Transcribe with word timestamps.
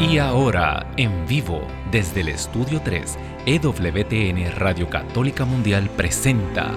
Y 0.00 0.18
ahora, 0.18 0.86
en 0.96 1.26
vivo, 1.26 1.60
desde 1.90 2.20
el 2.20 2.28
Estudio 2.28 2.80
3, 2.84 3.18
EWTN 3.46 4.52
Radio 4.54 4.88
Católica 4.88 5.44
Mundial 5.44 5.90
presenta 5.90 6.72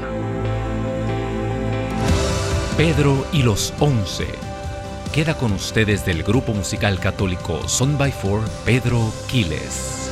Pedro 2.75 3.27
y 3.31 3.43
los 3.43 3.75
Once. 3.79 4.25
Queda 5.13 5.37
con 5.37 5.51
ustedes 5.51 6.03
del 6.03 6.23
grupo 6.23 6.53
musical 6.53 6.99
católico 6.99 7.67
Son 7.69 7.95
by 7.95 8.11
Four, 8.11 8.41
Pedro 8.65 9.13
Quiles. 9.29 10.11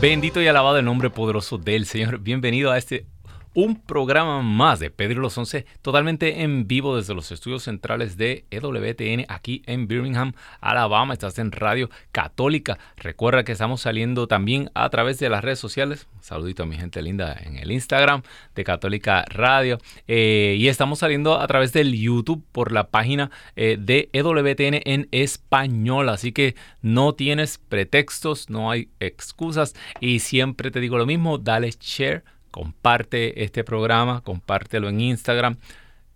Bendito 0.00 0.42
y 0.42 0.48
alabado 0.48 0.78
el 0.78 0.84
nombre 0.84 1.10
poderoso 1.10 1.58
del 1.58 1.86
Señor. 1.86 2.18
Bienvenido 2.18 2.72
a 2.72 2.78
este 2.78 3.06
un 3.54 3.80
programa 3.80 4.42
más 4.42 4.80
de 4.80 4.90
Pedro 4.90 5.20
los 5.20 5.36
Once, 5.36 5.66
totalmente 5.82 6.42
en 6.42 6.66
vivo 6.66 6.96
desde 6.96 7.14
los 7.14 7.30
estudios 7.32 7.64
centrales 7.64 8.16
de 8.16 8.44
EWTN 8.50 9.26
aquí 9.28 9.62
en 9.66 9.86
Birmingham, 9.86 10.32
Alabama. 10.60 11.12
Estás 11.12 11.38
en 11.38 11.52
Radio 11.52 11.90
Católica. 12.12 12.78
Recuerda 12.96 13.44
que 13.44 13.52
estamos 13.52 13.82
saliendo 13.82 14.26
también 14.26 14.70
a 14.74 14.88
través 14.90 15.18
de 15.18 15.28
las 15.28 15.42
redes 15.42 15.58
sociales. 15.58 16.06
Un 16.14 16.22
saludito 16.22 16.62
a 16.62 16.66
mi 16.66 16.76
gente 16.76 17.02
linda 17.02 17.36
en 17.40 17.56
el 17.56 17.70
Instagram 17.70 18.22
de 18.54 18.64
Católica 18.64 19.24
Radio. 19.28 19.78
Eh, 20.08 20.56
y 20.58 20.68
estamos 20.68 21.00
saliendo 21.00 21.40
a 21.40 21.46
través 21.46 21.72
del 21.72 21.92
YouTube 21.92 22.44
por 22.52 22.72
la 22.72 22.88
página 22.88 23.30
eh, 23.56 23.76
de 23.78 24.08
EWTN 24.12 24.80
en 24.84 25.08
español. 25.10 26.08
Así 26.08 26.32
que 26.32 26.54
no 26.80 27.14
tienes 27.14 27.58
pretextos, 27.58 28.48
no 28.48 28.70
hay 28.70 28.88
excusas. 29.00 29.74
Y 30.00 30.20
siempre 30.20 30.70
te 30.70 30.80
digo 30.80 30.96
lo 30.96 31.06
mismo, 31.06 31.38
dale 31.38 31.70
share 31.78 32.24
comparte 32.52 33.42
este 33.42 33.64
programa, 33.64 34.20
compártelo 34.20 34.88
en 34.88 35.00
Instagram. 35.00 35.56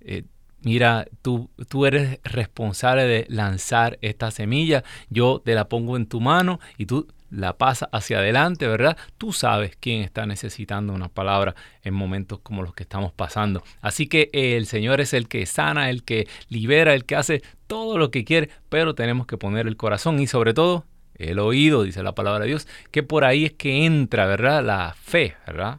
Eh, 0.00 0.22
mira, 0.60 1.06
tú, 1.22 1.50
tú 1.68 1.86
eres 1.86 2.20
responsable 2.22 3.04
de 3.04 3.26
lanzar 3.28 3.98
esta 4.02 4.30
semilla, 4.30 4.84
yo 5.10 5.42
te 5.44 5.54
la 5.54 5.68
pongo 5.68 5.96
en 5.96 6.06
tu 6.06 6.20
mano 6.20 6.60
y 6.78 6.86
tú 6.86 7.08
la 7.30 7.56
pasas 7.58 7.88
hacia 7.90 8.18
adelante, 8.18 8.68
¿verdad? 8.68 8.96
Tú 9.18 9.32
sabes 9.32 9.76
quién 9.80 10.02
está 10.02 10.26
necesitando 10.26 10.92
una 10.92 11.08
palabra 11.08 11.54
en 11.82 11.94
momentos 11.94 12.38
como 12.40 12.62
los 12.62 12.74
que 12.74 12.84
estamos 12.84 13.12
pasando. 13.12 13.64
Así 13.80 14.06
que 14.06 14.30
el 14.32 14.66
Señor 14.66 15.00
es 15.00 15.12
el 15.12 15.26
que 15.26 15.44
sana, 15.46 15.90
el 15.90 16.04
que 16.04 16.28
libera, 16.48 16.94
el 16.94 17.04
que 17.04 17.16
hace 17.16 17.42
todo 17.66 17.98
lo 17.98 18.10
que 18.10 18.24
quiere, 18.24 18.50
pero 18.68 18.94
tenemos 18.94 19.26
que 19.26 19.38
poner 19.38 19.66
el 19.66 19.76
corazón 19.76 20.20
y 20.20 20.28
sobre 20.28 20.54
todo 20.54 20.84
el 21.16 21.38
oído, 21.38 21.82
dice 21.82 22.02
la 22.02 22.14
palabra 22.14 22.40
de 22.40 22.48
Dios, 22.48 22.68
que 22.90 23.02
por 23.02 23.24
ahí 23.24 23.46
es 23.46 23.52
que 23.52 23.86
entra, 23.86 24.26
¿verdad? 24.26 24.64
La 24.64 24.94
fe, 24.94 25.34
¿verdad? 25.46 25.78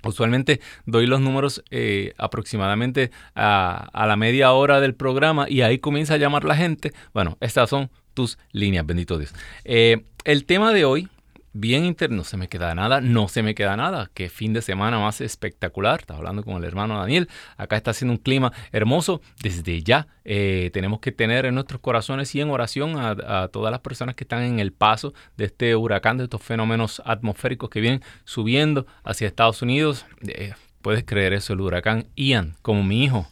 Usualmente 0.03 0.61
doy 0.87 1.07
los 1.07 1.21
números 1.21 1.63
eh, 1.71 2.15
aproximadamente 2.17 3.11
a, 3.35 3.91
la 4.07 4.17
media 4.17 4.53
hora 4.53 4.81
del 4.81 4.95
programa 4.95 5.47
y 5.49 5.61
ahí 5.61 5.79
comienza 5.79 6.15
a 6.15 6.17
llamar 6.17 6.45
la 6.45 6.57
gente. 6.57 6.93
Bueno, 7.13 7.37
estas 7.41 7.69
son 7.69 7.91
tus 8.15 8.39
líneas, 8.53 8.87
bendito 8.87 9.19
Dios. 9.19 9.35
Eh, 9.65 10.05
el 10.25 10.47
tema 10.47 10.73
de 10.73 10.87
hoy 10.87 11.09
bien 11.53 11.85
interno, 11.85 12.17
no 12.17 12.25
se 12.25 12.37
me 12.37 12.49
queda 12.49 12.75
nada, 12.75 13.01
no 13.01 13.29
se 13.29 13.43
me 13.43 13.55
queda 13.55 13.77
nada. 13.77 14.11
Qué 14.15 14.29
fin 14.29 14.53
de 14.53 14.63
semana 14.63 14.99
más 14.99 15.21
espectacular. 15.21 16.01
Estaba 16.01 16.19
hablando 16.19 16.43
con 16.43 16.57
el 16.57 16.65
hermano 16.65 16.99
Daniel. 16.99 17.29
Acá 17.57 17.77
está 17.77 17.93
haciendo 17.93 18.13
un 18.13 18.19
clima 18.19 18.53
hermoso. 18.73 19.21
Desde 19.43 19.83
ya 19.83 20.09
eh, 20.25 20.71
tenemos 20.73 21.01
que 21.01 21.13
tener 21.13 21.47
en 21.47 21.55
nuestros 21.55 21.81
corazones 21.81 22.35
y 22.35 22.41
en 22.41 22.51
oración 22.51 22.97
a, 22.97 23.49
todas 23.49 23.71
las 23.71 23.81
personas 23.81 24.15
que 24.15 24.25
están 24.25 24.43
en 24.43 24.61
el 24.61 24.73
paso 24.73 25.15
de 25.37 25.47
este 25.47 25.77
huracán, 25.77 26.19
de 26.19 26.25
estos 26.25 26.43
fenómenos 26.43 27.03
atmosféricos 27.05 27.71
que 27.71 27.81
vienen 27.81 28.03
subiendo 28.25 28.87
hacia 29.05 29.27
Estados 29.27 29.63
Unidos. 29.63 30.07
Eh, 30.27 30.53
Puedes 30.83 31.05
creer 31.05 31.35
eso, 31.35 31.53
el 31.53 31.61
huracán 31.61 32.07
Ian, 32.17 32.55
como 32.63 32.83
mi 32.83 33.05
hijo. 33.05 33.29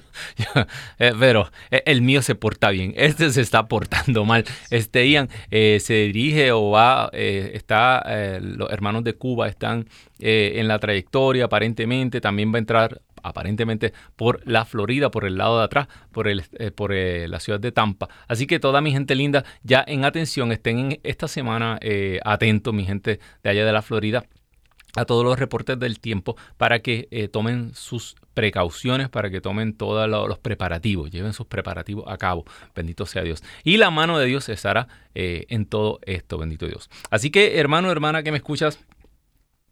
Eh, 0.99 1.13
pero 1.17 1.49
eh, 1.71 1.83
el 1.85 2.01
mío 2.01 2.21
se 2.21 2.35
porta 2.35 2.69
bien, 2.69 2.93
este 2.97 3.31
se 3.31 3.41
está 3.41 3.67
portando 3.67 4.25
mal. 4.25 4.45
Este 4.69 5.09
Ian 5.09 5.29
eh, 5.51 5.79
se 5.81 5.93
dirige 5.93 6.51
o 6.51 6.71
va, 6.71 7.09
está, 7.13 8.03
los 8.41 8.69
hermanos 8.71 9.03
de 9.03 9.13
Cuba 9.13 9.47
están 9.47 9.87
en 10.19 10.67
la 10.67 10.79
trayectoria 10.79 11.45
aparentemente, 11.45 12.19
también 12.19 12.51
va 12.51 12.57
a 12.57 12.59
entrar 12.59 13.01
aparentemente 13.23 13.93
por 14.15 14.41
la 14.45 14.65
Florida, 14.65 15.11
por 15.11 15.25
el 15.25 15.37
lado 15.37 15.59
de 15.59 15.65
atrás, 15.65 15.87
por, 16.11 16.27
el, 16.27 16.43
por 16.75 16.93
la 16.93 17.39
ciudad 17.39 17.59
de 17.59 17.71
Tampa. 17.71 18.09
Así 18.27 18.47
que 18.47 18.59
toda 18.59 18.81
mi 18.81 18.91
gente 18.91 19.15
linda, 19.15 19.45
ya 19.63 19.83
en 19.87 20.03
atención, 20.03 20.51
estén 20.51 20.79
en 20.79 20.99
esta 21.03 21.27
semana 21.27 21.79
atentos, 22.23 22.73
mi 22.73 22.85
gente 22.85 23.19
de 23.43 23.49
allá 23.49 23.65
de 23.65 23.71
la 23.71 23.81
Florida 23.81 24.25
a 24.95 25.05
todos 25.05 25.23
los 25.23 25.37
reportes 25.37 25.79
del 25.79 25.99
tiempo 25.99 26.35
para 26.57 26.79
que 26.79 27.07
eh, 27.11 27.27
tomen 27.27 27.73
sus 27.73 28.15
precauciones, 28.33 29.09
para 29.09 29.29
que 29.29 29.41
tomen 29.41 29.73
todos 29.73 30.09
los 30.09 30.39
preparativos, 30.39 31.11
lleven 31.11 31.33
sus 31.33 31.47
preparativos 31.47 32.05
a 32.07 32.17
cabo. 32.17 32.45
Bendito 32.75 33.05
sea 33.05 33.23
Dios. 33.23 33.43
Y 33.63 33.77
la 33.77 33.91
mano 33.91 34.17
de 34.17 34.25
Dios 34.25 34.49
estará 34.49 34.87
eh, 35.15 35.45
en 35.49 35.65
todo 35.65 35.99
esto, 36.03 36.37
bendito 36.37 36.67
Dios. 36.67 36.89
Así 37.09 37.29
que 37.29 37.59
hermano, 37.59 37.91
hermana 37.91 38.23
que 38.23 38.31
me 38.31 38.37
escuchas, 38.37 38.79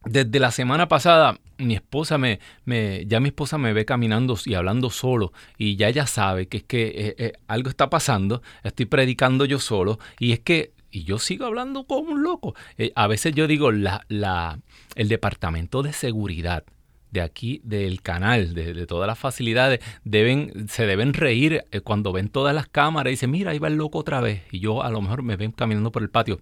desde 0.06 0.40
la 0.40 0.52
semana 0.52 0.88
pasada, 0.88 1.40
mi 1.58 1.74
esposa 1.75 2.18
me, 2.18 2.40
me, 2.66 3.06
ya 3.08 3.20
mi 3.20 3.30
esposa 3.30 3.58
me 3.58 3.74
ve 3.74 3.84
caminando 3.84 4.38
y 4.46 4.54
hablando 4.54 4.90
solo 4.90 5.34
y 5.58 5.75
ya 5.75 5.90
ella 5.90 6.06
sabe 6.06 6.48
que 6.48 6.58
es 6.58 6.63
que 6.63 7.16
eh, 7.18 7.34
algo 7.48 7.70
está 7.70 7.90
pasando, 7.90 8.42
estoy 8.63 8.86
predicando 8.86 9.44
yo 9.44 9.60
solo 9.60 10.00
y 10.20 10.31
es 10.31 10.40
que 10.40 10.76
y 10.98 11.04
yo 11.04 11.20
sigo 11.20 11.46
hablando 11.46 11.86
como 11.86 12.12
un 12.12 12.24
loco. 12.24 12.56
Eh, 12.78 12.92
a 12.96 13.08
veces 13.08 13.34
yo 13.36 13.48
digo, 13.48 13.72
la, 13.72 14.06
la, 14.10 14.60
el 14.96 15.08
departamento 15.10 15.84
de 15.84 15.94
seguridad 15.94 16.64
de 17.12 17.22
aquí, 17.22 17.62
del 17.64 18.02
canal, 18.02 18.54
de, 18.54 18.86
todas 18.88 19.08
las 19.08 19.20
facilidades, 19.20 19.80
deben, 20.04 20.68
se 20.68 20.88
deben 20.88 21.14
reír 21.14 21.66
eh, 21.72 21.82
cuando 21.82 22.12
ven 22.12 22.30
todas 22.30 22.56
las 22.56 22.68
cámaras 22.68 23.12
y 23.12 23.14
dicen, 23.14 23.32
mira, 23.32 23.52
ahí 23.52 23.60
va 23.60 23.68
el 23.68 23.76
loco 23.76 24.00
otra 24.00 24.22
vez. 24.22 24.42
Y 24.52 24.60
yo 24.60 24.84
a 24.84 24.90
lo 24.90 25.02
mejor 25.02 25.22
me 25.22 25.38
ven 25.38 25.52
caminando 25.52 25.92
por 25.92 26.02
el 26.02 26.10
patio 26.10 26.42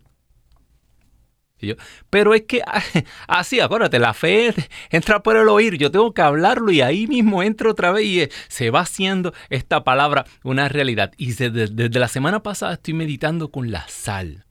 pero 2.10 2.34
es 2.34 2.44
que 2.44 2.62
así, 3.28 3.60
acuérdate, 3.60 4.00
la 4.00 4.14
fe 4.14 4.54
entra 4.90 5.24
por 5.24 5.38
el 5.38 5.48
oír, 5.48 5.78
yo 5.78 5.92
tengo 5.92 6.14
que 6.14 6.22
hablarlo 6.22 6.72
y 6.72 6.82
ahí 6.82 7.08
mismo 7.08 7.44
entro 7.44 7.72
otra 7.72 7.92
vez 7.92 8.06
y 8.06 8.22
eh, 8.22 8.30
se 8.48 8.70
va 8.70 8.82
haciendo 8.82 9.34
esta 9.50 9.84
palabra 9.84 10.26
una 10.44 10.70
realidad. 10.70 11.12
Y 11.18 11.34
desde, 11.34 12.00
la 12.00 12.08
semana 12.08 12.44
pasada 12.44 12.74
estoy 12.74 12.94
meditando 12.94 13.50
con 13.50 13.72
la 13.72 13.88
sal, 13.88 14.45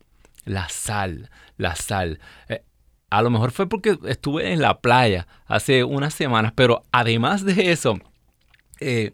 la 0.45 0.69
sal, 0.69 1.31
la 1.57 1.77
sal. 1.77 2.21
Eh, 2.49 2.63
a 3.11 3.23
lo 3.23 3.31
mejor 3.31 3.53
fue 3.53 3.69
porque 3.69 3.99
estuve 4.07 4.53
en 4.53 4.61
la 4.61 4.81
playa 4.81 5.27
hace 5.47 5.85
unas 5.85 6.15
semanas, 6.15 6.53
pero 6.55 6.83
además 6.91 7.45
de 7.45 7.71
eso, 7.71 7.99
eh, 8.81 9.13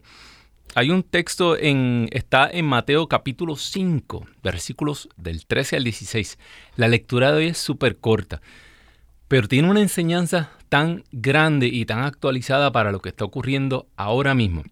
hay 0.75 0.91
un 0.91 1.03
texto 1.03 1.57
en, 1.57 2.09
está 2.13 2.49
en 2.51 2.65
Mateo 2.65 3.09
capítulo 3.09 3.57
5, 3.57 4.27
versículos 4.43 5.09
del 5.17 5.47
13 5.47 5.77
al 5.77 5.85
16. 5.85 6.39
La 6.77 6.89
lectura 6.89 7.33
de 7.33 7.39
hoy 7.39 7.47
es 7.49 7.59
súper 7.59 7.99
corta, 7.99 8.41
pero 9.29 9.49
tiene 9.49 9.69
una 9.69 9.81
enseñanza 9.81 10.51
tan 10.69 11.05
grande 11.13 11.67
y 11.67 11.85
tan 11.85 12.01
actualizada 12.01 12.73
para 12.73 12.93
lo 12.93 13.01
que 13.01 13.09
está 13.11 13.25
ocurriendo 13.25 13.89
ahora 13.97 14.35
mismo. 14.35 14.63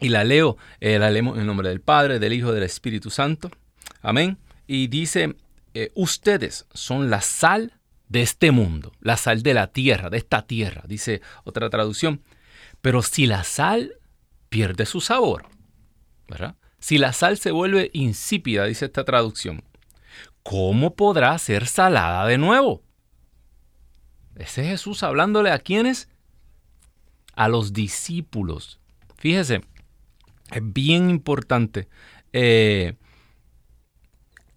Y 0.00 0.10
la 0.10 0.24
leo, 0.24 0.56
eh, 0.80 0.98
la 0.98 1.10
leemos 1.10 1.38
en 1.38 1.46
nombre 1.46 1.68
del 1.68 1.80
Padre, 1.80 2.18
del 2.18 2.32
Hijo 2.32 2.52
del 2.52 2.62
Espíritu 2.62 3.10
Santo. 3.10 3.50
Amén. 4.02 4.38
Y 4.66 4.88
dice, 4.88 5.36
eh, 5.82 5.92
ustedes 5.94 6.66
son 6.72 7.10
la 7.10 7.20
sal 7.20 7.74
de 8.08 8.22
este 8.22 8.50
mundo, 8.50 8.92
la 9.00 9.16
sal 9.16 9.42
de 9.42 9.52
la 9.54 9.66
tierra, 9.68 10.10
de 10.10 10.18
esta 10.18 10.46
tierra, 10.46 10.84
dice 10.86 11.20
otra 11.44 11.68
traducción. 11.70 12.22
Pero 12.80 13.02
si 13.02 13.26
la 13.26 13.44
sal 13.44 13.98
pierde 14.48 14.86
su 14.86 15.00
sabor. 15.00 15.48
¿verdad? 16.28 16.56
Si 16.78 16.98
la 16.98 17.12
sal 17.12 17.38
se 17.38 17.50
vuelve 17.50 17.90
insípida, 17.92 18.64
dice 18.64 18.86
esta 18.86 19.04
traducción, 19.04 19.62
¿cómo 20.42 20.94
podrá 20.94 21.36
ser 21.38 21.66
salada 21.66 22.26
de 22.26 22.38
nuevo? 22.38 22.82
Ese 24.36 24.62
es 24.62 24.68
Jesús 24.68 25.02
hablándole 25.02 25.50
a 25.50 25.58
quienes? 25.58 26.08
A 27.34 27.48
los 27.48 27.72
discípulos. 27.72 28.80
Fíjese, 29.18 29.62
es 30.52 30.62
bien 30.62 31.10
importante. 31.10 31.88
Eh, 32.32 32.94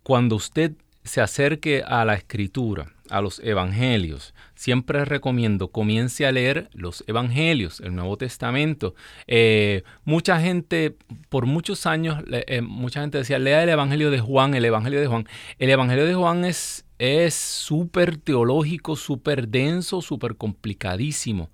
cuando 0.04 0.36
usted 0.36 0.74
se 1.10 1.22
acerque 1.22 1.84
a 1.86 2.06
la 2.06 2.14
escritura, 2.14 2.94
a 3.10 3.20
los 3.20 3.40
evangelios, 3.40 4.36
siempre 4.54 5.04
recomiendo, 5.06 5.70
comience 5.70 6.26
a 6.28 6.32
leer 6.32 6.70
los 6.72 7.04
evangelios, 7.08 7.80
el 7.80 7.96
Nuevo 7.96 8.16
Testamento. 8.16 8.94
Eh, 9.26 9.84
mucha 10.06 10.40
gente, 10.40 10.96
por 11.30 11.48
muchos 11.48 11.88
años, 11.88 12.24
eh, 12.32 12.62
mucha 12.62 13.02
gente 13.02 13.18
decía, 13.18 13.40
lea 13.40 13.64
el 13.64 13.70
Evangelio 13.70 14.12
de 14.12 14.20
Juan, 14.20 14.54
el 14.54 14.66
Evangelio 14.66 15.02
de 15.02 15.08
Juan. 15.08 15.28
El 15.58 15.72
Evangelio 15.72 16.06
de 16.06 16.14
Juan 16.14 16.46
es 16.46 17.34
súper 17.34 18.18
teológico, 18.18 18.96
súper 18.96 19.48
denso, 19.48 20.02
súper 20.02 20.36
complicadísimo, 20.36 21.50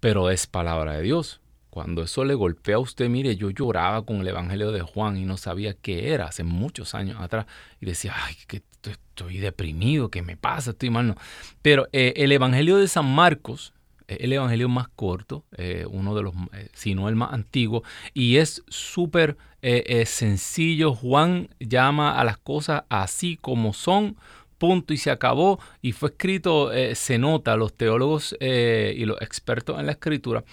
pero 0.00 0.30
es 0.30 0.46
palabra 0.46 0.94
de 0.94 1.02
Dios. 1.02 1.42
Cuando 1.70 2.02
eso 2.02 2.24
le 2.24 2.34
golpea 2.34 2.76
a 2.76 2.80
usted, 2.80 3.08
mire, 3.08 3.36
yo 3.36 3.50
lloraba 3.50 4.04
con 4.04 4.16
el 4.20 4.28
Evangelio 4.28 4.72
de 4.72 4.80
Juan 4.80 5.16
y 5.18 5.24
no 5.24 5.36
sabía 5.36 5.74
qué 5.74 6.12
era 6.12 6.26
hace 6.26 6.42
muchos 6.42 6.94
años 6.94 7.20
atrás 7.20 7.46
y 7.80 7.86
decía, 7.86 8.14
ay, 8.16 8.34
que 8.46 8.62
estoy 9.18 9.38
deprimido, 9.38 10.10
¿qué 10.10 10.22
me 10.22 10.36
pasa? 10.36 10.70
Estoy 10.70 10.90
mal. 10.90 11.08
No. 11.08 11.16
Pero 11.62 11.88
eh, 11.92 12.14
el 12.16 12.32
Evangelio 12.32 12.76
de 12.76 12.88
San 12.88 13.12
Marcos, 13.12 13.74
es 14.06 14.18
el 14.20 14.32
Evangelio 14.32 14.68
más 14.68 14.88
corto, 14.88 15.44
eh, 15.56 15.84
uno 15.90 16.14
de 16.14 16.22
los, 16.22 16.34
eh, 16.52 16.68
si 16.72 16.94
no 16.94 17.08
el 17.08 17.16
más 17.16 17.32
antiguo, 17.32 17.82
y 18.14 18.36
es 18.36 18.62
súper 18.68 19.36
sencillo. 20.06 20.94
Juan 20.94 21.48
llama 21.58 22.16
a 22.16 22.22
las 22.22 22.38
cosas 22.38 22.84
así 22.88 23.36
como 23.36 23.72
son, 23.72 24.16
punto, 24.56 24.94
y 24.94 24.98
se 24.98 25.10
acabó, 25.10 25.58
y 25.82 25.90
fue 25.90 26.10
escrito, 26.10 26.70
se 26.94 27.18
nota, 27.18 27.56
los 27.56 27.76
teólogos 27.76 28.36
y 28.40 29.04
los 29.04 29.20
expertos 29.20 29.80
en 29.80 29.86
la 29.86 29.92
escritura 29.92 30.44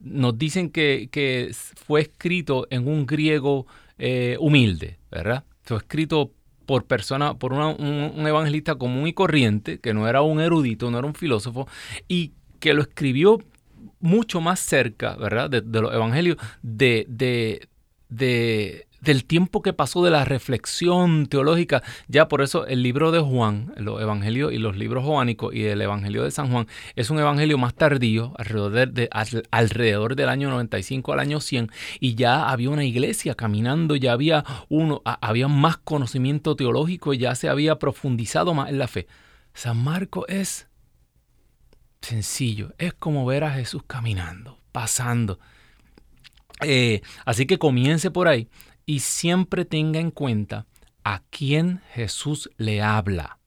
nos 0.00 0.36
dicen 0.36 0.70
que, 0.70 1.10
que, 1.12 1.52
fue 1.54 2.00
escrito 2.00 2.66
en 2.70 2.88
un 2.88 3.06
griego 3.06 3.68
humilde, 4.40 4.98
¿verdad? 5.08 5.44
Fue 5.62 5.76
escrito 5.76 6.32
por 6.66 6.84
persona, 6.84 7.34
por 7.34 7.52
un, 7.52 8.26
evangelista 8.26 8.74
común 8.76 9.06
y 9.06 9.12
corriente, 9.12 9.78
que 9.78 9.94
no 9.94 10.08
era 10.08 10.22
un 10.22 10.40
erudito, 10.40 10.90
no 10.90 10.98
era 10.98 11.06
un 11.06 11.14
filósofo, 11.14 11.68
y 12.08 12.32
que 12.60 12.74
lo 12.74 12.82
escribió 12.82 13.38
mucho 14.00 14.40
más 14.40 14.60
cerca, 14.60 15.16
¿verdad?, 15.16 15.50
de, 15.50 15.80
los 15.80 15.92
evangelios, 15.92 16.36
de, 16.62 17.06
de, 17.08 17.68
de 18.08 18.86
del 19.02 19.24
tiempo 19.24 19.62
que 19.62 19.72
pasó 19.72 20.02
de 20.04 20.10
la 20.10 20.24
reflexión 20.24 21.26
teológica. 21.26 21.82
Ya 22.08 22.28
por 22.28 22.40
eso 22.40 22.66
el 22.66 22.82
libro 22.82 23.10
de 23.10 23.20
Juan, 23.20 23.74
los 23.76 24.00
evangelios 24.00 24.52
y 24.52 24.58
los 24.58 24.76
libros 24.76 25.04
joánicos 25.04 25.54
y 25.54 25.64
el 25.64 25.82
evangelio 25.82 26.22
de 26.22 26.30
San 26.30 26.50
Juan 26.50 26.68
es 26.96 27.10
un 27.10 27.18
evangelio 27.18 27.58
más 27.58 27.74
tardío, 27.74 28.32
alrededor, 28.38 28.92
de, 28.92 29.08
alrededor 29.50 30.16
del 30.16 30.28
año 30.28 30.48
95 30.50 31.12
al 31.12 31.20
año 31.20 31.40
100, 31.40 31.70
y 32.00 32.14
ya 32.14 32.48
había 32.48 32.70
una 32.70 32.84
iglesia 32.84 33.34
caminando, 33.34 33.96
ya 33.96 34.12
había, 34.12 34.44
uno, 34.68 35.02
había 35.04 35.48
más 35.48 35.76
conocimiento 35.78 36.54
teológico, 36.54 37.12
ya 37.12 37.34
se 37.34 37.48
había 37.48 37.78
profundizado 37.78 38.54
más 38.54 38.70
en 38.70 38.78
la 38.78 38.86
fe. 38.86 39.08
San 39.52 39.82
Marco 39.82 40.26
es 40.28 40.68
sencillo, 42.00 42.72
es 42.78 42.94
como 42.94 43.26
ver 43.26 43.44
a 43.44 43.50
Jesús 43.50 43.82
caminando, 43.86 44.58
pasando. 44.70 45.40
Eh, 46.64 47.02
así 47.24 47.46
que 47.46 47.58
comience 47.58 48.10
por 48.10 48.28
ahí 48.28 48.48
y 48.86 49.00
siempre 49.00 49.64
tenga 49.64 50.00
en 50.00 50.10
cuenta 50.10 50.66
a 51.04 51.22
quién 51.30 51.80
Jesús 51.92 52.50
le 52.56 52.82
habla. 52.82 53.38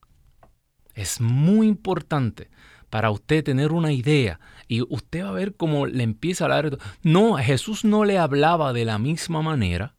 Es 0.94 1.20
muy 1.20 1.68
importante 1.68 2.50
para 2.90 3.12
usted 3.12 3.44
tener 3.44 3.72
una 3.72 3.92
idea 3.92 4.40
y 4.68 4.82
usted 4.82 5.26
va 5.26 5.30
a 5.30 5.34
ver 5.34 5.56
cómo 5.56 5.86
le 5.86 6.04
empieza 6.04 6.46
a 6.46 6.46
hablar. 6.46 6.78
No, 7.04 7.36
Jesús 7.36 7.84
no 7.84 8.06
le 8.06 8.18
hablaba 8.18 8.74
de 8.74 8.86
la 8.86 8.98
misma 8.98 9.42
manera 9.42 9.96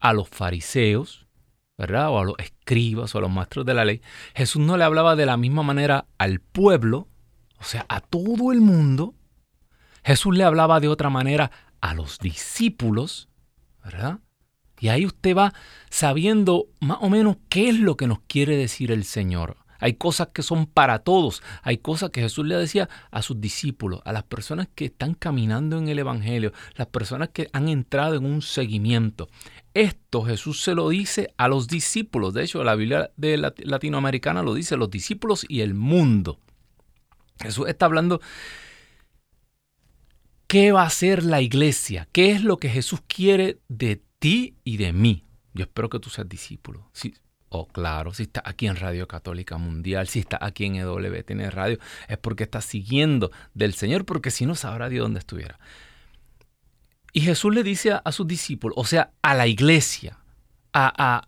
a 0.00 0.12
los 0.12 0.28
fariseos, 0.28 1.26
¿verdad? 1.78 2.10
O 2.10 2.18
a 2.18 2.24
los 2.24 2.34
escribas 2.38 3.14
o 3.14 3.18
a 3.18 3.20
los 3.20 3.30
maestros 3.30 3.64
de 3.64 3.74
la 3.74 3.84
ley. 3.84 4.02
Jesús 4.34 4.60
no 4.60 4.76
le 4.76 4.84
hablaba 4.84 5.16
de 5.16 5.26
la 5.26 5.36
misma 5.36 5.62
manera 5.62 6.06
al 6.18 6.40
pueblo, 6.40 7.08
o 7.58 7.64
sea, 7.64 7.86
a 7.88 8.00
todo 8.00 8.52
el 8.52 8.60
mundo. 8.60 9.14
Jesús 10.04 10.36
le 10.36 10.44
hablaba 10.44 10.80
de 10.80 10.88
otra 10.88 11.08
manera 11.08 11.50
a 11.84 11.92
los 11.92 12.18
discípulos, 12.18 13.28
¿verdad? 13.84 14.20
Y 14.80 14.88
ahí 14.88 15.04
usted 15.04 15.36
va 15.36 15.52
sabiendo 15.90 16.68
más 16.80 16.96
o 17.02 17.10
menos 17.10 17.36
qué 17.50 17.68
es 17.68 17.78
lo 17.78 17.98
que 17.98 18.06
nos 18.06 18.20
quiere 18.20 18.56
decir 18.56 18.90
el 18.90 19.04
Señor. 19.04 19.58
Hay 19.80 19.92
cosas 19.92 20.28
que 20.28 20.42
son 20.42 20.64
para 20.64 21.00
todos. 21.00 21.42
Hay 21.62 21.76
cosas 21.76 22.08
que 22.08 22.22
Jesús 22.22 22.46
le 22.46 22.56
decía 22.56 22.88
a 23.10 23.20
sus 23.20 23.38
discípulos, 23.38 24.00
a 24.06 24.12
las 24.12 24.22
personas 24.22 24.66
que 24.74 24.86
están 24.86 25.12
caminando 25.12 25.76
en 25.76 25.88
el 25.88 25.98
Evangelio, 25.98 26.54
las 26.74 26.86
personas 26.86 27.28
que 27.34 27.50
han 27.52 27.68
entrado 27.68 28.14
en 28.14 28.24
un 28.24 28.40
seguimiento. 28.40 29.28
Esto 29.74 30.22
Jesús 30.22 30.62
se 30.62 30.74
lo 30.74 30.88
dice 30.88 31.34
a 31.36 31.48
los 31.48 31.68
discípulos. 31.68 32.32
De 32.32 32.44
hecho, 32.44 32.64
la 32.64 32.76
Biblia 32.76 33.10
latinoamericana 33.18 34.42
lo 34.42 34.54
dice, 34.54 34.78
los 34.78 34.88
discípulos 34.88 35.44
y 35.50 35.60
el 35.60 35.74
mundo. 35.74 36.40
Jesús 37.40 37.68
está 37.68 37.84
hablando 37.84 38.22
qué 40.54 40.70
va 40.70 40.84
a 40.84 40.90
ser 40.90 41.24
la 41.24 41.40
iglesia, 41.40 42.06
qué 42.12 42.30
es 42.30 42.44
lo 42.44 42.58
que 42.58 42.68
Jesús 42.68 43.00
quiere 43.08 43.58
de 43.66 44.00
ti 44.20 44.54
y 44.62 44.76
de 44.76 44.92
mí. 44.92 45.24
Yo 45.52 45.64
espero 45.64 45.88
que 45.88 45.98
tú 45.98 46.10
seas 46.10 46.28
discípulo. 46.28 46.88
Sí, 46.92 47.12
oh, 47.48 47.66
claro, 47.66 48.14
si 48.14 48.22
estás 48.22 48.44
aquí 48.46 48.68
en 48.68 48.76
Radio 48.76 49.08
Católica 49.08 49.58
Mundial, 49.58 50.06
si 50.06 50.20
estás 50.20 50.38
aquí 50.42 50.66
en 50.66 50.76
EWTN 50.76 51.50
Radio, 51.50 51.80
es 52.06 52.18
porque 52.18 52.44
estás 52.44 52.66
siguiendo 52.66 53.32
del 53.52 53.74
Señor, 53.74 54.04
porque 54.04 54.30
si 54.30 54.46
no 54.46 54.54
sabrá 54.54 54.88
Dios 54.88 55.02
dónde 55.02 55.18
estuviera. 55.18 55.58
Y 57.12 57.22
Jesús 57.22 57.52
le 57.52 57.64
dice 57.64 57.90
a, 58.04 58.12
sus 58.12 58.28
discípulos, 58.28 58.76
o 58.78 58.84
sea, 58.84 59.10
a 59.22 59.34
la 59.34 59.48
iglesia, 59.48 60.20
a, 60.72 61.26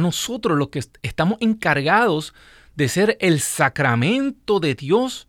nosotros 0.00 0.56
los 0.56 0.70
que 0.70 0.82
estamos 1.02 1.36
encargados 1.42 2.32
de 2.74 2.88
ser 2.88 3.18
el 3.20 3.40
sacramento 3.40 4.60
de 4.60 4.74
Dios 4.74 5.28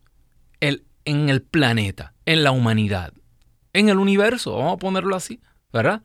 en 0.60 1.28
el 1.28 1.42
planeta, 1.42 2.14
en 2.26 2.42
la 2.42 2.52
humanidad, 2.52 3.14
en 3.78 3.88
el 3.88 3.98
universo, 3.98 4.56
vamos 4.56 4.74
a 4.74 4.78
ponerlo 4.78 5.16
así, 5.16 5.40
¿verdad? 5.72 6.02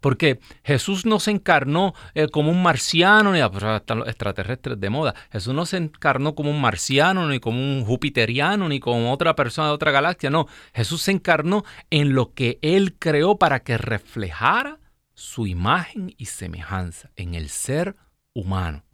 Porque 0.00 0.40
Jesús 0.64 1.04
no 1.04 1.20
se 1.20 1.30
encarnó 1.30 1.94
eh, 2.14 2.28
como 2.28 2.50
un 2.50 2.62
marciano, 2.62 3.32
ni 3.32 3.40
pues, 3.48 3.62
están 3.62 3.98
los 3.98 4.08
extraterrestres 4.08 4.80
de 4.80 4.90
moda. 4.90 5.14
Jesús 5.30 5.52
no 5.52 5.66
se 5.66 5.76
encarnó 5.76 6.34
como 6.34 6.50
un 6.50 6.60
marciano, 6.60 7.28
ni 7.28 7.38
como 7.38 7.58
un 7.58 7.84
jupiteriano, 7.84 8.68
ni 8.68 8.80
como 8.80 9.12
otra 9.12 9.34
persona 9.36 9.68
de 9.68 9.74
otra 9.74 9.90
galaxia. 9.90 10.30
No, 10.30 10.46
Jesús 10.72 11.02
se 11.02 11.12
encarnó 11.12 11.64
en 11.90 12.14
lo 12.14 12.32
que 12.32 12.58
Él 12.62 12.96
creó 12.98 13.36
para 13.36 13.60
que 13.60 13.76
reflejara 13.76 14.78
su 15.12 15.46
imagen 15.46 16.14
y 16.16 16.26
semejanza 16.26 17.10
en 17.16 17.34
el 17.34 17.50
ser 17.50 17.94
humano. 18.32 18.84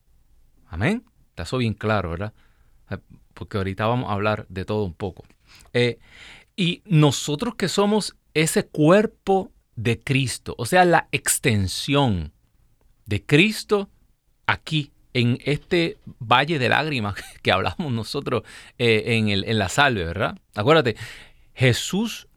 Amén. 0.67 1.05
Está 1.31 1.45
eso 1.45 1.59
bien 1.59 1.75
claro, 1.75 2.11
¿verdad? 2.11 2.33
Eh, 2.91 2.99
porque 3.33 3.59
ahorita 3.59 3.87
vamos 3.87 4.11
a 4.11 4.15
hablar 4.15 4.47
de 4.49 4.65
todo 4.65 4.83
un 4.85 4.95
poco. 4.95 5.25
Eh, 5.73 5.99
y 6.57 6.83
nosotros 6.87 7.55
que 7.55 7.69
somos 7.69 8.17
ese 8.35 8.67
cuerpo 8.67 9.53
de 9.77 10.01
Cristo, 10.01 10.55
o 10.59 10.67
sea, 10.67 10.85
la 10.85 11.09
extensión 11.13 12.33
de 13.05 13.25
Cristo 13.25 13.91
aquí 14.47 14.93
en 15.13 15.39
este 15.45 15.99
valle 16.19 16.59
de 16.59 16.69
lágrimas 16.69 17.15
que 17.43 17.53
hablamos 17.53 17.93
nosotros 17.93 18.43
eh, 18.79 19.17
en, 19.17 19.29
el, 19.29 19.45
en 19.45 19.59
la 19.59 19.69
salve, 19.69 20.05
¿verdad? 20.05 20.39
Acuérdate, 20.55 20.97
Jesús 21.55 22.29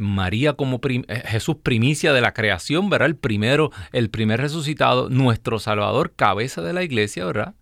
María 0.00 0.54
como 0.54 0.80
eh, 0.82 1.22
Jesús 1.26 1.56
primicia 1.62 2.12
de 2.12 2.22
la 2.22 2.32
creación, 2.32 2.88
¿verdad? 2.88 3.08
El 3.08 3.16
primero, 3.16 3.70
el 3.92 4.08
primer 4.08 4.40
resucitado, 4.40 5.10
nuestro 5.10 5.58
Salvador, 5.58 6.14
cabeza 6.16 6.62
de 6.62 6.72
la 6.72 6.82
iglesia, 6.82 7.26
¿verdad? 7.26 7.54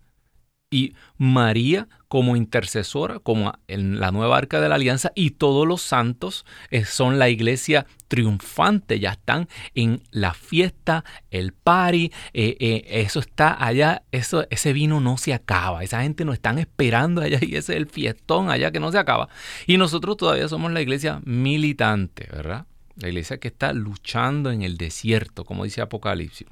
Y 0.71 0.93
María 1.17 1.89
como 2.09 2.35
intercesora, 2.35 3.19
como 3.19 3.53
en 3.67 3.99
la 3.99 4.11
nueva 4.11 4.35
arca 4.35 4.59
de 4.59 4.67
la 4.67 4.75
alianza, 4.75 5.11
y 5.13 5.31
todos 5.31 5.67
los 5.67 5.83
santos 5.83 6.43
eh, 6.71 6.83
son 6.83 7.19
la 7.19 7.29
iglesia 7.29 7.85
triunfante, 8.07 8.99
ya 8.99 9.11
están 9.11 9.47
en 9.75 10.01
la 10.09 10.33
fiesta, 10.33 11.05
el 11.29 11.53
party, 11.53 12.11
eh, 12.33 12.57
eh, 12.59 12.83
eso 12.87 13.19
está 13.19 13.63
allá, 13.63 14.01
eso, 14.11 14.47
ese 14.49 14.73
vino 14.73 14.99
no 14.99 15.17
se 15.17 15.35
acaba, 15.35 15.83
esa 15.83 16.01
gente 16.01 16.25
nos 16.25 16.33
están 16.33 16.57
esperando 16.57 17.21
allá 17.21 17.37
y 17.43 17.55
ese 17.55 17.73
es 17.73 17.77
el 17.77 17.85
fiestón 17.85 18.49
allá 18.49 18.71
que 18.71 18.79
no 18.79 18.91
se 18.91 18.97
acaba. 18.97 19.29
Y 19.67 19.77
nosotros 19.77 20.17
todavía 20.17 20.47
somos 20.49 20.71
la 20.71 20.81
iglesia 20.81 21.21
militante, 21.25 22.27
¿verdad? 22.31 22.65
La 22.95 23.09
iglesia 23.09 23.37
que 23.37 23.49
está 23.49 23.71
luchando 23.71 24.49
en 24.49 24.63
el 24.63 24.77
desierto, 24.77 25.45
como 25.45 25.63
dice 25.63 25.81
Apocalipsis. 25.81 26.47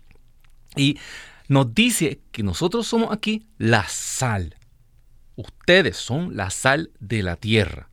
Y 0.75 0.99
nos 1.47 1.73
dice 1.73 2.19
que 2.31 2.43
nosotros 2.43 2.87
somos 2.87 3.11
aquí 3.11 3.47
la 3.57 3.87
sal. 3.87 4.56
Ustedes 5.37 5.97
son 5.97 6.35
la 6.35 6.49
sal 6.49 6.89
de 6.99 7.21
la 7.21 7.35
tierra. 7.35 7.89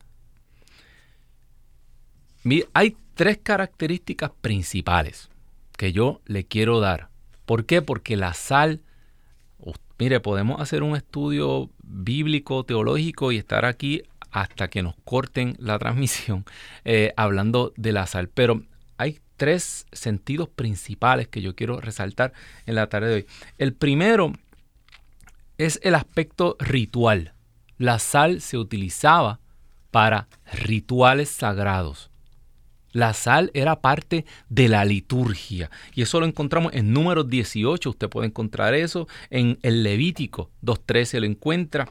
Hay 2.73 2.97
tres 3.13 3.37
características 3.37 4.31
principales 4.41 5.29
que 5.77 5.93
yo 5.93 6.21
le 6.25 6.45
quiero 6.45 6.79
dar. 6.79 7.09
¿Por 7.45 7.67
qué? 7.67 7.83
Porque 7.83 8.17
la 8.17 8.33
sal, 8.33 8.81
mire, 9.99 10.19
podemos 10.21 10.59
hacer 10.59 10.81
un 10.81 10.95
estudio 10.95 11.69
bíblico, 11.83 12.63
teológico 12.65 13.31
y 13.31 13.37
estar 13.37 13.63
aquí 13.65 14.01
hasta 14.31 14.67
que 14.67 14.81
nos 14.81 14.95
corten 15.03 15.55
la 15.59 15.77
transmisión 15.79 16.45
eh, 16.83 17.13
hablando 17.15 17.73
de 17.77 17.91
la 17.91 18.07
sal. 18.07 18.27
Pero 18.27 18.63
hay 18.97 19.19
tres 19.37 19.85
sentidos 19.91 20.49
principales 20.49 21.27
que 21.27 21.43
yo 21.43 21.55
quiero 21.55 21.79
resaltar 21.79 22.33
en 22.65 22.73
la 22.73 22.89
tarde 22.89 23.07
de 23.07 23.15
hoy. 23.15 23.25
El 23.59 23.75
primero 23.75 24.33
es 25.59 25.79
el 25.83 25.93
aspecto 25.93 26.57
ritual 26.59 27.34
la 27.77 27.99
sal 27.99 28.41
se 28.41 28.57
utilizaba 28.57 29.39
para 29.91 30.27
rituales 30.51 31.29
sagrados. 31.29 32.11
La 32.91 33.13
sal 33.13 33.51
era 33.53 33.81
parte 33.81 34.25
de 34.47 34.69
la 34.69 34.85
liturgia 34.85 35.69
y 35.93 36.01
eso 36.01 36.19
lo 36.19 36.25
encontramos 36.25 36.73
en 36.73 36.93
números 36.93 37.29
18, 37.29 37.89
usted 37.89 38.09
puede 38.09 38.27
encontrar 38.27 38.73
eso, 38.73 39.07
en 39.29 39.59
el 39.63 39.83
Levítico 39.83 40.49
2.13 40.63 41.19
lo 41.19 41.25
encuentra 41.25 41.89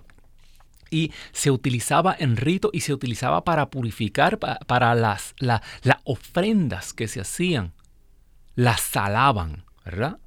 y 0.91 1.13
se 1.33 1.51
utilizaba 1.51 2.17
en 2.19 2.37
rito 2.37 2.71
y 2.73 2.81
se 2.81 2.95
utilizaba 2.95 3.45
para 3.45 3.69
purificar, 3.69 4.39
para, 4.39 4.95
las, 4.95 5.35
las 5.39 5.61
ofrendas 6.05 6.95
que 6.95 7.09
se 7.09 7.21
hacían, 7.21 7.73
las 8.55 8.81
salaban, 8.81 9.65
¿verdad? 9.85 10.19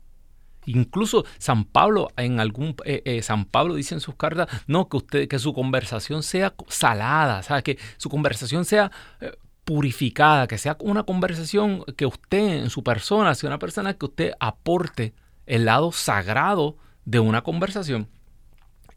Incluso 0.68 1.24
San 1.38 1.64
Pablo 1.64 2.10
en 2.18 2.42
algún 2.42 2.76
eh, 2.84 3.02
eh, 3.06 3.22
San 3.22 3.46
Pablo 3.46 3.76
dice 3.76 3.96
en 3.96 4.02
sus 4.02 4.16
cartas, 4.16 4.50
no 4.68 4.90
que 4.90 4.98
usted 4.98 5.28
que 5.30 5.40
su 5.40 5.54
conversación 5.54 6.24
sea 6.24 6.54
salada, 6.68 7.42
¿sabe? 7.42 7.64
que 7.64 7.80
su 7.96 8.10
conversación 8.10 8.66
sea 8.66 8.92
eh, 9.22 9.32
purificada, 9.64 10.46
que 10.46 10.58
sea 10.58 10.76
una 10.82 11.04
conversación 11.04 11.86
que 11.96 12.06
usted 12.06 12.64
en 12.64 12.70
su 12.70 12.84
persona 12.84 13.34
sea 13.34 13.48
una 13.48 13.60
persona 13.60 13.94
que 13.94 14.06
usted 14.06 14.34
aporte 14.42 15.14
el 15.46 15.64
lado 15.64 15.94
sagrado 15.94 16.78
de 17.06 17.22
una 17.22 17.44
conversación. 17.44 18.10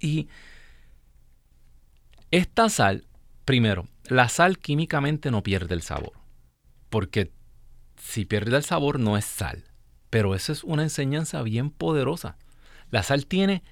Y 0.00 0.29
esta 2.33 2.69
sal, 2.69 3.07
primero, 3.45 3.87
la 4.09 4.29
sal 4.29 4.59
químicamente 4.59 5.31
no 5.31 5.45
pierde 5.45 5.77
el 5.77 5.83
sabor, 5.83 6.15
porque 6.89 7.31
si 7.97 8.25
pierde 8.25 8.57
el 8.57 8.65
sabor 8.65 8.99
no 8.99 9.17
es 9.17 9.25
sal. 9.25 9.70
Pero 10.11 10.35
esa 10.35 10.52
es 10.52 10.64
una 10.64 10.83
enseñanza 10.83 11.43
bien 11.43 11.71
poderosa. 11.71 12.37
La 12.90 13.02
sal 13.02 13.26
tiene 13.26 13.62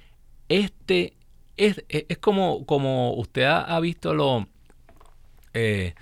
este, 0.49 1.15
es, 1.57 1.85
es, 1.89 2.19
como, 2.19 2.65
como 2.65 3.15
usted 3.15 3.45
ha, 3.45 3.79
visto 3.81 4.15
lo, 4.15 4.47
eh, 5.53 5.95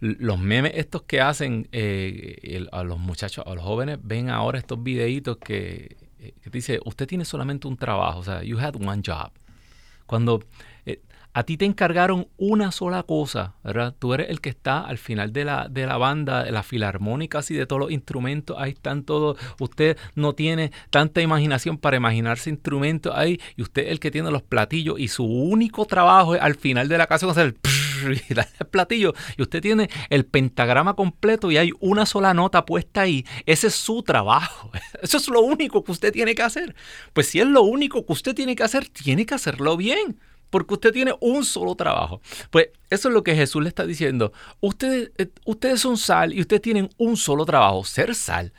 los 0.00 0.38
memes 0.38 0.72
estos 0.74 1.02
que 1.02 1.20
hacen 1.20 1.68
eh, 1.72 2.66
a 2.72 2.82
los 2.82 2.98
muchachos, 2.98 3.44
a 3.46 3.54
los 3.54 3.62
jóvenes, 3.62 3.98
ven 4.02 4.30
ahora 4.30 4.58
estos 4.58 4.82
videitos 4.82 5.36
que, 5.36 5.96
eh, 6.18 6.34
que, 6.42 6.50
dice, 6.50 6.80
usted 6.84 7.06
tiene 7.06 7.24
solamente 7.24 7.68
un 7.68 7.76
trabajo, 7.76 8.20
o 8.20 8.24
sea, 8.24 8.42
you 8.42 8.58
had 8.58 8.74
one 8.76 9.02
job. 9.04 9.30
Cuando 10.06 10.42
a 11.34 11.44
ti 11.44 11.56
te 11.56 11.64
encargaron 11.64 12.28
una 12.36 12.72
sola 12.72 13.02
cosa, 13.02 13.54
¿verdad? 13.64 13.94
Tú 13.98 14.14
eres 14.14 14.28
el 14.30 14.40
que 14.40 14.50
está 14.50 14.80
al 14.80 14.98
final 14.98 15.32
de 15.32 15.44
la, 15.44 15.68
de 15.68 15.86
la 15.86 15.96
banda, 15.96 16.44
de 16.44 16.52
la 16.52 16.62
filarmónica, 16.62 17.38
así 17.38 17.54
de 17.54 17.66
todos 17.66 17.80
los 17.80 17.90
instrumentos, 17.90 18.56
ahí 18.58 18.72
están 18.72 19.04
todos. 19.04 19.38
Usted 19.58 19.96
no 20.14 20.34
tiene 20.34 20.72
tanta 20.90 21.22
imaginación 21.22 21.78
para 21.78 21.96
imaginarse 21.96 22.50
instrumentos 22.50 23.12
ahí, 23.16 23.40
y 23.56 23.62
usted 23.62 23.82
es 23.82 23.92
el 23.92 24.00
que 24.00 24.10
tiene 24.10 24.30
los 24.30 24.42
platillos, 24.42 24.98
y 24.98 25.08
su 25.08 25.24
único 25.24 25.86
trabajo 25.86 26.34
es 26.34 26.42
al 26.42 26.54
final 26.54 26.88
de 26.88 26.98
la 26.98 27.06
casa 27.06 27.30
hacer 27.30 27.54
y 28.10 28.34
darle 28.34 28.52
el 28.58 28.66
platillo 28.66 29.14
y 29.36 29.42
usted 29.42 29.60
tiene 29.60 29.88
el 30.10 30.24
pentagrama 30.24 30.94
completo 30.94 31.50
y 31.50 31.56
hay 31.56 31.72
una 31.80 32.06
sola 32.06 32.34
nota 32.34 32.64
puesta 32.66 33.02
ahí, 33.02 33.24
ese 33.46 33.68
es 33.68 33.74
su 33.74 34.02
trabajo. 34.02 34.70
Eso 35.02 35.16
es 35.16 35.28
lo 35.28 35.40
único 35.40 35.82
que 35.84 35.92
usted 35.92 36.12
tiene 36.12 36.34
que 36.34 36.42
hacer. 36.42 36.74
Pues 37.12 37.28
si 37.28 37.40
es 37.40 37.46
lo 37.46 37.62
único 37.62 38.06
que 38.06 38.12
usted 38.12 38.34
tiene 38.34 38.54
que 38.54 38.62
hacer, 38.62 38.88
tiene 38.88 39.26
que 39.26 39.34
hacerlo 39.34 39.76
bien 39.76 40.18
porque 40.52 40.74
usted 40.74 40.92
tiene 40.92 41.14
un 41.20 41.46
solo 41.46 41.74
trabajo. 41.74 42.20
Pues 42.50 42.68
eso 42.90 43.08
es 43.08 43.14
lo 43.14 43.22
que 43.24 43.34
Jesús 43.34 43.62
le 43.62 43.70
está 43.70 43.86
diciendo. 43.86 44.34
Ustedes, 44.60 45.10
eh, 45.16 45.30
ustedes 45.46 45.80
son 45.80 45.96
sal 45.96 46.34
y 46.34 46.42
ustedes 46.42 46.60
tienen 46.60 46.90
un 46.98 47.16
solo 47.16 47.46
trabajo, 47.46 47.84
ser 47.84 48.14
sal. 48.14 48.52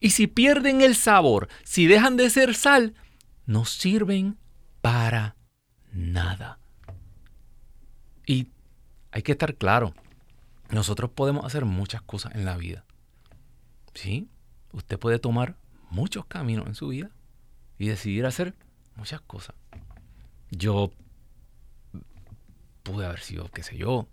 Y 0.00 0.10
si 0.10 0.26
pierden 0.26 0.80
el 0.80 0.96
sabor, 0.96 1.48
si 1.62 1.86
dejan 1.86 2.16
de 2.16 2.30
ser 2.30 2.56
sal, 2.56 2.94
no 3.46 3.64
sirven 3.64 4.38
para 4.80 5.36
nada. 5.92 6.58
Y 8.26 8.48
hay 9.12 9.22
que 9.22 9.32
estar 9.32 9.54
claro, 9.54 9.94
nosotros 10.70 11.12
podemos 11.12 11.46
hacer 11.46 11.64
muchas 11.64 12.02
cosas 12.02 12.34
en 12.34 12.44
la 12.44 12.56
vida. 12.56 12.84
¿Sí? 13.94 14.28
Usted 14.72 14.98
puede 14.98 15.20
tomar 15.20 15.56
muchos 15.90 16.26
caminos 16.26 16.66
en 16.66 16.74
su 16.74 16.88
vida 16.88 17.10
y 17.78 17.86
decidir 17.86 18.26
hacer 18.26 18.56
muchas 18.96 19.20
cosas. 19.20 19.54
Yo 20.50 20.90
pude 22.86 23.04
haber 23.04 23.20
sido, 23.20 23.48
qué 23.48 23.62
sé 23.62 23.76
yo, 23.76 24.08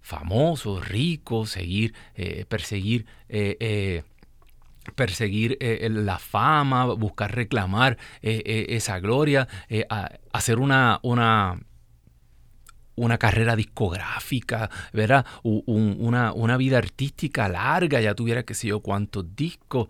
famoso, 0.00 0.80
rico, 0.80 1.46
seguir, 1.46 1.94
eh, 2.14 2.46
perseguir, 2.48 3.06
eh, 3.28 3.56
eh, 3.60 4.02
perseguir 4.94 5.58
la 5.60 6.18
fama, 6.18 6.84
buscar 6.84 7.34
reclamar 7.34 7.98
esa 8.22 9.00
gloria, 9.00 9.48
hacer 10.32 10.60
una, 10.60 11.00
una, 11.02 11.58
una 12.96 13.18
carrera 13.18 13.56
discográfica, 13.56 14.70
¿verdad? 14.92 15.24
una, 15.42 16.32
una, 16.32 16.56
vida 16.56 16.78
artística 16.78 17.48
larga, 17.48 18.00
ya 18.00 18.14
tuviera 18.14 18.42
que 18.42 18.54
sé 18.54 18.68
yo 18.68 18.80
cuántos 18.80 19.36
discos 19.36 19.88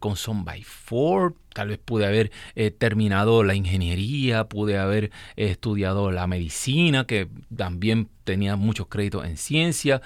con 0.00 0.16
Son 0.16 0.44
by 0.44 0.62
Four, 0.62 1.34
Tal 1.54 1.68
vez 1.68 1.78
pude 1.78 2.04
haber 2.04 2.32
eh, 2.56 2.72
terminado 2.72 3.44
la 3.44 3.54
ingeniería, 3.54 4.48
pude 4.48 4.76
haber 4.76 5.04
eh, 5.04 5.10
estudiado 5.50 6.10
la 6.10 6.26
medicina, 6.26 7.06
que 7.06 7.28
también 7.56 8.08
tenía 8.24 8.56
muchos 8.56 8.88
créditos 8.88 9.24
en 9.24 9.36
ciencia. 9.36 10.02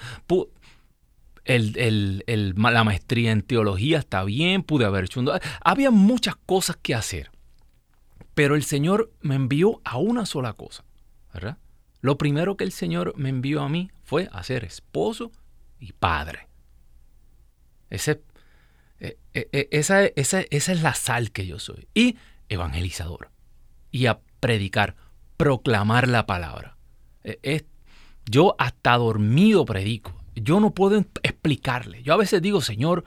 la 1.45 2.83
maestría 2.83 3.31
en 3.31 3.41
teología 3.41 3.97
está 3.97 4.23
bien, 4.23 4.61
pude 4.61 4.85
haber 4.85 5.05
hecho 5.05 5.23
Había 5.61 5.89
muchas 5.89 6.35
cosas 6.45 6.77
que 6.79 6.93
hacer. 6.93 7.31
Pero 8.35 8.55
el 8.55 8.63
Señor 8.63 9.11
me 9.21 9.33
envió 9.33 9.81
a 9.83 9.97
una 9.97 10.27
sola 10.27 10.53
cosa, 10.53 10.83
¿verdad? 11.33 11.57
Lo 12.01 12.17
primero 12.17 12.55
que 12.57 12.63
el 12.63 12.71
Señor 12.71 13.13
me 13.17 13.29
envió 13.29 13.61
a 13.61 13.69
mí 13.69 13.91
fue 14.03 14.29
a 14.31 14.43
ser 14.43 14.63
esposo 14.63 15.31
y 15.79 15.93
padre. 15.93 16.47
Ese, 17.89 18.21
e, 18.99 19.17
e, 19.33 19.49
e, 19.51 19.67
esa, 19.71 20.03
es 20.05 20.81
la 20.81 20.93
sal 20.93 21.31
que 21.31 21.45
yo 21.45 21.59
soy. 21.59 21.87
Y 21.93 22.17
evangelizador. 22.47 23.31
Y 23.91 24.05
a 24.05 24.19
predicar, 24.39 24.95
proclamar 25.37 26.07
la 26.07 26.25
palabra. 26.25 26.77
yo 28.25 28.55
hasta 28.59 28.97
dormido 28.97 29.65
predico. 29.65 30.15
Yo 30.35 30.59
no 30.59 30.73
puedo 30.73 30.97
explicarle. 31.23 32.03
Yo 32.03 32.13
a 32.13 32.17
veces 32.17 32.41
digo, 32.41 32.61
Señor, 32.61 33.03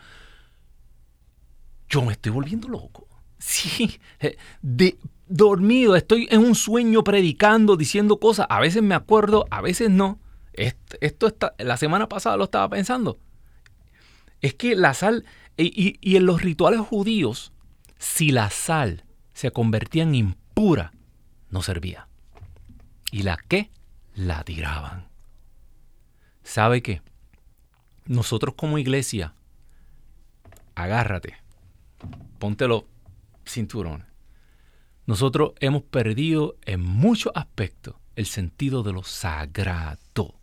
yo 1.88 2.02
me 2.02 2.12
estoy 2.12 2.32
volviendo 2.32 2.68
loco. 2.68 3.08
Sí, 3.42 3.98
de, 4.60 4.96
dormido, 5.32 5.96
estoy 5.96 6.28
en 6.30 6.40
un 6.40 6.54
sueño 6.54 7.02
predicando, 7.02 7.76
diciendo 7.76 8.18
cosas. 8.18 8.46
A 8.50 8.60
veces 8.60 8.82
me 8.82 8.94
acuerdo, 8.94 9.46
a 9.50 9.60
veces 9.60 9.90
no. 9.90 10.20
Esto, 10.52 11.26
está, 11.26 11.54
la 11.58 11.76
semana 11.76 12.08
pasada 12.08 12.36
lo 12.36 12.44
estaba 12.44 12.68
pensando. 12.68 13.18
Es 14.40 14.54
que 14.54 14.76
la 14.76 14.92
sal, 14.94 15.24
y, 15.56 15.98
y 16.00 16.16
en 16.16 16.26
los 16.26 16.42
rituales 16.42 16.80
judíos, 16.80 17.52
si 17.98 18.30
la 18.30 18.50
sal 18.50 19.04
se 19.32 19.50
convertía 19.50 20.02
en 20.02 20.14
impura, 20.14 20.92
no 21.50 21.62
servía. 21.62 22.08
¿Y 23.10 23.22
la 23.22 23.38
qué? 23.48 23.70
La 24.14 24.44
tiraban. 24.44 25.08
¿Sabe 26.42 26.82
qué? 26.82 27.02
Nosotros 28.04 28.54
como 28.56 28.78
iglesia, 28.78 29.34
agárrate, 30.74 31.36
ponte 32.38 32.66
los 32.66 32.84
cinturones. 33.46 34.11
Nosotros 35.06 35.52
hemos 35.60 35.82
perdido 35.82 36.56
en 36.64 36.80
muchos 36.80 37.32
aspectos 37.34 37.96
el 38.14 38.26
sentido 38.26 38.82
de 38.82 38.92
lo 38.92 39.02
sagrado. 39.02 40.36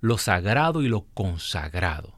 Lo 0.00 0.18
sagrado 0.18 0.82
y 0.82 0.88
lo 0.88 1.06
consagrado. 1.14 2.14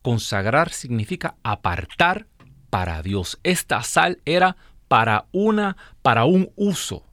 Consagrar 0.00 0.70
significa 0.70 1.36
apartar 1.42 2.26
para 2.70 3.02
Dios. 3.02 3.38
Esta 3.42 3.82
sal 3.82 4.22
era 4.24 4.56
para 4.88 5.26
una 5.32 5.76
para 6.00 6.24
un 6.24 6.50
uso. 6.56 7.04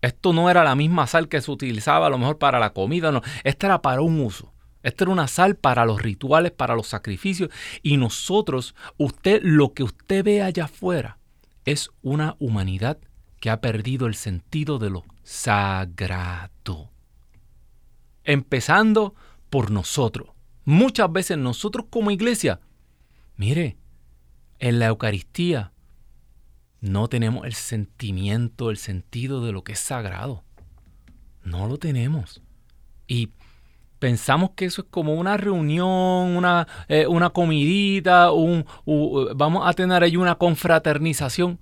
Esto 0.00 0.32
no 0.32 0.48
era 0.48 0.62
la 0.62 0.76
misma 0.76 1.08
sal 1.08 1.28
que 1.28 1.40
se 1.40 1.50
utilizaba 1.50 2.06
a 2.06 2.10
lo 2.10 2.18
mejor 2.18 2.38
para 2.38 2.60
la 2.60 2.72
comida, 2.72 3.10
no, 3.10 3.22
esta 3.42 3.66
era 3.66 3.82
para 3.82 4.02
un 4.02 4.20
uso. 4.20 4.52
Esta 4.84 5.02
era 5.02 5.12
una 5.12 5.26
sal 5.26 5.56
para 5.56 5.84
los 5.84 6.00
rituales, 6.00 6.52
para 6.52 6.76
los 6.76 6.86
sacrificios. 6.86 7.50
Y 7.82 7.96
nosotros, 7.96 8.76
usted, 8.98 9.40
lo 9.42 9.74
que 9.74 9.82
usted 9.82 10.22
ve 10.22 10.42
allá 10.42 10.66
afuera, 10.66 11.18
es 11.66 11.90
una 12.00 12.36
humanidad 12.38 12.98
que 13.40 13.50
ha 13.50 13.60
perdido 13.60 14.06
el 14.06 14.14
sentido 14.14 14.78
de 14.78 14.88
lo 14.88 15.04
sagrado. 15.24 16.90
Empezando 18.24 19.14
por 19.50 19.70
nosotros. 19.70 20.30
Muchas 20.64 21.12
veces 21.12 21.38
nosotros 21.38 21.86
como 21.90 22.10
iglesia, 22.10 22.60
mire, 23.36 23.76
en 24.58 24.78
la 24.78 24.86
Eucaristía 24.86 25.72
no 26.80 27.08
tenemos 27.08 27.44
el 27.44 27.54
sentimiento, 27.54 28.70
el 28.70 28.76
sentido 28.76 29.44
de 29.44 29.52
lo 29.52 29.64
que 29.64 29.72
es 29.72 29.80
sagrado. 29.80 30.44
No 31.42 31.66
lo 31.66 31.78
tenemos. 31.78 32.42
Y 33.06 33.30
pensamos 34.06 34.50
que 34.54 34.66
eso 34.66 34.82
es 34.82 34.88
como 34.88 35.14
una 35.14 35.36
reunión, 35.36 36.36
una, 36.36 36.68
eh, 36.86 37.08
una 37.08 37.30
comidita, 37.30 38.30
un, 38.30 38.64
vamos 39.34 39.68
a 39.68 39.72
tener 39.72 40.04
ahí 40.04 40.16
una 40.16 40.36
confraternización. 40.36 41.58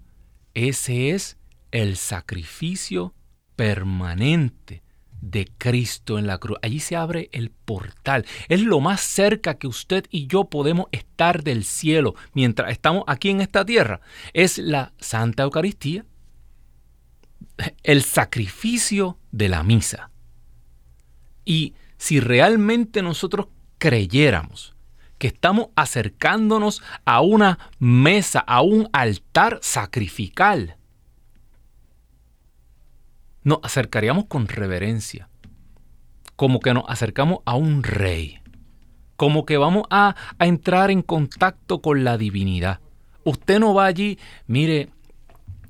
Ese 0.52 1.12
es 1.12 1.38
el 1.70 1.96
sacrificio 1.96 3.14
permanente 3.56 4.82
de 5.22 5.50
Cristo 5.56 6.18
en 6.18 6.26
la 6.26 6.36
cruz. 6.36 6.58
Allí 6.60 6.80
se 6.80 6.96
abre 6.96 7.30
el 7.32 7.48
portal. 7.48 8.26
Es 8.50 8.60
lo 8.60 8.78
más 8.78 9.00
cerca 9.00 9.54
que 9.54 9.66
usted 9.66 10.04
y 10.10 10.26
yo 10.26 10.44
podemos 10.44 10.88
estar 10.92 11.44
del 11.44 11.64
cielo 11.64 12.14
mientras 12.34 12.72
estamos 12.72 13.04
aquí 13.06 13.30
en 13.30 13.40
esta 13.40 13.64
tierra. 13.64 14.02
Es 14.34 14.58
la 14.58 14.92
Santa 14.98 15.44
Eucaristía, 15.44 16.04
el 17.82 18.02
sacrificio 18.02 19.18
de 19.32 19.48
la 19.48 19.62
misa. 19.62 20.10
Y 21.46 21.72
si 22.04 22.20
realmente 22.20 23.00
nosotros 23.00 23.46
creyéramos 23.78 24.76
que 25.16 25.28
estamos 25.28 25.68
acercándonos 25.74 26.82
a 27.06 27.22
una 27.22 27.58
mesa, 27.78 28.40
a 28.40 28.60
un 28.60 28.90
altar 28.92 29.58
sacrificial, 29.62 30.76
nos 33.42 33.60
acercaríamos 33.62 34.26
con 34.26 34.48
reverencia, 34.48 35.30
como 36.36 36.60
que 36.60 36.74
nos 36.74 36.84
acercamos 36.88 37.38
a 37.46 37.54
un 37.54 37.82
rey, 37.82 38.38
como 39.16 39.46
que 39.46 39.56
vamos 39.56 39.84
a, 39.88 40.14
entrar 40.38 40.90
en 40.90 41.00
contacto 41.00 41.80
con 41.80 42.04
la 42.04 42.18
divinidad. 42.18 42.80
Usted 43.24 43.58
no 43.60 43.72
va 43.72 43.86
allí, 43.86 44.18
mire, 44.46 44.90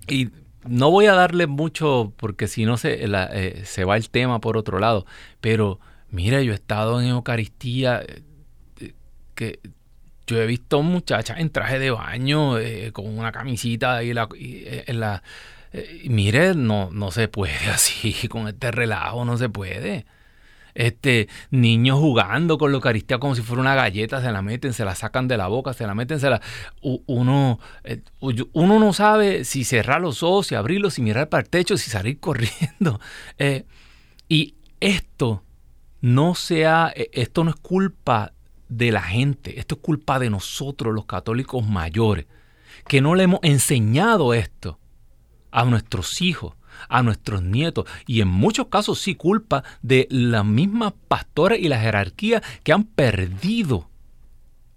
y 0.08 0.30
no 0.66 0.90
voy 0.90 1.06
a 1.06 1.14
darle 1.14 1.46
mucho 1.46 2.12
porque 2.16 2.48
si 2.48 2.64
no 2.64 2.76
se, 2.76 3.04
eh, 3.04 3.62
se 3.64 3.84
va 3.84 3.96
el 3.96 4.10
tema 4.10 4.40
por 4.40 4.56
otro 4.56 4.80
lado, 4.80 5.06
pero 5.40 5.78
Mire, 6.14 6.44
yo 6.44 6.52
he 6.52 6.54
estado 6.54 7.00
en 7.00 7.08
Eucaristía 7.08 8.00
eh, 8.06 8.92
que 9.34 9.58
yo 10.28 10.40
he 10.40 10.46
visto 10.46 10.80
muchachas 10.80 11.40
en 11.40 11.50
traje 11.50 11.80
de 11.80 11.90
baño 11.90 12.56
eh, 12.56 12.92
con 12.92 13.18
una 13.18 13.32
camisita 13.32 13.96
ahí 13.96 14.12
eh, 14.12 14.84
en 14.86 15.00
la... 15.00 15.24
mire, 16.04 16.54
no, 16.54 16.90
no 16.92 17.10
se 17.10 17.26
puede 17.26 17.66
así, 17.74 18.28
con 18.28 18.46
este 18.46 18.70
relajo 18.70 19.24
no 19.24 19.36
se 19.36 19.48
puede. 19.48 20.06
Este, 20.76 21.28
niños 21.50 21.98
jugando 21.98 22.58
con 22.58 22.70
la 22.70 22.76
Eucaristía 22.76 23.18
como 23.18 23.34
si 23.34 23.42
fuera 23.42 23.60
una 23.60 23.74
galleta, 23.74 24.22
se 24.22 24.30
la 24.30 24.40
meten, 24.40 24.72
se 24.72 24.84
la 24.84 24.94
sacan 24.94 25.26
de 25.26 25.36
la 25.36 25.48
boca, 25.48 25.72
se 25.72 25.84
la 25.84 25.96
meten, 25.96 26.20
se 26.20 26.30
la... 26.30 26.40
Uno, 26.80 27.58
uno 28.52 28.78
no 28.78 28.92
sabe 28.92 29.44
si 29.44 29.64
cerrar 29.64 30.00
los 30.00 30.22
ojos, 30.22 30.46
si 30.46 30.54
abrirlos, 30.54 30.94
si 30.94 31.02
mirar 31.02 31.28
para 31.28 31.42
el 31.42 31.50
techo, 31.50 31.76
si 31.76 31.90
salir 31.90 32.20
corriendo. 32.20 33.00
y 34.28 34.54
esto 34.78 35.43
no 36.04 36.34
sea, 36.34 36.92
e, 36.94 37.08
esto 37.14 37.44
no 37.44 37.50
es 37.50 37.56
culpa 37.56 38.34
de 38.68 38.92
la 38.92 39.00
gente, 39.00 39.58
esto 39.58 39.76
es 39.76 39.80
culpa 39.80 40.18
de 40.18 40.28
nosotros 40.28 40.92
los 40.92 41.06
católicos 41.06 41.66
mayores, 41.66 42.26
que 42.86 43.00
no 43.00 43.14
le 43.14 43.22
hemos 43.22 43.40
enseñado 43.42 44.34
esto 44.34 44.78
a 45.50 45.64
nuestros 45.64 46.20
hijos, 46.20 46.56
a 46.90 47.02
nuestros 47.02 47.42
nietos 47.42 47.86
y 48.06 48.20
en 48.20 48.28
muchos 48.28 48.66
casos 48.66 48.98
sí 48.98 49.14
culpa 49.14 49.64
de 49.80 50.06
las 50.10 50.44
mismas 50.44 50.92
pastores 51.08 51.58
y 51.60 51.68
la 51.68 51.80
jerarquía 51.80 52.42
que 52.64 52.74
han 52.74 52.84
perdido 52.84 53.88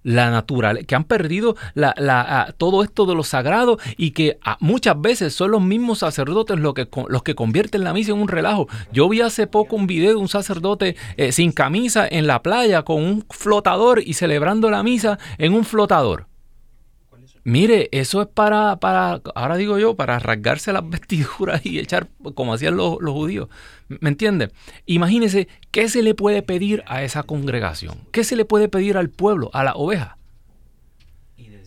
la 0.08 0.32
natural, 0.32 0.86
que 0.86 0.96
han 0.96 1.04
perdido 1.04 1.58
la, 1.74 2.56
todo 2.58 2.82
esto 2.82 3.06
de 3.06 3.14
lo 3.14 3.24
sagrado 3.24 3.78
y 3.98 4.12
que 4.12 4.40
muchas 4.62 5.00
veces 5.02 5.34
son 5.34 5.52
los 5.52 5.62
mismos 5.62 6.00
sacerdotes 6.00 6.58
los 6.58 6.74
que, 6.74 6.88
los 7.10 7.24
que 7.24 7.36
convierten 7.36 7.84
la 7.84 7.92
misa 7.92 8.14
en 8.14 8.20
un 8.20 8.30
relajo. 8.30 8.70
Yo 8.94 9.10
vi 9.10 9.20
hace 9.20 9.48
poco 9.48 9.76
un 9.76 9.86
video 9.86 10.12
de 10.12 10.16
un 10.16 10.30
sacerdote 10.30 10.96
eh, 11.18 11.34
sin 11.34 11.52
camisa 11.52 12.08
en 12.10 12.26
la 12.26 12.42
playa 12.42 12.84
con 12.84 13.04
un 13.04 13.26
flotador 13.30 14.02
y 14.02 14.14
celebrando 14.14 14.70
la 14.70 14.82
misa 14.82 15.20
en 15.38 15.54
un 15.54 15.66
flotador. 15.66 16.28
Mire, 17.48 17.88
eso 17.94 18.22
es 18.22 18.28
para, 18.28 18.76
para, 18.76 19.22
ahora 19.34 19.56
digo 19.56 19.80
yo, 19.80 19.96
para 19.96 20.20
rasgarse 20.20 20.74
las 20.74 20.88
vestiduras 20.90 21.66
y 21.66 21.80
echar, 21.80 22.10
como 22.36 22.54
hacían 22.54 22.76
los, 22.76 22.98
judíos. 22.98 23.48
¿Me 23.88 24.10
entiende? 24.10 24.52
Imagínese, 24.86 25.48
¿qué 25.72 25.88
se 25.88 26.04
le 26.04 26.14
puede 26.14 26.42
pedir 26.42 26.84
a 26.88 27.04
esa 27.04 27.24
congregación? 27.24 28.00
¿Qué 28.12 28.26
se 28.26 28.36
le 28.36 28.44
puede 28.44 28.68
pedir 28.68 28.98
al 28.98 29.10
pueblo, 29.10 29.50
a 29.54 29.64
la 29.64 29.76
oveja? 29.76 30.18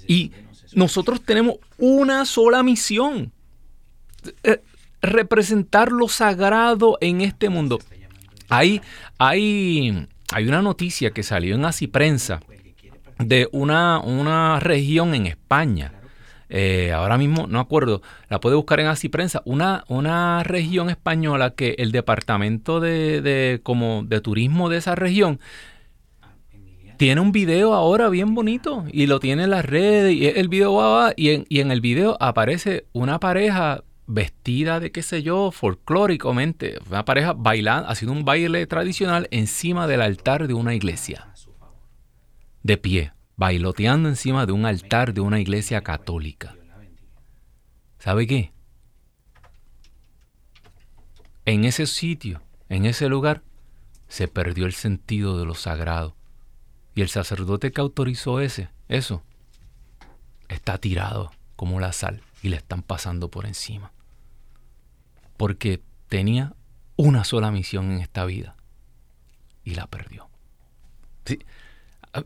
Y 0.06 0.32
nosotros 0.74 1.22
tenemos 1.22 1.54
una 1.78 2.26
sola 2.26 2.62
misión. 2.62 3.32
Eh, 4.42 4.60
representar 5.00 5.92
lo 5.92 6.08
sagrado 6.08 6.98
en 7.00 7.22
este 7.22 7.48
mundo. 7.48 7.78
Hay, 8.50 8.82
hay, 9.16 10.08
hay 10.30 10.46
una 10.46 10.60
noticia 10.60 11.12
que 11.12 11.22
salió 11.22 11.54
en 11.54 11.64
Así 11.64 11.86
Prensa 11.86 12.42
de 13.20 13.48
una, 13.52 14.00
una 14.00 14.60
región 14.60 15.14
en 15.14 15.26
España. 15.26 15.92
Eh, 16.48 16.92
ahora 16.92 17.16
mismo 17.16 17.46
no 17.46 17.60
acuerdo, 17.60 18.02
la 18.28 18.40
puede 18.40 18.56
buscar 18.56 18.80
en 18.80 18.88
Así 18.88 19.08
Prensa, 19.08 19.40
una, 19.44 19.84
una 19.86 20.42
región 20.42 20.90
española 20.90 21.50
que 21.50 21.76
el 21.78 21.92
departamento 21.92 22.80
de, 22.80 23.60
como 23.62 24.02
de 24.04 24.20
turismo 24.20 24.68
de 24.68 24.78
esa 24.78 24.96
región 24.96 25.38
tiene 26.96 27.20
un 27.20 27.30
video 27.30 27.72
ahora 27.72 28.08
bien 28.08 28.34
bonito 28.34 28.84
y 28.92 29.06
lo 29.06 29.20
tiene 29.20 29.44
en 29.44 29.50
las 29.50 29.64
redes 29.64 30.12
y 30.12 30.26
el 30.26 30.48
video 30.48 30.74
va, 30.74 31.12
y 31.16 31.30
en, 31.30 31.46
y 31.48 31.60
en 31.60 31.70
el 31.70 31.80
video 31.80 32.16
aparece 32.20 32.84
una 32.92 33.20
pareja 33.20 33.84
vestida 34.08 34.80
de 34.80 34.90
qué 34.90 35.02
sé 35.02 35.22
yo, 35.22 35.52
folclóricamente, 35.52 36.78
una 36.90 37.04
pareja 37.04 37.32
bailando, 37.32 37.88
haciendo 37.88 38.12
un 38.12 38.24
baile 38.24 38.66
tradicional 38.66 39.28
encima 39.30 39.86
del 39.86 40.02
altar 40.02 40.48
de 40.48 40.54
una 40.54 40.74
iglesia 40.74 41.28
de 42.62 42.76
pie, 42.76 43.12
bailoteando 43.36 44.08
encima 44.08 44.46
de 44.46 44.52
un 44.52 44.66
altar 44.66 45.14
de 45.14 45.20
una 45.20 45.40
iglesia 45.40 45.82
católica. 45.82 46.56
¿Sabe 47.98 48.26
qué? 48.26 48.52
En 51.44 51.64
ese 51.64 51.86
sitio, 51.86 52.42
en 52.68 52.84
ese 52.84 53.08
lugar, 53.08 53.42
se 54.08 54.28
perdió 54.28 54.66
el 54.66 54.72
sentido 54.72 55.38
de 55.38 55.46
lo 55.46 55.54
sagrado. 55.54 56.16
Y 56.94 57.02
el 57.02 57.08
sacerdote 57.08 57.72
que 57.72 57.80
autorizó 57.80 58.40
ese, 58.40 58.68
eso, 58.88 59.22
está 60.48 60.78
tirado 60.78 61.30
como 61.56 61.80
la 61.80 61.92
sal 61.92 62.22
y 62.42 62.48
le 62.48 62.56
están 62.56 62.82
pasando 62.82 63.30
por 63.30 63.46
encima. 63.46 63.92
Porque 65.36 65.82
tenía 66.08 66.54
una 66.96 67.24
sola 67.24 67.50
misión 67.50 67.92
en 67.92 68.00
esta 68.00 68.24
vida 68.24 68.56
y 69.64 69.74
la 69.74 69.86
perdió. 69.86 70.28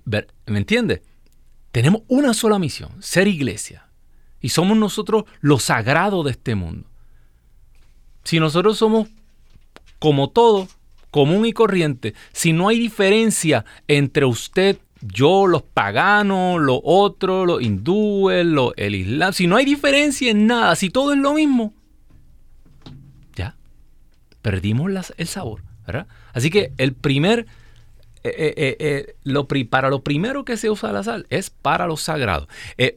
¿Me 0.05 0.59
entiende? 0.59 1.03
Tenemos 1.73 2.03
una 2.09 2.35
sola 2.35 2.59
misión, 2.59 2.91
ser 3.01 3.29
iglesia. 3.29 3.89
Y 4.41 4.51
somos 4.51 4.77
nosotros 4.77 5.25
lo 5.41 5.59
sagrado 5.59 6.23
de 6.23 6.33
este 6.33 6.55
mundo. 6.55 6.89
Si 8.23 8.39
nosotros 8.39 8.79
somos 8.79 9.09
como 9.99 10.31
todo, 10.31 10.69
común 11.11 11.47
y 11.47 11.53
corriente, 11.53 12.15
si 12.33 12.53
no 12.53 12.69
hay 12.69 12.79
diferencia 12.79 13.65
entre 13.89 14.25
usted, 14.25 14.79
yo, 15.01 15.47
los 15.47 15.63
paganos, 15.63 16.61
los 16.61 16.81
otros, 16.83 17.47
los 17.47 17.63
hindúes, 17.63 18.47
el 18.77 18.95
islam, 18.95 19.33
si 19.33 19.47
no 19.47 19.57
hay 19.57 19.65
diferencia 19.65 20.31
en 20.31 20.47
nada, 20.47 20.77
si 20.77 20.91
todo 20.91 21.13
es 21.13 21.19
lo 21.19 21.35
mismo, 21.35 21.75
ya, 23.35 23.57
perdimos 24.41 25.13
el 25.17 25.27
sabor. 25.27 25.63
Así 26.33 26.51
que 26.51 26.73
el 26.79 26.95
primer 26.95 27.47
eh, 28.25 28.55
eh, 28.57 28.77
eh, 28.79 29.15
lo, 29.23 29.47
para 29.69 29.91
lo 29.91 30.03
primero 30.03 30.47
que 30.47 30.57
se 30.57 30.71
usa 30.71 30.93
la 30.93 31.03
sal 31.03 31.27
es 31.29 31.51
para 31.51 31.87
lo 31.87 31.99
sagrado. 31.99 32.49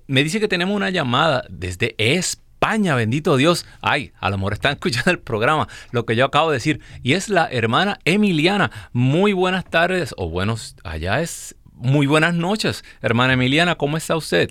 me 0.08 0.24
dice 0.24 0.40
que 0.40 0.48
tenemos 0.48 0.76
una 0.76 0.90
llamada 0.90 1.44
desde 1.50 1.96
España, 1.98 2.96
bendito 2.96 3.36
Dios. 3.36 3.68
Ay, 3.82 4.14
a 4.22 4.30
lo 4.30 4.38
mejor 4.38 4.54
están 4.54 4.72
escuchando 4.76 5.12
el 5.12 5.20
programa, 5.20 5.68
lo 5.92 6.06
que 6.06 6.16
yo 6.16 6.26
acabo 6.26 6.50
de 6.50 6.56
decir. 6.56 6.80
Y 7.04 7.14
es 7.14 7.28
la 7.28 7.46
hermana 7.52 8.00
Emiliana. 8.06 8.72
Muy 8.94 9.34
buenas 9.34 9.66
tardes, 9.66 10.16
o 10.18 10.30
buenos, 10.30 10.78
allá 10.86 11.22
es 11.22 11.58
muy 11.74 12.08
buenas 12.08 12.34
noches. 12.34 12.84
Hermana 13.02 13.34
Emiliana, 13.34 13.76
¿cómo 13.76 13.98
está 13.98 14.16
usted? 14.16 14.50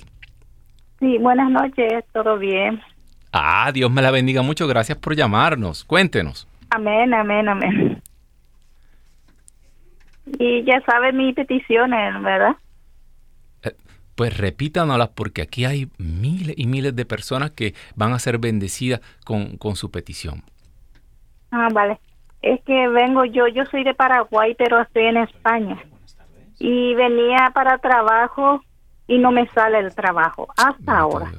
Sí, 1.00 1.18
buenas 1.18 1.50
noches, 1.50 2.04
todo 2.12 2.38
bien. 2.38 2.80
Ah, 3.32 3.70
Dios 3.72 3.90
me 3.90 4.02
la 4.02 4.10
bendiga 4.10 4.42
mucho. 4.42 4.66
Gracias 4.66 4.96
por 4.98 5.14
llamarnos. 5.16 5.84
Cuéntenos. 5.84 6.48
Amén, 6.70 7.12
amén, 7.14 7.48
amén. 7.48 7.85
Y 10.38 10.64
ya 10.64 10.82
sabe 10.84 11.12
mis 11.12 11.34
peticiones, 11.34 12.22
¿verdad? 12.22 12.56
Eh, 13.62 13.74
pues 14.14 14.36
repítanoslas 14.36 15.10
porque 15.10 15.42
aquí 15.42 15.64
hay 15.64 15.88
miles 15.98 16.54
y 16.58 16.66
miles 16.66 16.96
de 16.96 17.04
personas 17.04 17.52
que 17.52 17.74
van 17.94 18.12
a 18.12 18.18
ser 18.18 18.38
bendecidas 18.38 19.00
con, 19.24 19.56
con 19.56 19.76
su 19.76 19.90
petición. 19.90 20.42
Ah, 21.50 21.68
vale. 21.72 21.98
Es 22.42 22.60
que 22.64 22.88
vengo 22.88 23.24
yo, 23.24 23.48
yo 23.48 23.64
soy 23.66 23.84
de 23.84 23.94
Paraguay, 23.94 24.54
pero 24.58 24.80
estoy 24.80 25.04
en 25.04 25.16
España. 25.18 25.82
Y 26.58 26.94
venía 26.94 27.50
para 27.54 27.78
trabajo 27.78 28.62
y 29.06 29.18
no 29.18 29.30
me 29.30 29.48
sale 29.48 29.78
el 29.78 29.94
trabajo 29.94 30.48
hasta 30.56 30.98
ahora. 30.98 31.32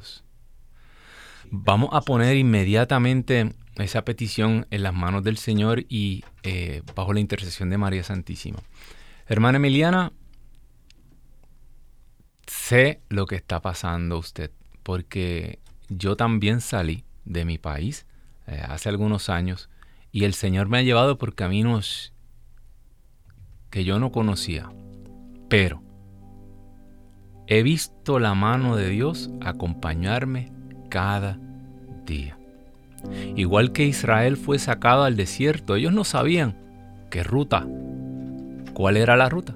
Vamos 1.50 1.90
a 1.94 2.02
poner 2.02 2.36
inmediatamente 2.36 3.54
esa 3.84 4.04
petición 4.04 4.66
en 4.72 4.84
las 4.84 4.94
manos 4.94 5.24
del 5.24 5.38
Señor 5.38 5.86
y 5.88 6.24
eh, 6.44 6.82
bajo 6.96 7.14
la 7.14 7.20
intercesión 7.20 7.70
de 7.70 7.78
María 7.78 8.04
Santísima. 8.04 8.60
Hermana 9.28 9.58
Emiliana, 9.58 10.14
sé 12.48 13.02
lo 13.10 13.26
que 13.26 13.36
está 13.36 13.62
pasando 13.62 14.18
usted, 14.18 14.52
porque 14.84 15.60
yo 15.90 16.16
también 16.16 16.62
salí 16.62 17.04
de 17.26 17.46
mi 17.46 17.58
país 17.58 18.06
eh, 18.48 18.62
hace 18.68 18.90
algunos 18.90 19.30
años 19.30 19.70
y 20.12 20.24
el 20.24 20.34
Señor 20.34 20.70
me 20.70 20.80
ha 20.80 20.84
llevado 20.84 21.18
por 21.18 21.36
caminos 21.36 22.14
que 23.70 23.84
yo 23.84 24.00
no 24.00 24.12
conocía, 24.12 24.72
pero 25.50 25.84
he 27.48 27.64
visto 27.64 28.20
la 28.20 28.34
mano 28.34 28.76
de 28.76 28.90
Dios 28.90 29.30
acompañarme 29.42 30.52
cada 30.90 31.40
día. 32.06 32.37
Igual 33.36 33.72
que 33.72 33.86
Israel 33.86 34.38
fue 34.38 34.60
sacado 34.60 35.04
al 35.04 35.16
desierto, 35.16 35.76
ellos 35.76 35.94
no 35.94 36.04
sabían 36.04 36.56
qué 37.10 37.24
ruta, 37.24 37.66
cuál 38.74 38.98
era 38.98 39.16
la 39.18 39.30
ruta, 39.30 39.56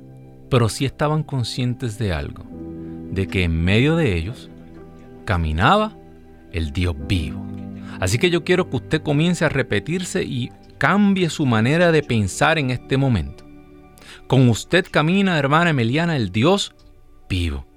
pero 0.50 0.70
sí 0.70 0.86
estaban 0.86 1.24
conscientes 1.24 1.98
de 1.98 2.14
algo, 2.14 2.44
de 3.12 3.28
que 3.28 3.44
en 3.44 3.62
medio 3.64 3.96
de 3.96 4.16
ellos 4.18 4.50
caminaba 5.26 5.98
el 6.52 6.72
Dios 6.72 6.96
vivo. 7.08 7.46
Así 8.00 8.18
que 8.18 8.30
yo 8.30 8.44
quiero 8.44 8.70
que 8.70 8.78
usted 8.78 9.02
comience 9.02 9.46
a 9.46 9.50
repetirse 9.50 10.24
y 10.24 10.52
cambie 10.78 11.30
su 11.30 11.46
manera 11.46 11.92
de 11.92 12.02
pensar 12.02 12.58
en 12.58 12.72
este 12.72 12.98
momento. 12.98 13.46
Con 14.28 14.50
usted 14.50 14.86
camina, 14.90 15.38
hermana 15.38 15.70
Emiliana, 15.70 16.16
el 16.16 16.32
Dios 16.32 16.74
vivo. 17.30 17.68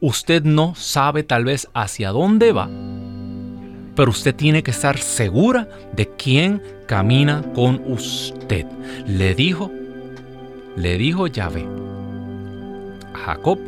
Usted 0.00 0.44
no 0.44 0.74
sabe 0.74 1.22
tal 1.22 1.44
vez 1.44 1.68
hacia 1.74 2.10
dónde 2.10 2.52
va, 2.52 2.70
pero 3.94 4.10
usted 4.10 4.34
tiene 4.34 4.62
que 4.62 4.70
estar 4.70 4.98
segura 4.98 5.68
de 5.94 6.08
quién 6.08 6.62
camina 6.86 7.42
con 7.54 7.82
usted. 7.86 8.66
Le 9.06 9.34
dijo, 9.34 9.70
le 10.76 10.96
dijo 10.98 11.26
Yahvé 11.26 11.66
Jacob, 13.12 13.58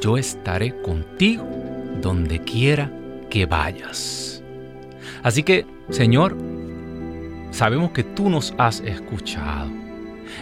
yo 0.00 0.16
estaré 0.16 0.80
contigo 0.82 1.44
donde 2.00 2.40
quiera 2.40 2.90
que 3.30 3.46
vayas. 3.46 4.42
Así 5.22 5.42
que, 5.42 5.66
Señor, 5.90 6.36
sabemos 7.50 7.90
que 7.90 8.04
tú 8.04 8.30
nos 8.30 8.54
has 8.58 8.80
escuchado 8.80 9.85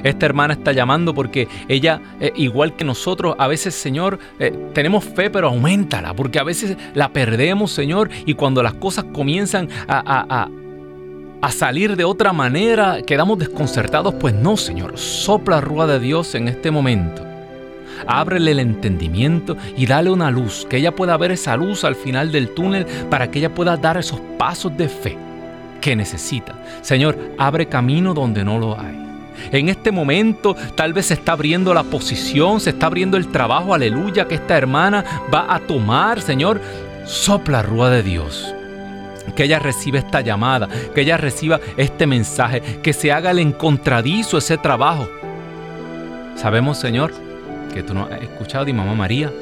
esta 0.04 0.26
hermana 0.26 0.54
está 0.54 0.72
llamando 0.72 1.14
porque 1.14 1.48
ella, 1.68 2.00
eh, 2.20 2.32
igual 2.36 2.76
que 2.76 2.84
nosotros, 2.84 3.34
a 3.38 3.48
veces, 3.48 3.74
Señor, 3.74 4.18
eh, 4.38 4.52
tenemos 4.72 5.04
fe, 5.04 5.30
pero 5.30 5.48
aumentala, 5.48 6.14
porque 6.14 6.38
a 6.38 6.44
veces 6.44 6.76
la 6.94 7.12
perdemos, 7.12 7.72
Señor, 7.72 8.10
y 8.24 8.34
cuando 8.34 8.62
las 8.62 8.74
cosas 8.74 9.06
comienzan 9.12 9.68
a, 9.88 10.48
a 11.44 11.50
salir 11.50 11.96
de 11.96 12.04
otra 12.04 12.32
manera, 12.32 13.02
quedamos 13.02 13.38
desconcertados. 13.38 14.14
Pues 14.14 14.34
no, 14.34 14.56
Señor, 14.56 14.96
sopla 14.98 15.60
rúa 15.60 15.86
de 15.86 16.00
Dios 16.00 16.34
en 16.34 16.48
este 16.48 16.70
momento. 16.70 17.22
Ábrele 18.06 18.52
el 18.52 18.60
entendimiento 18.60 19.56
y 19.76 19.86
dale 19.86 20.10
una 20.10 20.30
luz, 20.30 20.66
que 20.68 20.78
ella 20.78 20.94
pueda 20.94 21.16
ver 21.16 21.32
esa 21.32 21.56
luz 21.56 21.84
al 21.84 21.96
final 21.96 22.32
del 22.32 22.50
túnel 22.50 22.86
para 23.10 23.30
que 23.30 23.38
ella 23.40 23.54
pueda 23.54 23.76
dar 23.76 23.96
esos 23.96 24.20
pasos 24.38 24.76
de 24.76 24.88
fe 24.88 25.18
que 25.80 25.94
necesita. 25.94 26.54
Señor, 26.80 27.18
abre 27.36 27.66
camino 27.66 28.14
donde 28.14 28.42
no 28.42 28.58
lo 28.58 28.78
hay. 28.80 29.03
En 29.52 29.68
este 29.68 29.90
momento 29.90 30.56
tal 30.74 30.92
vez 30.92 31.06
se 31.06 31.14
está 31.14 31.32
abriendo 31.32 31.74
la 31.74 31.82
posición, 31.82 32.60
se 32.60 32.70
está 32.70 32.86
abriendo 32.86 33.16
el 33.16 33.28
trabajo, 33.28 33.74
aleluya, 33.74 34.26
que 34.26 34.34
esta 34.36 34.56
hermana 34.56 35.04
va 35.32 35.54
a 35.54 35.60
tomar, 35.60 36.20
Señor. 36.20 36.60
Sopla 37.04 37.62
rúa 37.62 37.90
de 37.90 38.02
Dios. 38.02 38.54
Que 39.34 39.44
ella 39.44 39.58
reciba 39.58 39.98
esta 39.98 40.20
llamada, 40.20 40.68
que 40.94 41.00
ella 41.00 41.16
reciba 41.16 41.60
este 41.76 42.06
mensaje, 42.06 42.60
que 42.82 42.92
se 42.92 43.10
haga 43.10 43.30
el 43.30 43.38
encontradizo 43.38 44.38
ese 44.38 44.58
trabajo. 44.58 45.08
Sabemos, 46.36 46.78
Señor, 46.78 47.12
que 47.72 47.82
tú 47.82 47.94
nos 47.94 48.10
has 48.10 48.22
escuchado 48.22 48.68
y 48.68 48.72
mamá 48.72 48.94
María, 48.94 49.32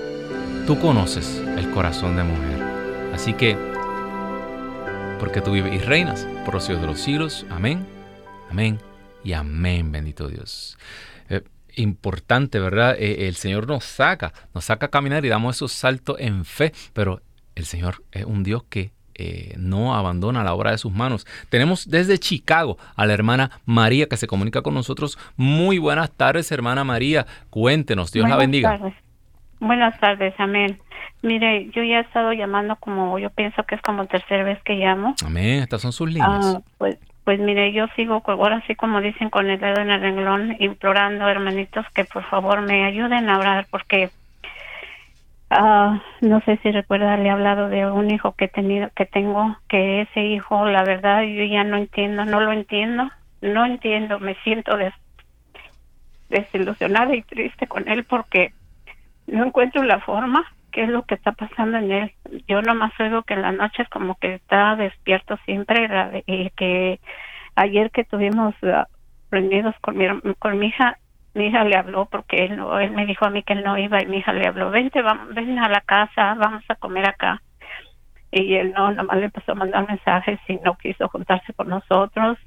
tú 0.66 0.78
conoces 0.78 1.42
el 1.56 1.70
corazón 1.70 2.16
de 2.16 2.22
mujer. 2.22 2.62
Así 3.12 3.34
que, 3.34 3.56
porque 5.18 5.40
tú 5.40 5.52
vives 5.52 5.74
y 5.74 5.78
reinas 5.78 6.26
por 6.44 6.54
los 6.54 6.64
siglos 6.64 6.80
de 6.82 6.86
los 6.86 7.00
siglos. 7.00 7.46
Amén. 7.50 7.84
Amén 8.50 8.91
y 9.24 9.32
amén, 9.32 9.92
bendito 9.92 10.28
Dios. 10.28 10.78
Eh, 11.28 11.42
importante, 11.76 12.58
¿verdad? 12.60 12.96
Eh, 12.98 13.28
el 13.28 13.34
Señor 13.34 13.66
nos 13.66 13.84
saca, 13.84 14.32
nos 14.54 14.64
saca 14.64 14.86
a 14.86 14.90
caminar 14.90 15.24
y 15.24 15.28
damos 15.28 15.56
esos 15.56 15.72
saltos 15.72 16.16
en 16.20 16.44
fe, 16.44 16.72
pero 16.92 17.20
el 17.54 17.64
Señor 17.64 18.02
es 18.12 18.24
un 18.24 18.42
Dios 18.42 18.64
que 18.64 18.92
eh, 19.14 19.54
no 19.58 19.94
abandona 19.94 20.42
la 20.42 20.54
obra 20.54 20.70
de 20.70 20.78
sus 20.78 20.92
manos. 20.92 21.26
Tenemos 21.50 21.88
desde 21.90 22.18
Chicago 22.18 22.78
a 22.96 23.06
la 23.06 23.12
hermana 23.12 23.50
María 23.66 24.08
que 24.08 24.16
se 24.16 24.26
comunica 24.26 24.62
con 24.62 24.74
nosotros. 24.74 25.18
Muy 25.36 25.78
buenas 25.78 26.10
tardes, 26.10 26.50
hermana 26.50 26.82
María. 26.84 27.26
Cuéntenos, 27.50 28.12
Dios 28.12 28.28
la 28.28 28.36
bendiga. 28.36 28.78
Tardes. 28.78 28.94
Buenas 29.60 29.98
tardes, 30.00 30.34
amén. 30.38 30.78
Mire, 31.22 31.70
yo 31.70 31.84
ya 31.84 31.98
he 31.98 32.00
estado 32.00 32.32
llamando 32.32 32.74
como, 32.76 33.16
yo 33.18 33.30
pienso 33.30 33.62
que 33.62 33.76
es 33.76 33.82
como 33.82 34.06
tercera 34.06 34.42
vez 34.42 34.58
que 34.64 34.74
llamo. 34.74 35.14
Amén, 35.24 35.62
estas 35.62 35.82
son 35.82 35.92
sus 35.92 36.08
líneas. 36.08 36.56
Ah, 36.56 36.60
pues 36.78 36.98
pues 37.24 37.38
mire, 37.38 37.72
yo 37.72 37.86
sigo 37.94 38.22
ahora 38.26 38.56
así 38.56 38.74
como 38.74 39.00
dicen 39.00 39.30
con 39.30 39.48
el 39.48 39.60
dedo 39.60 39.80
en 39.80 39.90
el 39.90 40.00
renglón, 40.00 40.56
implorando 40.58 41.28
hermanitos 41.28 41.86
que 41.94 42.04
por 42.04 42.24
favor 42.24 42.62
me 42.62 42.84
ayuden 42.84 43.28
a 43.28 43.38
orar 43.38 43.66
porque 43.70 44.10
uh, 45.50 45.98
no 46.20 46.40
sé 46.40 46.58
si 46.62 46.72
recuerda 46.72 47.16
le 47.16 47.28
he 47.28 47.30
hablado 47.30 47.68
de 47.68 47.86
un 47.86 48.10
hijo 48.10 48.32
que 48.32 48.46
he 48.46 48.48
tenido, 48.48 48.90
que 48.96 49.06
tengo, 49.06 49.56
que 49.68 50.02
ese 50.02 50.24
hijo, 50.24 50.66
la 50.66 50.82
verdad, 50.82 51.22
yo 51.22 51.44
ya 51.44 51.62
no 51.62 51.76
entiendo, 51.76 52.24
no 52.24 52.40
lo 52.40 52.52
entiendo, 52.52 53.08
no 53.40 53.64
entiendo, 53.64 54.18
me 54.18 54.34
siento 54.42 54.76
desilusionada 56.28 57.14
y 57.14 57.22
triste 57.22 57.68
con 57.68 57.88
él 57.88 58.04
porque 58.04 58.52
no 59.26 59.44
encuentro 59.44 59.82
la 59.84 60.00
forma 60.00 60.44
qué 60.72 60.82
es 60.84 60.88
lo 60.88 61.04
que 61.04 61.14
está 61.14 61.32
pasando 61.32 61.78
en 61.78 61.92
él. 61.92 62.12
Yo 62.48 62.62
nomás 62.62 62.92
oigo 62.98 63.22
que 63.22 63.34
en 63.34 63.42
las 63.42 63.54
noches 63.54 63.88
como 63.88 64.16
que 64.16 64.34
está 64.34 64.74
despierto 64.76 65.36
siempre 65.44 66.24
y 66.26 66.50
que 66.50 66.98
ayer 67.54 67.90
que 67.90 68.04
tuvimos 68.04 68.54
uh, 68.62 68.84
prendidos 69.28 69.74
con 69.80 69.96
mi, 69.96 70.06
con 70.38 70.58
mi 70.58 70.66
hija, 70.66 70.98
mi 71.34 71.46
hija 71.46 71.64
le 71.64 71.76
habló 71.76 72.06
porque 72.06 72.44
él 72.44 72.56
no, 72.56 72.78
él 72.78 72.90
me 72.90 73.06
dijo 73.06 73.24
a 73.24 73.30
mí 73.30 73.42
que 73.42 73.52
él 73.52 73.62
no 73.62 73.78
iba 73.78 74.02
y 74.02 74.06
mi 74.06 74.18
hija 74.18 74.32
le 74.32 74.48
habló, 74.48 74.70
vente, 74.70 75.02
vamos, 75.02 75.34
ven 75.34 75.58
a 75.58 75.68
la 75.68 75.80
casa, 75.82 76.34
vamos 76.34 76.64
a 76.68 76.74
comer 76.74 77.06
acá. 77.06 77.42
Y 78.30 78.54
él 78.54 78.72
no, 78.72 78.92
nomás 78.92 79.18
le 79.18 79.26
empezó 79.26 79.52
a 79.52 79.56
mandar 79.56 79.86
mensajes 79.86 80.40
y 80.48 80.56
no 80.56 80.74
quiso 80.78 81.08
juntarse 81.08 81.52
con 81.52 81.68
nosotros. 81.68 82.38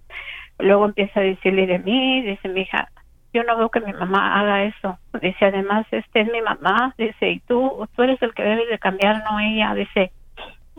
Luego 0.58 0.86
empieza 0.86 1.20
a 1.20 1.24
decirle 1.24 1.68
de 1.68 1.80
mí, 1.80 2.22
dice 2.24 2.50
mi 2.50 2.62
hija, 2.62 2.90
yo 3.36 3.43
no 3.43 3.58
veo 3.58 3.69
que 3.69 3.82
mi 3.82 3.91
mamá 3.91 4.39
haga 4.39 4.63
eso. 4.63 4.98
Dice, 5.21 5.45
además, 5.45 5.86
este 5.91 6.21
es 6.21 6.32
mi 6.32 6.41
mamá, 6.41 6.95
dice, 6.98 7.32
y 7.32 7.39
tú, 7.41 7.86
tú 7.93 8.04
eres 8.04 8.21
el 8.21 8.34
que 8.34 8.43
debes 8.43 8.69
de 8.69 8.80
cambiar, 8.80 9.26
no 9.30 9.41
ella. 9.41 9.74
Dice, 9.76 10.13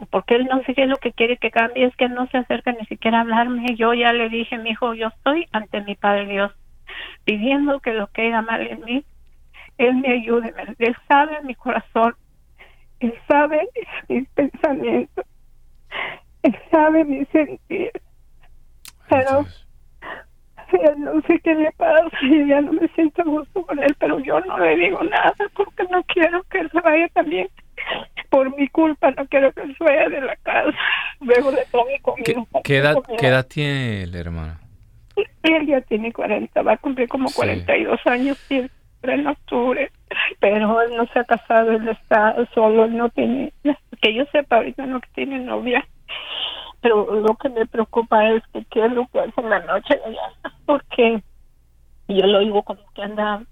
porque 0.08 0.36
él 0.36 0.46
no 0.46 0.62
sé 0.62 0.74
qué 0.74 0.84
es 0.84 0.88
lo 0.88 0.96
que 0.96 1.12
quiere 1.12 1.36
que 1.36 1.50
cambie, 1.50 1.84
es 1.84 1.94
que 1.96 2.08
no 2.08 2.26
se 2.28 2.38
acerca 2.38 2.72
ni 2.72 2.86
siquiera 2.86 3.18
a 3.18 3.20
hablarme. 3.20 3.74
Yo 3.76 3.92
ya 3.92 4.14
le 4.14 4.30
dije, 4.30 4.56
mi 4.56 4.70
hijo, 4.70 4.94
yo 4.94 5.08
estoy 5.08 5.46
ante 5.52 5.82
mi 5.82 5.96
Padre 5.96 6.26
Dios, 6.26 6.52
pidiendo 7.24 7.80
que 7.80 7.92
lo 7.92 8.06
que 8.06 8.28
haga 8.28 8.40
mal 8.40 8.66
en 8.66 8.82
mí, 8.86 9.04
Él 9.76 9.96
me 9.96 10.14
ayude. 10.14 10.54
Él 10.78 10.96
sabe 11.08 11.42
mi 11.42 11.54
corazón, 11.54 12.14
Él 13.00 13.12
sabe 13.28 13.68
mis 14.08 14.26
pensamientos, 14.30 15.26
Él 16.42 16.56
sabe 16.70 17.04
mi 17.04 17.26
sentir. 17.26 17.92
Pero 19.10 19.44
no 20.98 21.20
sé 21.22 21.40
qué 21.40 21.54
le 21.54 21.72
pasa 21.72 22.08
y 22.22 22.48
ya 22.48 22.60
no 22.60 22.72
me 22.72 22.88
siento 22.88 23.22
a 23.22 23.24
gusto 23.24 23.62
con 23.62 23.82
él, 23.82 23.94
pero 23.98 24.18
yo 24.20 24.40
no 24.40 24.58
le 24.58 24.76
digo 24.76 25.02
nada 25.04 25.34
porque 25.54 25.84
no 25.90 26.02
quiero 26.04 26.42
que 26.44 26.58
él 26.58 26.70
se 26.70 26.80
vaya 26.80 27.08
también. 27.08 27.48
Por 28.30 28.56
mi 28.56 28.68
culpa 28.68 29.10
no 29.12 29.26
quiero 29.26 29.52
que 29.52 29.62
él 29.62 29.76
se 29.76 29.84
vaya 29.84 30.08
de 30.08 30.20
la 30.20 30.36
casa. 30.36 30.76
Luego 31.20 31.52
de 31.52 31.64
todo 31.70 31.84
mi 31.86 31.98
comida. 32.00 32.44
¿Qué, 32.64 32.78
edad, 32.78 33.46
tiene 33.46 34.06
la 34.06 34.18
hermana? 34.18 34.60
Él 35.42 35.66
ya 35.66 35.80
tiene 35.82 36.12
40, 36.12 36.62
va 36.62 36.72
a 36.72 36.76
cumplir 36.76 37.08
como 37.08 37.30
42 37.30 38.00
años 38.06 38.38
en 39.02 39.26
octubre, 39.26 39.90
pero 40.40 40.82
él 40.82 40.96
no 40.96 41.06
se 41.06 41.20
ha 41.20 41.24
casado, 41.24 41.72
él 41.72 41.88
está 41.88 42.34
solo, 42.54 42.84
él 42.84 42.96
no 42.96 43.08
tiene, 43.10 43.52
que 44.02 44.14
yo 44.14 44.24
sepa 44.32 44.56
ahorita 44.56 44.84
no 44.86 45.00
tiene 45.14 45.38
novia 45.38 45.86
pero 46.86 47.20
lo 47.20 47.34
que 47.34 47.48
me 47.48 47.66
preocupa 47.66 48.28
es 48.30 48.44
que 48.52 48.64
qué 48.66 48.86
es 48.86 48.92
lo 48.92 49.08
que 49.08 49.18
hace 49.18 49.40
en 49.40 49.50
la 49.50 49.58
noche 49.64 49.98
porque 50.66 51.20
yo 52.06 52.26
lo 52.26 52.38
oigo 52.38 52.62
como 52.62 52.80
que 52.94 53.02
anda 53.02 53.42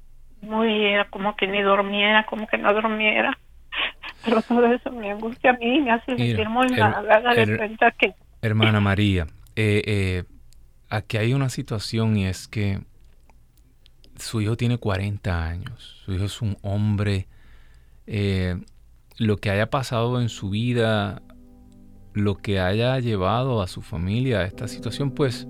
muy 0.40 0.94
como 1.10 1.34
que 1.34 1.48
ni 1.48 1.60
durmiera 1.60 2.24
como 2.26 2.46
que 2.46 2.58
no 2.58 2.72
durmiera. 2.72 3.36
Pero 4.24 4.40
todo 4.42 4.64
eso 4.72 4.92
me 4.92 5.10
angustia 5.10 5.50
a 5.50 5.54
mí 5.54 5.80
me 5.80 5.90
hace 5.90 6.16
sentir 6.16 6.48
muy 6.48 6.68
mal 6.68 7.04
de 7.34 7.92
que 7.98 8.14
hermana 8.40 8.80
María 8.80 9.26
eh, 9.56 9.82
eh, 9.84 10.24
aquí 10.88 11.16
hay 11.16 11.34
una 11.34 11.48
situación 11.48 12.16
y 12.16 12.26
es 12.26 12.46
que 12.46 12.78
su 14.16 14.40
hijo 14.40 14.56
tiene 14.56 14.78
40 14.78 15.44
años 15.44 16.02
su 16.04 16.12
hijo 16.12 16.26
es 16.26 16.40
un 16.40 16.56
hombre 16.62 17.26
eh, 18.06 18.56
lo 19.18 19.38
que 19.38 19.50
haya 19.50 19.70
pasado 19.70 20.20
en 20.20 20.28
su 20.28 20.50
vida 20.50 21.20
lo 22.14 22.36
que 22.36 22.60
haya 22.60 22.98
llevado 23.00 23.60
a 23.60 23.66
su 23.66 23.82
familia 23.82 24.40
a 24.40 24.44
esta 24.44 24.68
situación, 24.68 25.10
pues 25.10 25.46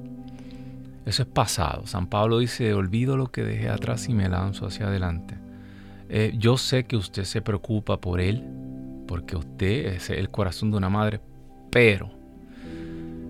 eso 1.07 1.22
es 1.22 1.29
pasado. 1.29 1.87
San 1.87 2.07
Pablo 2.07 2.38
dice, 2.38 2.72
olvido 2.72 3.16
lo 3.16 3.31
que 3.31 3.42
dejé 3.42 3.68
atrás 3.68 4.09
y 4.09 4.14
me 4.14 4.29
lanzo 4.29 4.66
hacia 4.66 4.87
adelante. 4.87 5.37
Eh, 6.09 6.35
yo 6.37 6.57
sé 6.57 6.85
que 6.85 6.96
usted 6.96 7.24
se 7.24 7.42
preocupa 7.42 8.00
por 8.00 8.20
él, 8.20 8.42
porque 9.07 9.37
usted 9.37 9.94
es 9.94 10.11
el 10.11 10.31
corazón 10.31 10.70
de 10.70 10.79
una 10.79 10.88
madre, 10.88 11.20
pero, 11.70 12.11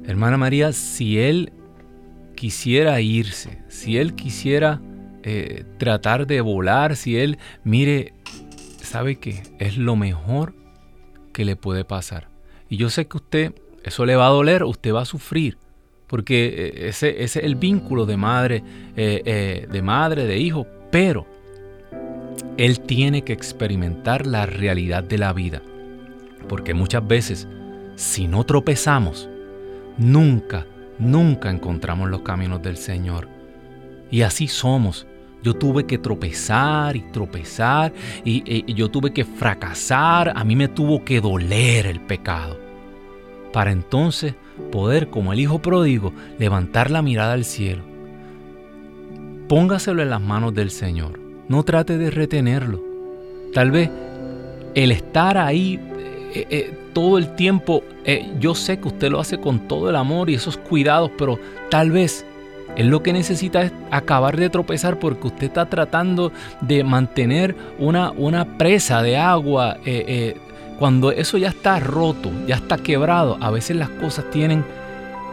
hermana 0.06 0.36
María, 0.36 0.72
si 0.72 1.18
él 1.18 1.52
quisiera 2.36 3.00
irse, 3.00 3.62
si 3.68 3.96
él 3.96 4.14
quisiera 4.14 4.80
eh, 5.22 5.64
tratar 5.78 6.26
de 6.26 6.40
volar, 6.40 6.94
si 6.94 7.16
él, 7.16 7.38
mire, 7.64 8.12
sabe 8.82 9.16
que 9.16 9.42
es 9.58 9.76
lo 9.76 9.96
mejor 9.96 10.54
que 11.32 11.44
le 11.44 11.56
puede 11.56 11.84
pasar. 11.84 12.33
Y 12.74 12.76
yo 12.76 12.90
sé 12.90 13.06
que 13.06 13.18
usted, 13.18 13.54
eso 13.84 14.04
le 14.04 14.16
va 14.16 14.26
a 14.26 14.30
doler, 14.30 14.64
usted 14.64 14.92
va 14.92 15.02
a 15.02 15.04
sufrir, 15.04 15.58
porque 16.08 16.46
eh, 16.46 16.88
ese, 16.88 17.22
es 17.22 17.36
el 17.36 17.54
vínculo 17.54 18.04
de 18.04 18.16
madre, 18.16 18.64
eh, 18.96 19.22
eh, 19.24 19.68
de 19.70 19.80
madre, 19.80 20.26
de 20.26 20.38
hijo, 20.38 20.66
pero 20.90 21.24
él 22.56 22.80
tiene 22.80 23.22
que 23.22 23.32
experimentar 23.32 24.26
la 24.26 24.46
realidad 24.46 25.04
de 25.04 25.18
la 25.18 25.32
vida. 25.32 25.62
Porque 26.48 26.74
muchas 26.74 27.06
veces, 27.06 27.46
si 27.94 28.26
no 28.26 28.42
tropezamos, 28.42 29.28
nunca, 29.96 30.66
nunca 30.98 31.50
encontramos 31.50 32.10
los 32.10 32.22
caminos 32.22 32.60
del 32.60 32.76
Señor. 32.76 33.28
Y 34.10 34.22
así 34.22 34.48
somos. 34.48 35.06
Yo 35.44 35.54
tuve 35.54 35.86
que 35.86 35.98
tropezar 35.98 36.96
y 36.96 37.02
tropezar 37.12 37.92
y, 38.24 38.74
yo 38.74 38.90
tuve 38.90 39.12
que 39.12 39.24
fracasar. 39.24 40.32
A 40.34 40.42
mí 40.42 40.56
me 40.56 40.66
tuvo 40.66 41.04
que 41.04 41.20
doler 41.20 41.86
el 41.86 42.00
pecado 42.00 42.63
para 43.54 43.70
entonces 43.70 44.34
poder, 44.72 45.10
como 45.10 45.32
el 45.32 45.38
Hijo 45.38 45.60
pródigo, 45.60 46.12
levantar 46.40 46.90
la 46.90 47.02
mirada 47.02 47.34
al 47.34 47.44
cielo. 47.44 47.84
Póngaselo 49.48 50.02
en 50.02 50.10
las 50.10 50.20
manos 50.20 50.54
del 50.54 50.72
Señor. 50.72 51.20
No 51.46 51.62
trate 51.62 51.96
de 51.96 52.10
retenerlo. 52.10 52.82
Tal 53.52 53.70
vez 53.70 53.90
el 54.74 54.90
estar 54.90 55.38
ahí 55.38 55.78
eh, 56.34 56.46
eh, 56.50 56.78
todo 56.92 57.16
el 57.16 57.36
tiempo, 57.36 57.84
eh, 58.04 58.28
yo 58.40 58.56
sé 58.56 58.80
que 58.80 58.88
usted 58.88 59.12
lo 59.12 59.20
hace 59.20 59.38
con 59.38 59.68
todo 59.68 59.88
el 59.88 59.94
amor 59.94 60.30
y 60.30 60.34
esos 60.34 60.56
cuidados, 60.56 61.12
pero 61.16 61.38
tal 61.70 61.92
vez 61.92 62.26
él 62.74 62.88
lo 62.88 63.04
que 63.04 63.12
necesita 63.12 63.62
es 63.62 63.72
acabar 63.92 64.36
de 64.36 64.50
tropezar 64.50 64.98
porque 64.98 65.28
usted 65.28 65.44
está 65.44 65.66
tratando 65.66 66.32
de 66.60 66.82
mantener 66.82 67.54
una, 67.78 68.10
una 68.10 68.58
presa 68.58 69.00
de 69.00 69.16
agua 69.16 69.76
cuando 70.78 71.12
eso 71.12 71.38
ya 71.38 71.48
está 71.48 71.78
roto, 71.78 72.30
ya 72.46 72.56
está 72.56 72.78
quebrado, 72.78 73.38
a 73.40 73.50
veces 73.50 73.76
las 73.76 73.88
cosas 73.88 74.28
tienen 74.30 74.64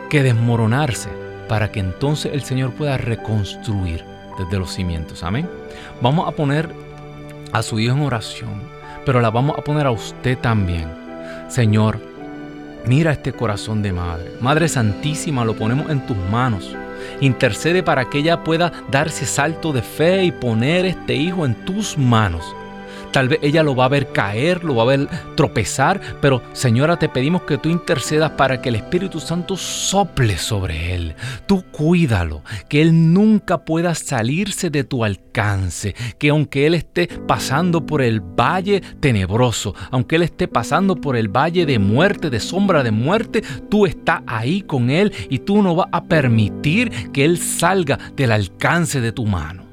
que 0.10 0.24
desmoronarse 0.24 1.10
para 1.48 1.72
que 1.72 1.80
entonces 1.80 2.34
el 2.34 2.44
Señor 2.44 2.72
pueda 2.72 2.98
reconstruir 2.98 4.06
desde 4.38 4.60
los 4.60 4.72
cimientos. 4.72 5.24
Amén. 5.24 5.50
Vamos 6.02 6.28
a 6.28 6.32
poner 6.32 6.70
a 7.52 7.64
su 7.64 7.80
Hijo 7.80 7.96
en 7.96 8.04
oración, 8.04 8.62
pero 9.06 9.20
la 9.20 9.32
vamos 9.32 9.58
a 9.58 9.64
poner 9.64 9.88
a 9.88 9.92
usted 9.92 10.38
también. 10.38 10.88
Señor, 11.50 12.00
mira 12.86 13.12
este 13.12 13.34
corazón 13.34 13.82
de 13.82 13.94
madre. 13.94 14.32
Madre 14.40 14.70
Santísima, 14.70 15.44
lo 15.44 15.56
ponemos 15.56 15.90
en 15.90 16.06
tus 16.06 16.18
manos. 16.30 16.76
Intercede 17.20 17.82
para 17.82 18.06
que 18.06 18.20
ella 18.20 18.44
pueda 18.44 18.72
darse 18.92 19.26
salto 19.26 19.74
de 19.74 19.82
fe 19.82 20.24
y 20.24 20.32
poner 20.32 20.86
este 20.86 21.16
hijo 21.16 21.46
en 21.46 21.56
tus 21.66 21.98
manos 21.98 22.56
Tal 23.12 23.28
vez 23.28 23.40
ella 23.42 23.64
lo 23.64 23.76
va 23.76 23.86
a 23.86 23.90
ver 23.90 24.12
caer, 24.12 24.64
lo 24.64 24.76
va 24.76 24.84
a 24.84 24.98
ver 24.98 25.08
tropezar, 25.36 26.00
pero 26.22 26.42
Señora, 26.54 26.98
te 26.98 27.10
pedimos 27.10 27.42
que 27.44 27.58
tú 27.58 27.70
intercedas 27.70 28.32
para 28.32 28.62
que 28.62 28.70
el 28.70 28.76
Espíritu 28.76 29.20
Santo 29.20 29.58
sople 29.58 30.38
sobre 30.38 30.94
él. 30.94 31.16
Tú 31.48 31.64
cuídalo, 31.72 32.44
que 32.70 32.82
él 32.82 33.14
nunca 33.14 33.66
pueda 33.66 33.96
salirse 33.96 34.70
de 34.70 34.84
tu 34.84 35.04
alcance, 35.04 35.96
que 36.18 36.30
aunque 36.30 36.68
él 36.68 36.76
esté 36.76 37.08
pasando 37.08 37.86
por 37.86 38.02
el 38.02 38.22
valle 38.22 38.82
tenebroso, 39.00 39.76
aunque 39.92 40.18
él 40.18 40.24
esté 40.24 40.48
pasando 40.48 40.96
por 40.96 41.16
el 41.16 41.28
valle 41.28 41.66
de 41.66 41.80
muerte, 41.80 42.30
de 42.30 42.40
sombra 42.40 42.84
de 42.84 42.92
muerte, 42.92 43.44
tú 43.70 43.86
estás 43.86 44.22
ahí 44.28 44.62
con 44.62 44.90
él 44.90 45.12
y 45.30 45.40
tú 45.40 45.62
no 45.62 45.76
vas 45.76 45.88
a 45.92 46.04
permitir 46.04 47.12
que 47.12 47.26
él 47.26 47.38
salga 47.38 47.98
del 48.16 48.32
alcance 48.32 49.02
de 49.02 49.12
tu 49.12 49.26
mano. 49.26 49.66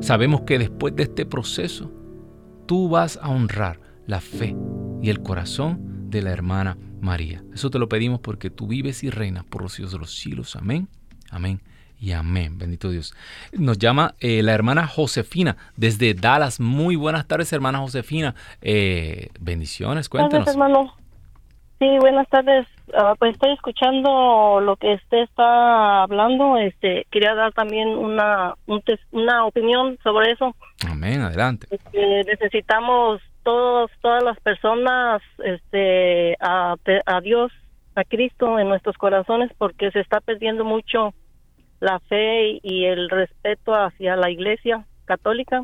Sabemos 0.00 0.42
que 0.42 0.58
después 0.58 0.94
de 0.96 1.04
este 1.04 1.24
proceso, 1.24 1.97
tú 2.68 2.88
vas 2.90 3.18
a 3.20 3.30
honrar 3.30 3.80
la 4.06 4.20
fe 4.20 4.54
y 5.02 5.08
el 5.08 5.22
corazón 5.22 6.10
de 6.10 6.22
la 6.22 6.30
hermana 6.30 6.76
María. 7.00 7.42
Eso 7.52 7.70
te 7.70 7.78
lo 7.78 7.88
pedimos 7.88 8.20
porque 8.20 8.50
tú 8.50 8.68
vives 8.68 9.02
y 9.02 9.10
reinas 9.10 9.44
por 9.44 9.62
los 9.62 9.72
siglos 9.72 9.92
de 9.92 9.98
los 9.98 10.14
siglos. 10.14 10.54
Amén, 10.54 10.86
amén 11.30 11.62
y 11.98 12.12
amén. 12.12 12.58
Bendito 12.58 12.90
Dios. 12.90 13.14
Nos 13.52 13.78
llama 13.78 14.14
eh, 14.20 14.42
la 14.42 14.52
hermana 14.52 14.86
Josefina 14.86 15.56
desde 15.76 16.12
Dallas. 16.12 16.60
Muy 16.60 16.94
buenas 16.94 17.26
tardes, 17.26 17.52
hermana 17.54 17.78
Josefina. 17.78 18.34
Eh, 18.60 19.30
bendiciones, 19.40 20.08
cuéntanos. 20.10 20.46
Hermano. 20.46 20.94
Sí, 21.78 21.98
buenas 22.00 22.28
tardes. 22.28 22.66
Ah, 22.92 23.14
pues 23.18 23.34
estoy 23.34 23.52
escuchando 23.52 24.60
lo 24.60 24.76
que 24.76 24.94
usted 24.94 25.18
está 25.18 26.02
hablando. 26.02 26.56
Este, 26.56 27.06
quería 27.10 27.34
dar 27.34 27.52
también 27.52 27.88
una 27.90 28.54
una 29.12 29.46
opinión 29.46 29.96
sobre 30.02 30.32
eso. 30.32 30.56
Amén, 30.88 31.20
adelante. 31.20 31.68
Este, 31.70 32.24
necesitamos 32.24 33.20
todos 33.44 33.90
todas 34.00 34.24
las 34.24 34.40
personas 34.40 35.22
este 35.44 36.36
a, 36.40 36.74
a 37.06 37.20
Dios, 37.20 37.52
a 37.94 38.02
Cristo 38.04 38.58
en 38.58 38.68
nuestros 38.68 38.96
corazones 38.96 39.52
porque 39.56 39.92
se 39.92 40.00
está 40.00 40.20
perdiendo 40.20 40.64
mucho 40.64 41.14
la 41.80 42.00
fe 42.00 42.58
y 42.62 42.86
el 42.86 43.08
respeto 43.08 43.72
hacia 43.74 44.16
la 44.16 44.30
Iglesia 44.30 44.84
católica. 45.04 45.62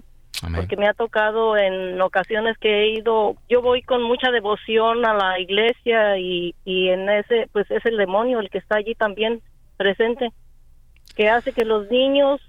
Porque 0.54 0.76
me 0.76 0.88
ha 0.88 0.94
tocado 0.94 1.56
en 1.56 2.00
ocasiones 2.00 2.58
que 2.58 2.82
he 2.82 2.88
ido, 2.98 3.36
yo 3.48 3.62
voy 3.62 3.82
con 3.82 4.02
mucha 4.02 4.30
devoción 4.30 5.04
a 5.06 5.14
la 5.14 5.38
iglesia 5.38 6.18
y, 6.18 6.54
y 6.64 6.88
en 6.88 7.08
ese, 7.08 7.48
pues 7.52 7.70
es 7.70 7.84
el 7.86 7.96
demonio 7.96 8.40
el 8.40 8.50
que 8.50 8.58
está 8.58 8.76
allí 8.76 8.94
también 8.94 9.40
presente, 9.76 10.32
que 11.16 11.28
hace 11.28 11.52
que 11.52 11.64
los 11.64 11.90
niños 11.90 12.40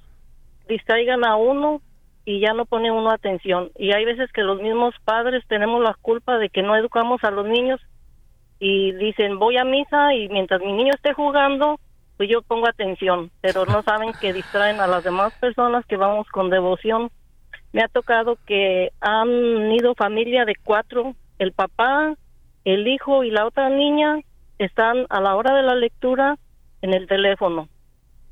distraigan 0.67 1.25
a 1.25 1.36
uno 1.36 1.81
y 2.25 2.39
ya 2.39 2.53
no 2.53 2.65
pone 2.65 2.91
uno 2.91 3.12
atención. 3.12 3.71
Y 3.77 3.91
hay 3.91 4.03
veces 4.03 4.31
que 4.31 4.41
los 4.41 4.62
mismos 4.62 4.95
padres 5.05 5.43
tenemos 5.47 5.81
la 5.81 5.95
culpa 6.01 6.38
de 6.38 6.49
que 6.49 6.63
no 6.63 6.75
educamos 6.75 7.23
a 7.23 7.31
los 7.31 7.45
niños 7.45 7.79
y 8.60 8.93
dicen 8.93 9.38
voy 9.38 9.58
a 9.58 9.63
misa 9.63 10.13
y 10.15 10.27
mientras 10.29 10.62
mi 10.62 10.73
niño 10.73 10.93
esté 10.93 11.13
jugando, 11.13 11.79
pues 12.17 12.29
yo 12.29 12.41
pongo 12.41 12.67
atención, 12.67 13.29
pero 13.41 13.65
no 13.65 13.84
saben 13.84 14.13
que 14.19 14.34
distraen 14.34 14.79
a 14.79 14.88
las 14.88 15.03
demás 15.03 15.34
personas 15.39 15.86
que 15.86 15.97
vamos 15.97 16.27
con 16.29 16.49
devoción. 16.49 17.12
Me 17.75 17.83
ha 17.83 17.89
tocado 17.89 18.38
que 18.45 18.93
han 19.01 19.69
ido 19.73 19.95
familia 19.95 20.45
de 20.45 20.55
cuatro, 20.55 21.13
el 21.39 21.51
papá, 21.51 22.15
el 22.63 22.88
hijo 22.88 23.25
y 23.25 23.31
la 23.31 23.45
otra 23.45 23.69
niña 23.69 24.21
están 24.59 25.05
a 25.09 25.19
la 25.19 25.35
hora 25.35 25.53
de 25.53 25.61
la 25.61 25.75
lectura 25.75 26.38
en 26.81 26.93
el 26.93 27.05
teléfono 27.05 27.67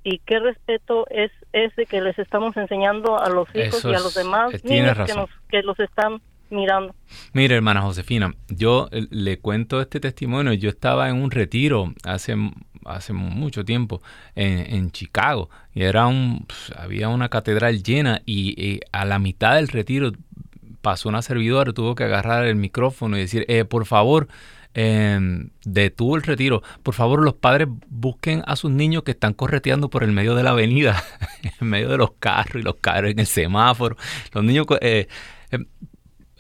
y 0.05 0.19
qué 0.19 0.39
respeto 0.39 1.05
es 1.09 1.29
ese 1.51 1.85
que 1.85 1.99
les 1.99 2.17
estamos 2.19 2.55
enseñando 2.55 3.19
a 3.19 3.29
los 3.29 3.49
hijos 3.53 3.83
y 3.83 3.93
a 3.93 3.99
los 3.99 4.15
demás 4.15 4.53
eh, 4.53 4.61
niños 4.63 4.97
que, 5.05 5.13
nos, 5.13 5.29
que 5.49 5.61
los 5.61 5.77
están 5.77 6.21
mirando. 6.49 6.95
Mire, 7.33 7.55
hermana 7.55 7.81
Josefina, 7.81 8.33
yo 8.47 8.87
eh, 8.93 9.07
le 9.09 9.39
cuento 9.39 9.81
este 9.81 9.99
testimonio. 9.99 10.53
Yo 10.53 10.69
estaba 10.69 11.09
en 11.09 11.21
un 11.21 11.31
retiro 11.31 11.93
hace, 12.05 12.35
hace 12.85 13.13
mucho 13.13 13.65
tiempo 13.65 14.01
en, 14.35 14.91
Chicago 14.91 15.49
y 15.73 15.83
era 15.83 16.07
un, 16.07 16.45
había 16.77 17.09
una 17.09 17.29
catedral 17.29 17.83
llena 17.83 18.21
y, 18.25 18.79
a 18.91 19.05
la 19.05 19.19
mitad 19.19 19.55
del 19.55 19.67
retiro 19.67 20.11
pasó 20.81 21.09
una 21.09 21.21
servidora, 21.21 21.71
tuvo 21.73 21.95
que 21.95 22.03
agarrar 22.03 22.45
el 22.45 22.55
micrófono 22.55 23.17
y 23.17 23.21
decir, 23.21 23.45
eh, 23.47 23.63
por 23.63 23.85
favor, 23.85 24.27
eh, 24.75 25.19
detuvo 25.65 26.15
el 26.15 26.23
retiro. 26.23 26.63
Por 26.81 26.93
favor, 26.93 27.23
los 27.23 27.35
padres 27.35 27.67
busquen 27.89 28.43
a 28.47 28.55
sus 28.55 28.71
niños 28.71 29.03
que 29.03 29.11
están 29.11 29.33
correteando 29.33 29.89
por 29.89 30.03
el 30.03 30.11
medio 30.11 30.35
de 30.35 30.43
la 30.43 30.51
avenida, 30.51 31.03
en 31.61 31.67
medio 31.67 31.89
de 31.89 31.97
los 31.97 32.11
carros 32.19 32.55
y 32.55 32.63
los 32.63 32.75
carros 32.75 33.11
en 33.11 33.19
el 33.19 33.27
semáforo. 33.27 33.97
Los 34.33 34.43
niños, 34.43 34.65
eh, 34.81 35.07
em, 35.51 35.65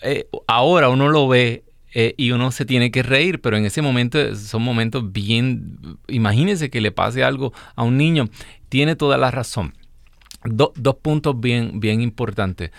eh, 0.01 0.27
ahora 0.47 0.89
uno 0.89 1.09
lo 1.09 1.27
ve 1.27 1.63
eh, 1.93 2.13
y 2.17 2.31
uno 2.31 2.51
se 2.51 2.65
tiene 2.65 2.91
que 2.91 3.03
reír, 3.03 3.41
pero 3.41 3.57
en 3.57 3.65
ese 3.65 3.81
momento 3.81 4.35
son 4.35 4.61
momentos 4.61 5.11
bien, 5.11 5.97
imagínense 6.07 6.69
que 6.69 6.81
le 6.81 6.91
pase 6.91 7.23
algo 7.23 7.53
a 7.75 7.83
un 7.83 7.97
niño. 7.97 8.29
Tiene 8.69 8.95
toda 8.95 9.17
la 9.17 9.31
razón. 9.31 9.73
dos 10.45 10.95
puntos 11.01 11.39
bien, 11.39 11.79
bien 11.79 12.01
importantes 12.01 12.71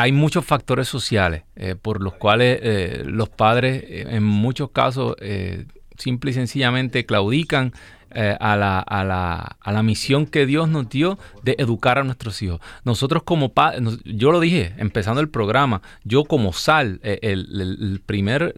hay 0.00 0.12
muchos 0.12 0.46
factores 0.46 0.88
sociales 0.88 1.42
eh, 1.56 1.74
por 1.74 2.02
los 2.02 2.14
cuales 2.14 2.58
eh, 2.62 3.02
los 3.04 3.28
padres 3.28 3.84
eh, 3.86 4.06
en 4.08 4.22
muchos 4.22 4.70
casos 4.70 5.14
simple 5.98 6.30
y 6.30 6.34
sencillamente 6.34 7.04
claudican 7.04 7.74
a 8.12 8.56
la, 8.56 8.80
a, 8.80 9.04
la, 9.04 9.56
a, 9.60 9.72
la, 9.72 9.82
misión 9.82 10.26
que 10.26 10.46
Dios 10.46 10.68
nos 10.68 10.88
dio 10.88 11.18
de 11.42 11.56
educar 11.58 11.98
a 11.98 12.04
nuestros 12.04 12.40
hijos. 12.42 12.60
Nosotros 12.84 13.22
como 13.22 13.50
padres, 13.52 13.98
yo 14.04 14.32
lo 14.32 14.40
dije 14.40 14.74
empezando 14.78 15.20
el 15.20 15.28
programa, 15.28 15.82
yo 16.04 16.24
como 16.24 16.52
sal, 16.52 17.00
el, 17.02 18.02
primer, 18.04 18.54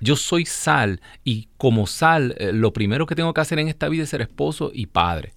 yo 0.00 0.16
soy 0.16 0.46
sal 0.46 1.00
y 1.24 1.48
como 1.56 1.86
sal, 1.86 2.34
lo 2.52 2.72
primero 2.72 3.06
que 3.06 3.14
tengo 3.14 3.34
que 3.34 3.40
hacer 3.40 3.58
en 3.58 3.68
esta 3.68 3.88
vida 3.88 4.04
es 4.04 4.10
ser 4.10 4.22
esposo 4.22 4.70
y 4.72 4.86
padre. 4.86 5.34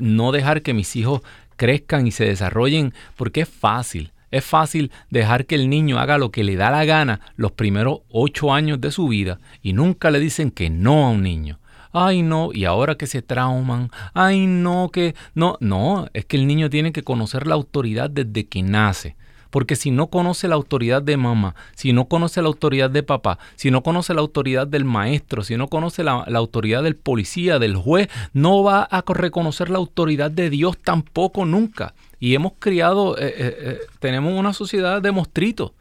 no 0.00 0.32
dejar 0.32 0.62
que 0.62 0.74
mis 0.74 0.96
hijos 0.96 1.22
crezcan 1.58 2.06
y 2.06 2.10
se 2.10 2.24
desarrollen 2.24 2.94
porque 3.16 3.42
es 3.42 3.48
fácil. 3.48 4.12
Es 4.30 4.44
fácil 4.44 4.90
dejar 5.10 5.46
que 5.46 5.54
el 5.54 5.68
niño 5.68 5.98
haga 5.98 6.18
lo 6.18 6.30
que 6.30 6.44
le 6.44 6.56
da 6.56 6.70
la 6.70 6.84
gana 6.84 7.20
los 7.36 7.52
primeros 7.52 8.00
ocho 8.10 8.52
años 8.52 8.80
de 8.80 8.90
su 8.90 9.08
vida 9.08 9.40
y 9.62 9.72
nunca 9.72 10.10
le 10.10 10.20
dicen 10.20 10.50
que 10.50 10.70
no 10.70 11.06
a 11.06 11.10
un 11.10 11.22
niño. 11.22 11.58
Ay, 11.92 12.22
no, 12.22 12.50
y 12.52 12.64
ahora 12.64 12.96
que 12.96 13.06
se 13.06 13.22
trauman, 13.22 13.90
ay, 14.14 14.46
no, 14.46 14.90
que 14.92 15.14
no, 15.34 15.56
no, 15.60 16.06
es 16.12 16.24
que 16.24 16.36
el 16.36 16.46
niño 16.46 16.70
tiene 16.70 16.92
que 16.92 17.02
conocer 17.02 17.46
la 17.46 17.54
autoridad 17.54 18.10
desde 18.10 18.46
que 18.46 18.62
nace. 18.62 19.16
Porque 19.50 19.76
si 19.76 19.90
no 19.90 20.08
conoce 20.08 20.46
la 20.46 20.56
autoridad 20.56 21.02
de 21.02 21.16
mamá, 21.16 21.54
si 21.74 21.92
no 21.92 22.06
conoce 22.06 22.42
la 22.42 22.48
autoridad 22.48 22.90
de 22.90 23.02
papá, 23.02 23.38
si 23.56 23.70
no 23.70 23.82
conoce 23.82 24.12
la 24.12 24.20
autoridad 24.20 24.66
del 24.66 24.84
maestro, 24.84 25.42
si 25.42 25.56
no 25.56 25.68
conoce 25.68 26.04
la, 26.04 26.24
la 26.28 26.38
autoridad 26.38 26.82
del 26.82 26.96
policía, 26.96 27.58
del 27.58 27.76
juez, 27.76 28.08
no 28.34 28.62
va 28.62 28.82
a 28.82 29.02
reconocer 29.06 29.70
la 29.70 29.78
autoridad 29.78 30.30
de 30.30 30.50
Dios 30.50 30.76
tampoco 30.78 31.46
nunca. 31.46 31.94
Y 32.20 32.34
hemos 32.34 32.52
criado, 32.58 33.16
eh, 33.16 33.34
eh, 33.36 33.56
eh, 33.60 33.78
tenemos 34.00 34.38
una 34.38 34.52
sociedad 34.52 35.00
de 35.00 35.12
mostritos, 35.12 35.72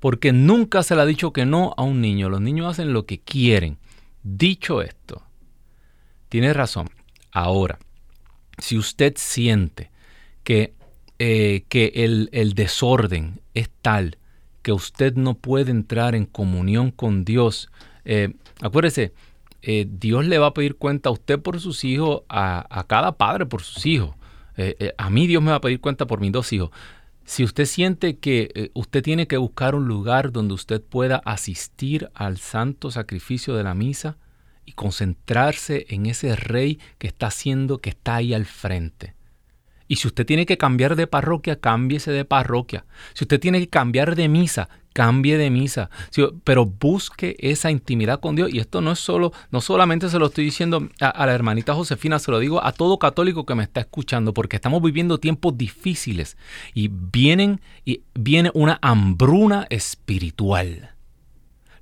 porque 0.00 0.32
nunca 0.32 0.82
se 0.82 0.94
le 0.94 1.02
ha 1.02 1.06
dicho 1.06 1.32
que 1.32 1.46
no 1.46 1.74
a 1.76 1.82
un 1.82 2.00
niño. 2.00 2.28
Los 2.28 2.40
niños 2.40 2.70
hacen 2.70 2.92
lo 2.92 3.06
que 3.06 3.20
quieren. 3.20 3.78
Dicho 4.22 4.80
esto, 4.82 5.22
tiene 6.34 6.52
razón. 6.52 6.90
Ahora, 7.30 7.78
si 8.58 8.76
usted 8.76 9.12
siente 9.14 9.92
que, 10.42 10.74
que 11.16 11.92
el, 11.94 12.28
el 12.32 12.54
desorden 12.54 13.40
es 13.54 13.70
tal 13.82 14.18
que 14.62 14.72
usted 14.72 15.14
no 15.14 15.34
puede 15.34 15.70
entrar 15.70 16.16
en 16.16 16.26
comunión 16.26 16.90
con 16.90 17.24
Dios, 17.24 17.70
acuérdese, 18.60 19.12
Dios 19.62 20.26
le 20.26 20.38
va 20.38 20.48
a 20.48 20.54
pedir 20.54 20.74
cuenta 20.74 21.08
a 21.08 21.12
usted 21.12 21.38
por 21.38 21.60
sus 21.60 21.84
hijos, 21.84 22.22
a, 22.28 22.66
a 22.68 22.82
cada 22.82 23.16
padre 23.16 23.46
por 23.46 23.62
sus 23.62 23.86
hijos. 23.86 24.16
Eh, 24.56 24.74
eh, 24.80 24.92
a 24.98 25.10
mí 25.10 25.28
Dios 25.28 25.40
me 25.40 25.50
va 25.50 25.58
a 25.58 25.60
pedir 25.60 25.80
cuenta 25.80 26.04
por 26.04 26.18
mis 26.18 26.32
dos 26.32 26.52
hijos. 26.52 26.70
Si 27.24 27.44
usted 27.44 27.64
siente 27.64 28.18
que 28.18 28.50
eh, 28.56 28.70
usted 28.74 29.04
tiene 29.04 29.28
que 29.28 29.36
buscar 29.36 29.76
un 29.76 29.86
lugar 29.86 30.32
donde 30.32 30.54
usted 30.54 30.82
pueda 30.82 31.22
asistir 31.24 32.10
al 32.12 32.38
santo 32.38 32.90
sacrificio 32.90 33.54
de 33.54 33.62
la 33.62 33.74
misa 33.74 34.16
y 34.64 34.72
concentrarse 34.72 35.86
en 35.88 36.06
ese 36.06 36.36
rey 36.36 36.78
que 36.98 37.06
está 37.06 37.28
haciendo, 37.28 37.78
que 37.78 37.90
está 37.90 38.16
ahí 38.16 38.34
al 38.34 38.46
frente. 38.46 39.14
Y 39.86 39.96
si 39.96 40.08
usted 40.08 40.24
tiene 40.24 40.46
que 40.46 40.58
cambiar 40.58 40.96
de 40.96 41.06
parroquia, 41.06 41.60
cámbiese 41.60 42.10
de 42.10 42.24
parroquia. 42.24 42.84
Si 43.12 43.24
usted 43.24 43.38
tiene 43.38 43.60
que 43.60 43.68
cambiar 43.68 44.16
de 44.16 44.28
misa, 44.28 44.68
cambie 44.94 45.36
de 45.36 45.50
misa, 45.50 45.90
pero 46.44 46.64
busque 46.64 47.36
esa 47.38 47.70
intimidad 47.70 48.20
con 48.20 48.36
Dios. 48.36 48.52
Y 48.52 48.60
esto 48.60 48.80
no 48.80 48.92
es 48.92 49.00
solo, 49.00 49.32
no 49.50 49.60
solamente 49.60 50.08
se 50.08 50.18
lo 50.18 50.26
estoy 50.26 50.44
diciendo 50.44 50.88
a, 51.00 51.26
la 51.26 51.34
hermanita 51.34 51.74
Josefina, 51.74 52.18
se 52.18 52.30
lo 52.30 52.38
digo 52.38 52.64
a 52.64 52.72
todo 52.72 52.98
católico 52.98 53.44
que 53.44 53.54
me 53.54 53.64
está 53.64 53.80
escuchando, 53.80 54.32
porque 54.32 54.56
estamos 54.56 54.80
viviendo 54.80 55.18
tiempos 55.18 55.58
difíciles 55.58 56.38
y 56.72 56.88
vienen 56.88 57.60
y 57.84 58.02
viene 58.14 58.50
una 58.54 58.78
hambruna 58.80 59.66
espiritual. 59.68 60.93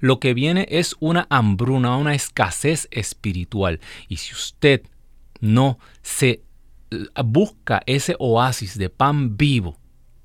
Lo 0.03 0.19
que 0.19 0.35
viene 0.35 0.67
es 0.69 0.97
una 0.99 1.29
hambruna, 1.31 1.97
una 1.97 2.13
escasez 2.13 2.89
espiritual. 2.91 3.79
Y 4.09 4.17
si 4.17 4.35
usted 4.35 4.83
no 5.41 5.79
se 6.03 6.43
eh, 6.91 7.07
busca 7.25 7.85
ese 7.87 8.17
oasis 8.19 8.77
de 8.77 8.91
pan 8.91 9.37
vivo, 9.37 9.79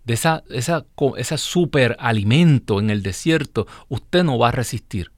de 0.04 0.16
esa, 0.16 0.44
esa, 0.50 0.88
ese 1.18 1.38
super 1.38 1.96
alimento 2.00 2.80
en 2.80 2.90
el 2.90 3.04
desierto, 3.04 3.68
usted 3.88 4.24
no 4.24 4.40
va 4.40 4.48
a 4.48 4.52
resistir. 4.52 5.12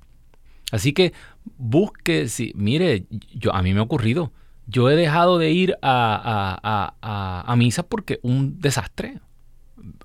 Así 0.74 0.92
que 0.92 1.14
busque, 1.58 2.28
si, 2.28 2.52
mire, 2.54 3.06
yo, 3.34 3.56
a 3.56 3.62
mí 3.64 3.74
me 3.74 3.80
ha 3.80 3.84
ocurrido, 3.84 4.34
yo 4.68 4.90
he 4.90 4.98
dejado 4.98 5.38
de 5.38 5.52
ir 5.52 5.78
a, 5.82 6.92
a, 7.02 7.56
misa 7.56 7.84
porque 7.84 8.20
un 8.24 8.60
desastre, 8.60 9.22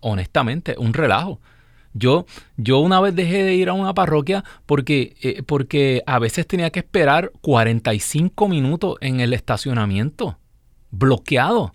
honestamente, 0.01 0.77
un 0.79 0.95
relajo. 0.95 1.41
Yo, 1.95 2.27
yo 2.57 2.81
una 2.81 3.01
vez 3.01 3.15
dejé 3.15 3.45
de 3.45 3.55
ir 3.55 3.69
a 3.69 3.73
una 3.73 3.95
parroquia 3.95 4.45
porque, 4.67 5.17
eh, 5.23 5.43
porque 5.45 6.03
a 6.07 6.19
veces 6.19 6.47
tenía 6.47 6.71
que 6.71 6.81
esperar 6.81 7.33
45 7.41 8.49
minutos 8.49 8.97
en 9.01 9.21
el 9.21 9.33
estacionamiento, 9.33 10.37
bloqueado. 10.91 11.75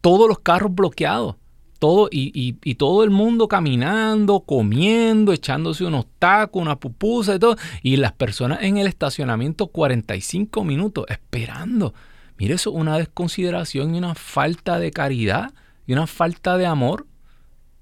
Todos 0.00 0.28
los 0.28 0.38
carros 0.38 0.74
bloqueados 0.74 1.36
todo, 1.78 2.08
y, 2.10 2.74
todo 2.74 3.04
el 3.04 3.10
mundo 3.10 3.48
caminando, 3.48 4.40
comiendo, 4.40 5.32
echándose 5.32 5.84
unos 5.84 6.06
tacos, 6.18 6.62
una 6.62 6.76
pupusa 6.76 7.34
y 7.34 7.38
todo, 7.38 7.56
y 7.82 7.96
las 7.96 8.12
personas 8.12 8.62
en 8.62 8.78
el 8.78 8.86
estacionamiento 8.86 9.68
45 9.68 10.64
minutos 10.64 11.06
esperando. 11.08 11.94
Mire, 12.38 12.54
eso 12.54 12.70
es 12.70 12.76
una 12.76 12.98
desconsideración 12.98 13.94
y 13.94 13.98
una 13.98 14.14
falta 14.14 14.78
de 14.78 14.90
caridad 14.90 15.52
y 15.86 15.92
una 15.92 16.06
falta 16.06 16.56
de 16.56 16.66
amor. 16.66 17.06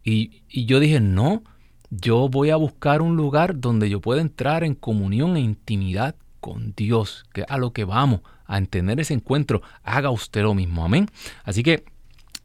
Y, 0.05 0.43
y 0.49 0.67
yo 0.67 0.79
dije, 0.79 1.01
no, 1.01 1.43
yo 1.91 2.29
voy 2.29 2.51
a 2.51 2.57
buscar 2.57 3.03
un 3.03 3.17
lugar 3.17 3.61
donde 3.61 3.89
yo 3.89 4.01
pueda 4.01 4.21
entrar 4.21 4.63
en 4.65 4.75
comunión 4.75 5.37
e 5.37 5.41
intimidad 5.41 6.15
con 6.41 6.75
Dios, 6.77 7.25
que 7.33 7.43
es 7.43 7.47
a 7.51 7.57
lo 7.57 7.73
que 7.73 7.85
vamos, 7.85 8.21
a 8.47 8.61
tener 8.63 9.01
ese 9.01 9.15
encuentro. 9.15 9.63
Haga 9.83 10.11
usted 10.11 10.43
lo 10.43 10.55
mismo, 10.55 10.85
amén. 10.85 11.09
Así 11.45 11.63
que 11.63 11.85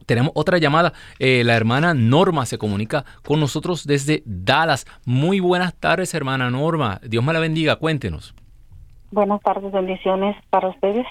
tenemos 0.06 0.32
otra 0.36 0.58
llamada. 0.58 0.94
Eh, 1.20 1.44
la 1.46 1.56
hermana 1.56 1.94
Norma 1.94 2.46
se 2.46 2.58
comunica 2.58 3.06
con 3.24 3.40
nosotros 3.40 3.86
desde 3.86 4.24
Dallas. 4.26 4.88
Muy 5.06 5.40
buenas 5.40 5.76
tardes, 5.76 6.14
hermana 6.14 6.50
Norma. 6.50 7.00
Dios 7.04 7.24
me 7.24 7.34
la 7.34 7.40
bendiga. 7.40 7.76
Cuéntenos. 7.76 8.34
Buenas 9.12 9.42
tardes, 9.42 9.72
bendiciones 9.72 10.36
para 10.50 10.70
ustedes. 10.70 11.06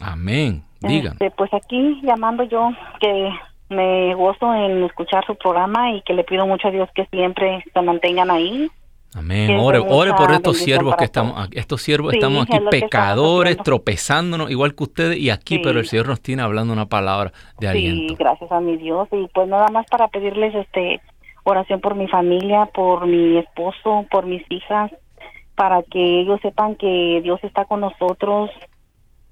Amén. 0.00 0.64
Diga. 0.80 1.12
Este, 1.12 1.30
pues 1.32 1.52
aquí 1.52 2.00
llamando 2.02 2.44
yo 2.44 2.70
que 3.00 3.30
me 3.70 4.14
gozo 4.14 4.52
en 4.54 4.84
escuchar 4.84 5.24
su 5.26 5.34
programa 5.36 5.92
y 5.92 6.02
que 6.02 6.12
le 6.12 6.24
pido 6.24 6.46
mucho 6.46 6.68
a 6.68 6.70
Dios 6.70 6.88
que 6.94 7.06
siempre 7.06 7.64
se 7.72 7.82
mantengan 7.82 8.30
ahí. 8.30 8.68
Amén. 9.14 9.58
Ore, 9.58 9.78
ore 9.78 10.12
por 10.14 10.30
estos 10.30 10.58
siervos 10.58 10.94
que 10.96 11.04
estamos 11.04 11.34
aquí. 11.36 11.58
Estos 11.58 11.82
siervos 11.82 12.12
Sí, 12.12 12.18
estamos 12.18 12.42
aquí 12.42 12.52
es 12.52 12.58
estamos 12.58 12.70
pecadores, 12.70 13.56
tropezándonos, 13.56 14.50
igual 14.50 14.74
que 14.76 14.84
ustedes, 14.84 15.18
y 15.18 15.30
aquí, 15.30 15.56
Sí. 15.56 15.60
pero 15.64 15.80
el 15.80 15.86
Señor 15.86 16.06
nos 16.08 16.20
tiene 16.20 16.42
hablando 16.42 16.72
una 16.72 16.86
palabra 16.86 17.32
de 17.58 17.66
Sí, 17.72 17.88
aliento. 17.88 18.14
gracias 18.16 18.52
a 18.52 18.60
mi 18.60 18.76
Dios. 18.76 19.08
Y 19.12 19.26
pues 19.34 19.48
nada 19.48 19.68
más 19.68 19.86
para 19.90 20.06
pedirles 20.08 20.54
este 20.54 21.00
oración 21.42 21.80
por 21.80 21.94
mi 21.96 22.06
familia, 22.06 22.66
por 22.72 23.06
mi 23.06 23.38
esposo, 23.38 24.06
por 24.10 24.26
mis 24.26 24.44
hijas, 24.50 24.92
para 25.56 25.82
que 25.82 26.20
ellos 26.20 26.38
sepan 26.42 26.76
que 26.76 27.20
Dios 27.22 27.40
está 27.42 27.64
con 27.64 27.80
nosotros 27.80 28.50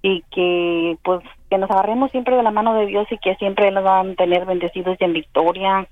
y 0.03 0.23
que 0.31 0.97
pues 1.05 1.21
que 1.49 1.59
nos 1.59 1.71
agarremos 1.71 2.11
siempre 2.11 2.37
de 2.37 2.43
la 2.43 2.51
mano 2.51 2.75
de 2.75 2.87
Dios 2.87 3.07
y 3.11 3.19
que 3.19 3.35
siempre 3.37 3.71
nos 3.71 3.85
van 3.85 4.11
a 4.11 4.15
tener 4.15 4.45
bendecidos 4.45 4.97
y 5.01 5.05
en 5.05 5.13
victoria. 5.13 5.89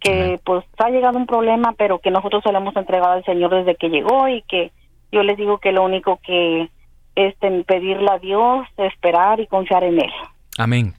Que 0.00 0.40
pues 0.44 0.64
ha 0.78 0.90
llegado 0.90 1.18
un 1.18 1.26
problema, 1.26 1.74
pero 1.76 1.98
que 1.98 2.10
nosotros 2.10 2.42
se 2.44 2.52
lo 2.52 2.58
hemos 2.58 2.76
entregado 2.76 3.12
al 3.12 3.24
Señor 3.24 3.52
desde 3.52 3.74
que 3.74 3.88
llegó 3.88 4.28
y 4.28 4.42
que 4.42 4.70
yo 5.10 5.22
les 5.22 5.36
digo 5.36 5.58
que 5.58 5.72
lo 5.72 5.84
único 5.84 6.20
que 6.24 6.70
es 7.16 7.34
pedirle 7.66 8.08
a 8.08 8.18
Dios, 8.18 8.66
esperar 8.76 9.40
y 9.40 9.48
confiar 9.48 9.82
en 9.82 10.00
Él. 10.00 10.10
Amén. 10.56 10.94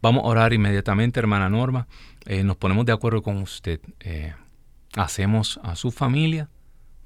Vamos 0.00 0.24
a 0.24 0.28
orar 0.28 0.54
inmediatamente, 0.54 1.20
hermana 1.20 1.50
Norma. 1.50 1.86
Eh, 2.24 2.44
nos 2.44 2.56
ponemos 2.56 2.86
de 2.86 2.92
acuerdo 2.92 3.22
con 3.22 3.38
usted. 3.38 3.80
Eh, 4.00 4.32
hacemos 4.96 5.60
a 5.62 5.76
su 5.76 5.90
familia 5.90 6.48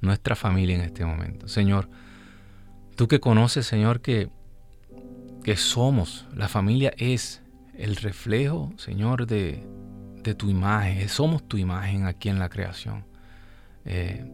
nuestra 0.03 0.36
familia 0.36 0.74
en 0.74 0.82
este 0.82 1.07
momento. 1.07 1.48
Señor, 1.48 1.88
tú 2.96 3.09
que 3.09 3.20
conoces, 3.20 3.66
Señor, 3.66 4.03
que, 4.03 4.28
que 5.43 5.57
somos, 5.57 6.26
la 6.34 6.49
familia 6.49 6.93
es 6.97 7.43
el 7.74 7.97
reflejo, 7.97 8.72
Señor, 8.76 9.26
de, 9.26 9.66
de 10.22 10.34
tu 10.34 10.51
imagen. 10.51 11.09
Somos 11.09 11.47
tu 11.47 11.57
imagen 11.57 12.07
aquí 12.07 12.28
en 12.28 12.38
la 12.38 12.49
creación. 12.49 13.05
Eh, 13.84 14.30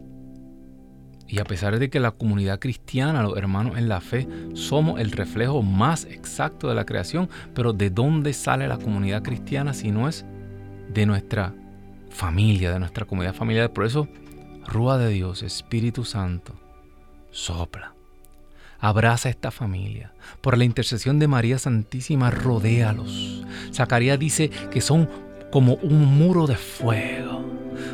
y 1.27 1.41
a 1.41 1.45
pesar 1.45 1.79
de 1.79 1.91
que 1.91 2.01
la 2.01 2.13
comunidad 2.13 2.59
cristiana, 2.59 3.23
los 3.23 3.37
hermanos 3.37 3.77
en 3.77 3.89
la 3.89 4.01
fe, 4.01 4.27
somos 4.55 4.99
el 4.99 5.11
reflejo 5.13 5.63
más 5.63 6.07
exacto 6.07 6.69
de 6.69 6.75
la 6.75 6.87
creación, 6.87 7.29
pero 7.55 7.75
¿de 7.75 7.91
dónde 7.91 8.33
sale 8.33 8.67
la 8.67 8.79
comunidad 8.79 9.23
cristiana 9.23 9.75
si 9.75 9.91
no 9.91 10.09
es 10.09 10.25
de 10.93 11.05
nuestra 11.05 11.55
familia, 12.09 12.73
de 12.73 12.79
nuestra 12.79 13.05
comunidad 13.05 13.35
familiar? 13.35 13.73
Por 13.75 13.85
eso, 13.85 14.09
Rúa 14.67 14.97
de 14.97 15.11
Dios, 15.11 15.43
Espíritu 15.43 16.05
Santo, 16.05 16.55
sopla. 17.31 17.98
Abraza 18.81 19.29
a 19.29 19.31
esta 19.31 19.51
familia. 19.51 20.13
Por 20.41 20.57
la 20.57 20.65
intercesión 20.65 21.19
de 21.19 21.27
María 21.27 21.59
Santísima, 21.59 22.31
rodéalos. 22.31 23.45
Zacarías 23.73 24.19
dice 24.19 24.51
que 24.71 24.81
son 24.81 25.09
como 25.51 25.75
un 25.77 26.19
muro 26.19 26.47
de 26.47 26.57
fuego. 26.57 27.45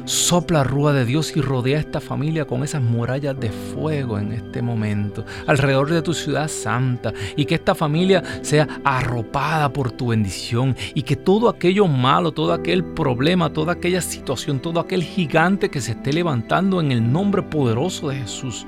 Sopla 0.04 0.64
rúa 0.64 0.92
de 0.92 1.04
Dios 1.04 1.34
y 1.36 1.40
rodea 1.40 1.78
a 1.78 1.80
esta 1.80 2.00
familia 2.00 2.46
con 2.46 2.62
esas 2.62 2.82
murallas 2.82 3.38
de 3.38 3.50
fuego 3.50 4.18
en 4.18 4.32
este 4.32 4.60
momento, 4.62 5.24
alrededor 5.46 5.90
de 5.90 6.02
tu 6.02 6.12
ciudad 6.14 6.48
santa, 6.48 7.12
y 7.36 7.44
que 7.44 7.54
esta 7.54 7.74
familia 7.74 8.22
sea 8.42 8.68
arropada 8.84 9.72
por 9.72 9.92
tu 9.92 10.08
bendición, 10.08 10.76
y 10.94 11.02
que 11.02 11.16
todo 11.16 11.48
aquello 11.48 11.86
malo, 11.86 12.32
todo 12.32 12.52
aquel 12.52 12.84
problema, 12.84 13.52
toda 13.52 13.74
aquella 13.74 14.00
situación, 14.00 14.60
todo 14.60 14.80
aquel 14.80 15.02
gigante 15.02 15.70
que 15.70 15.80
se 15.80 15.92
esté 15.92 16.12
levantando 16.12 16.80
en 16.80 16.92
el 16.92 17.12
nombre 17.12 17.42
poderoso 17.42 18.08
de 18.08 18.16
Jesús, 18.16 18.66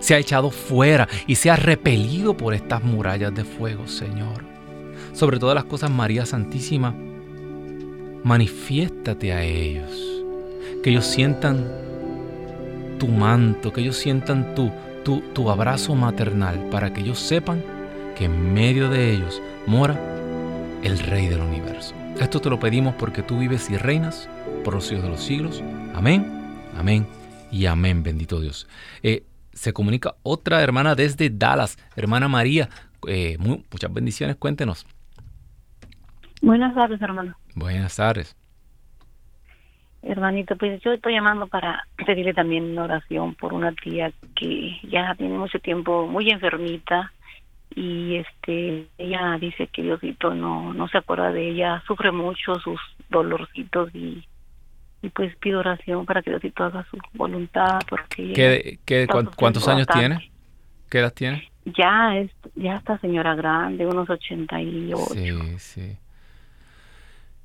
sea 0.00 0.18
echado 0.18 0.50
fuera 0.50 1.08
y 1.26 1.36
sea 1.36 1.56
repelido 1.56 2.36
por 2.36 2.54
estas 2.54 2.82
murallas 2.82 3.34
de 3.34 3.44
fuego, 3.44 3.86
Señor. 3.86 4.44
Sobre 5.12 5.38
todas 5.38 5.54
las 5.54 5.64
cosas, 5.64 5.90
María 5.90 6.26
Santísima, 6.26 6.94
manifiéstate 8.24 9.32
a 9.32 9.42
ellos. 9.42 9.90
Que 10.82 10.90
ellos 10.90 11.06
sientan 11.06 11.66
tu 12.98 13.08
manto, 13.08 13.72
que 13.72 13.80
ellos 13.80 13.96
sientan 13.96 14.54
tu, 14.54 14.70
tu, 15.04 15.20
tu, 15.32 15.50
abrazo 15.50 15.94
maternal, 15.94 16.68
para 16.70 16.92
que 16.92 17.00
ellos 17.00 17.18
sepan 17.18 17.62
que 18.16 18.24
en 18.24 18.54
medio 18.54 18.88
de 18.88 19.12
ellos 19.12 19.40
mora 19.66 19.98
el 20.82 20.98
Rey 20.98 21.28
del 21.28 21.40
universo. 21.40 21.94
Esto 22.20 22.40
te 22.40 22.50
lo 22.50 22.58
pedimos 22.58 22.94
porque 22.94 23.22
tú 23.22 23.38
vives 23.38 23.68
y 23.70 23.76
reinas 23.76 24.28
por 24.64 24.74
los 24.74 24.86
siglos 24.86 25.04
de 25.04 25.10
los 25.10 25.20
siglos. 25.22 25.62
Amén, 25.94 26.26
amén 26.78 27.06
y 27.50 27.66
amén, 27.66 28.02
bendito 28.02 28.40
Dios. 28.40 28.66
Eh, 29.02 29.22
se 29.56 29.72
comunica 29.72 30.14
otra 30.22 30.62
hermana 30.62 30.94
desde 30.94 31.30
Dallas, 31.30 31.76
hermana 31.96 32.28
María. 32.28 32.68
Eh, 33.08 33.36
muy, 33.38 33.64
muchas 33.70 33.92
bendiciones, 33.92 34.36
cuéntenos. 34.36 34.86
Buenas 36.42 36.74
tardes, 36.74 37.00
hermano. 37.00 37.34
Buenas 37.54 37.96
tardes. 37.96 38.36
Hermanito, 40.02 40.56
pues 40.56 40.80
yo 40.82 40.92
estoy 40.92 41.14
llamando 41.14 41.48
para 41.48 41.86
pedirle 42.06 42.32
también 42.32 42.70
una 42.70 42.84
oración 42.84 43.34
por 43.34 43.52
una 43.52 43.72
tía 43.72 44.12
que 44.36 44.78
ya 44.88 45.14
tiene 45.16 45.36
mucho 45.36 45.58
tiempo 45.58 46.06
muy 46.06 46.30
enfermita 46.30 47.12
y 47.74 48.16
este 48.16 48.86
ella 48.98 49.36
dice 49.40 49.66
que 49.66 49.82
Diosito 49.82 50.32
no 50.32 50.72
no 50.72 50.86
se 50.88 50.98
acuerda 50.98 51.32
de 51.32 51.50
ella, 51.50 51.82
sufre 51.86 52.12
mucho 52.12 52.54
sus 52.60 52.80
dolorcitos 53.10 53.92
y 53.94 54.24
y 55.06 55.10
pues 55.10 55.36
pido 55.36 55.60
oración 55.60 56.04
para 56.04 56.20
que 56.20 56.30
Diosito 56.30 56.64
haga 56.64 56.84
su 56.90 56.98
voluntad 57.14 57.78
porque 57.88 58.32
¿Qué, 58.32 58.78
qué, 58.84 59.06
¿Cuántos 59.06 59.68
años 59.68 59.86
bastante. 59.86 60.16
tiene? 60.16 60.32
¿Qué 60.90 60.98
edad 60.98 61.12
tiene? 61.12 61.48
Ya 61.64 62.16
es 62.16 62.30
ya 62.56 62.74
esta 62.74 62.98
señora 62.98 63.34
grande, 63.34 63.86
unos 63.86 64.10
88. 64.10 65.14
Sí, 65.14 65.58
sí. 65.58 65.96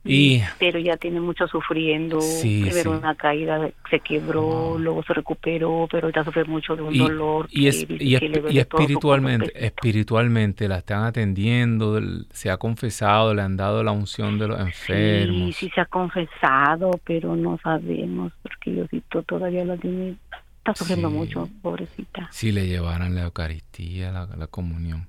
Y, 0.04 0.42
pero 0.58 0.80
ya 0.80 0.98
tiene 0.98 1.20
mucho 1.20 1.48
sufriendo. 1.48 2.22
Sí, 2.22 2.62
Primero 2.64 2.92
sí. 2.92 2.98
una 2.98 3.14
caída, 3.14 3.70
se 3.90 4.00
quebró, 4.00 4.78
luego 4.80 5.04
se 5.04 5.14
recuperó, 5.14 5.88
pero 5.92 6.08
ahorita 6.08 6.24
sufre 6.24 6.44
mucho 6.46 6.76
de 6.76 6.82
un 6.82 6.96
y, 6.96 6.98
dolor. 6.98 7.48
Y, 7.52 7.68
es, 7.68 7.86
y, 7.88 8.16
es, 8.16 8.22
y 8.50 8.58
espiritualmente, 8.58 9.52
espiritualmente 9.56 10.68
la 10.68 10.80
están 10.80 11.04
atendiendo, 11.04 12.02
se 12.32 12.50
ha 12.50 12.58
confesado, 12.58 13.36
le 13.36 13.44
han 13.44 13.56
dado 13.58 13.84
la 13.84 13.92
unción 13.92 14.40
de 14.40 14.48
los 14.48 14.60
enfermos. 14.60 15.56
Sí, 15.56 15.68
sí 15.68 15.72
se 15.76 15.82
ha 15.82 15.86
confesado, 15.86 17.00
pero 17.06 17.36
no 17.36 17.60
sabemos 17.62 18.34
porque 18.42 18.72
Diosito 18.72 19.22
todavía 19.22 19.64
la 19.66 19.78
tiene, 19.78 20.16
está 20.58 20.74
sufriendo 20.74 21.10
sí. 21.10 21.16
mucho, 21.16 21.50
pobrecita. 21.62 22.28
Si 22.32 22.52
le 22.52 22.66
llevaran 22.66 23.14
la 23.14 23.24
Eucaristía, 23.24 24.12
la, 24.12 24.26
la 24.26 24.48
comunión. 24.48 25.08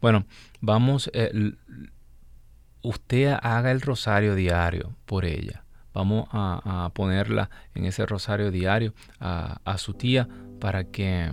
Bueno, 0.00 0.24
vamos... 0.60 1.10
Eh, 1.14 1.52
usted 2.82 3.36
haga 3.42 3.70
el 3.70 3.80
rosario 3.80 4.34
diario 4.34 4.94
por 5.06 5.24
ella. 5.24 5.64
Vamos 5.92 6.28
a, 6.30 6.84
a 6.84 6.90
ponerla 6.90 7.50
en 7.74 7.84
ese 7.84 8.06
rosario 8.06 8.50
diario 8.50 8.94
a, 9.18 9.60
a, 9.64 9.78
su 9.78 9.94
tía 9.94 10.28
para 10.60 10.84
que 10.84 11.30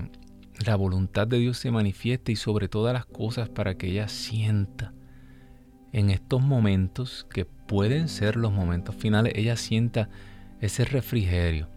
la 0.66 0.76
voluntad 0.76 1.28
de 1.28 1.38
Dios 1.38 1.58
se 1.58 1.70
manifieste 1.70 2.32
y 2.32 2.36
sobre 2.36 2.68
todas 2.68 2.94
las 2.94 3.06
cosas 3.06 3.50
para 3.50 3.76
que 3.76 3.88
ella 3.88 4.08
sienta 4.08 4.94
en 5.94 6.10
estos 6.10 6.42
momentos 6.42 7.26
que 7.30 7.46
pueden 7.46 8.08
ser 8.08 8.36
los 8.36 8.52
momentos 8.52 8.96
finales, 8.96 9.34
ella 9.36 9.56
sienta 9.56 10.10
ese 10.60 10.86
refrigerio 10.86 11.70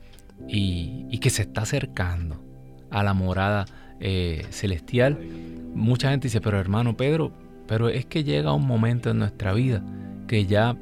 y, 0.48 1.06
y 1.10 1.18
que 1.18 1.30
se 1.30 1.42
está 1.42 1.62
acercando 1.62 2.42
a 2.90 3.02
la 3.02 3.14
morada 3.14 3.66
eh, 4.00 4.46
celestial. 4.50 5.18
Mucha 5.74 6.10
gente 6.10 6.28
dice, 6.28 6.40
pero 6.40 6.58
hermano 6.58 6.96
Pedro, 6.96 7.32
pero 7.70 7.88
es 7.88 8.04
que 8.04 8.24
llega 8.24 8.52
un 8.52 8.66
momento 8.66 9.10
en 9.10 9.20
nuestra 9.20 9.52
vida 9.52 9.80
que 10.26 10.44
ya 10.44 10.76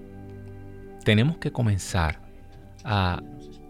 tenemos 1.04 1.36
que 1.36 1.52
comenzar 1.52 2.18
a, 2.82 3.20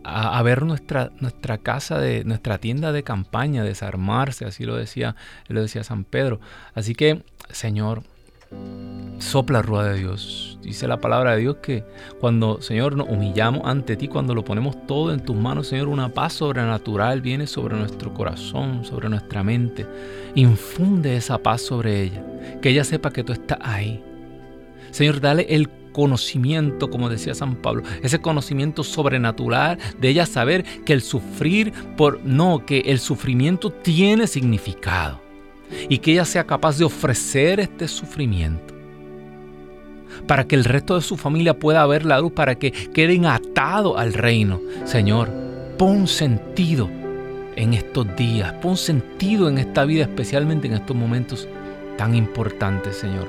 a, 0.05 0.39
a, 0.39 0.43
ver 0.45 0.63
nuestra, 0.63 1.11
nuestra 1.19 1.59
casa, 1.59 1.99
de, 1.99 2.23
nuestra 2.23 2.59
tienda 2.59 2.93
de 2.93 3.03
campaña 3.03 3.65
desarmarse, 3.65 4.45
así 4.45 4.65
lo 4.65 4.77
decía, 4.77 5.17
lo 5.49 5.61
decía 5.61 5.83
San 5.83 6.05
Pedro. 6.05 6.39
Así 6.75 6.95
que, 6.95 7.25
Señor, 7.51 8.05
sopla 9.19 9.63
rueda 9.63 9.93
de 9.93 9.99
Dios. 9.99 10.59
Dice 10.63 10.89
la 10.89 11.01
palabra 11.01 11.33
de 11.33 11.41
Dios 11.41 11.57
que 11.63 11.85
cuando, 12.21 12.61
Señor, 12.61 12.97
nos 12.97 13.09
humillamos 13.09 13.63
ante 13.65 13.97
ti, 13.97 14.09
cuando 14.09 14.35
lo 14.35 14.45
ponemos 14.45 14.87
todo 14.87 15.13
en 15.13 15.21
tus 15.21 15.37
manos, 15.37 15.69
Señor, 15.69 15.89
una 15.89 16.09
paz 16.09 16.35
sobrenatural 16.35 17.21
viene 17.21 17.47
sobre 17.47 17.77
nuestro 17.77 18.13
corazón, 18.13 18.85
sobre 18.85 19.09
nuestra 19.09 19.43
mente. 19.43 19.87
Infunde 20.35 21.17
esa 21.17 21.39
paz 21.39 21.63
sobre 21.63 22.03
ella, 22.03 22.23
que 22.61 22.71
ella 22.71 22.85
sepa 22.85 23.11
que 23.11 23.25
tú 23.25 23.33
estás 23.33 23.59
ahí. 23.63 24.03
Señor, 24.91 25.21
dale 25.21 25.47
el 25.49 25.69
conocimiento, 25.93 26.91
como 26.91 27.09
decía 27.09 27.35
San 27.35 27.57
Pablo, 27.57 27.83
ese 28.03 28.21
conocimiento 28.21 28.85
sobrenatural 28.85 29.79
de 30.01 30.09
ella 30.09 30.27
saber 30.27 30.65
que 30.85 30.93
el 30.93 31.03
sufrir 31.03 31.73
por 31.97 32.21
no, 32.25 32.65
que 32.65 32.81
el 32.81 32.99
sufrimiento 32.99 33.71
tiene 33.71 34.27
significado 34.27 35.28
y 35.89 35.99
que 35.99 36.13
ella 36.13 36.25
sea 36.25 36.45
capaz 36.45 36.79
de 36.79 36.85
ofrecer 36.85 37.61
este 37.61 37.89
sufrimiento 37.89 38.79
para 40.27 40.47
que 40.47 40.57
el 40.57 40.65
resto 40.65 40.95
de 40.95 41.03
su 41.03 41.17
familia 41.17 41.59
pueda 41.59 41.87
ver 41.87 42.05
la 42.05 42.21
luz, 42.21 42.33
para 42.33 42.57
que 42.57 42.73
queden 42.73 43.27
atados 43.27 43.99
al 43.99 44.15
reino. 44.15 44.61
Señor, 44.85 45.31
pon 45.79 46.07
sentido 46.07 46.89
en 47.57 47.75
estos 47.75 48.17
días, 48.17 48.53
pon 48.55 48.77
sentido 48.77 49.49
en 49.49 49.59
esta 49.59 49.85
vida, 49.85 50.03
especialmente 50.03 50.67
en 50.67 50.75
estos 50.75 50.97
momentos 50.97 51.49
tan 51.97 52.15
importante, 52.15 52.93
Señor. 52.93 53.29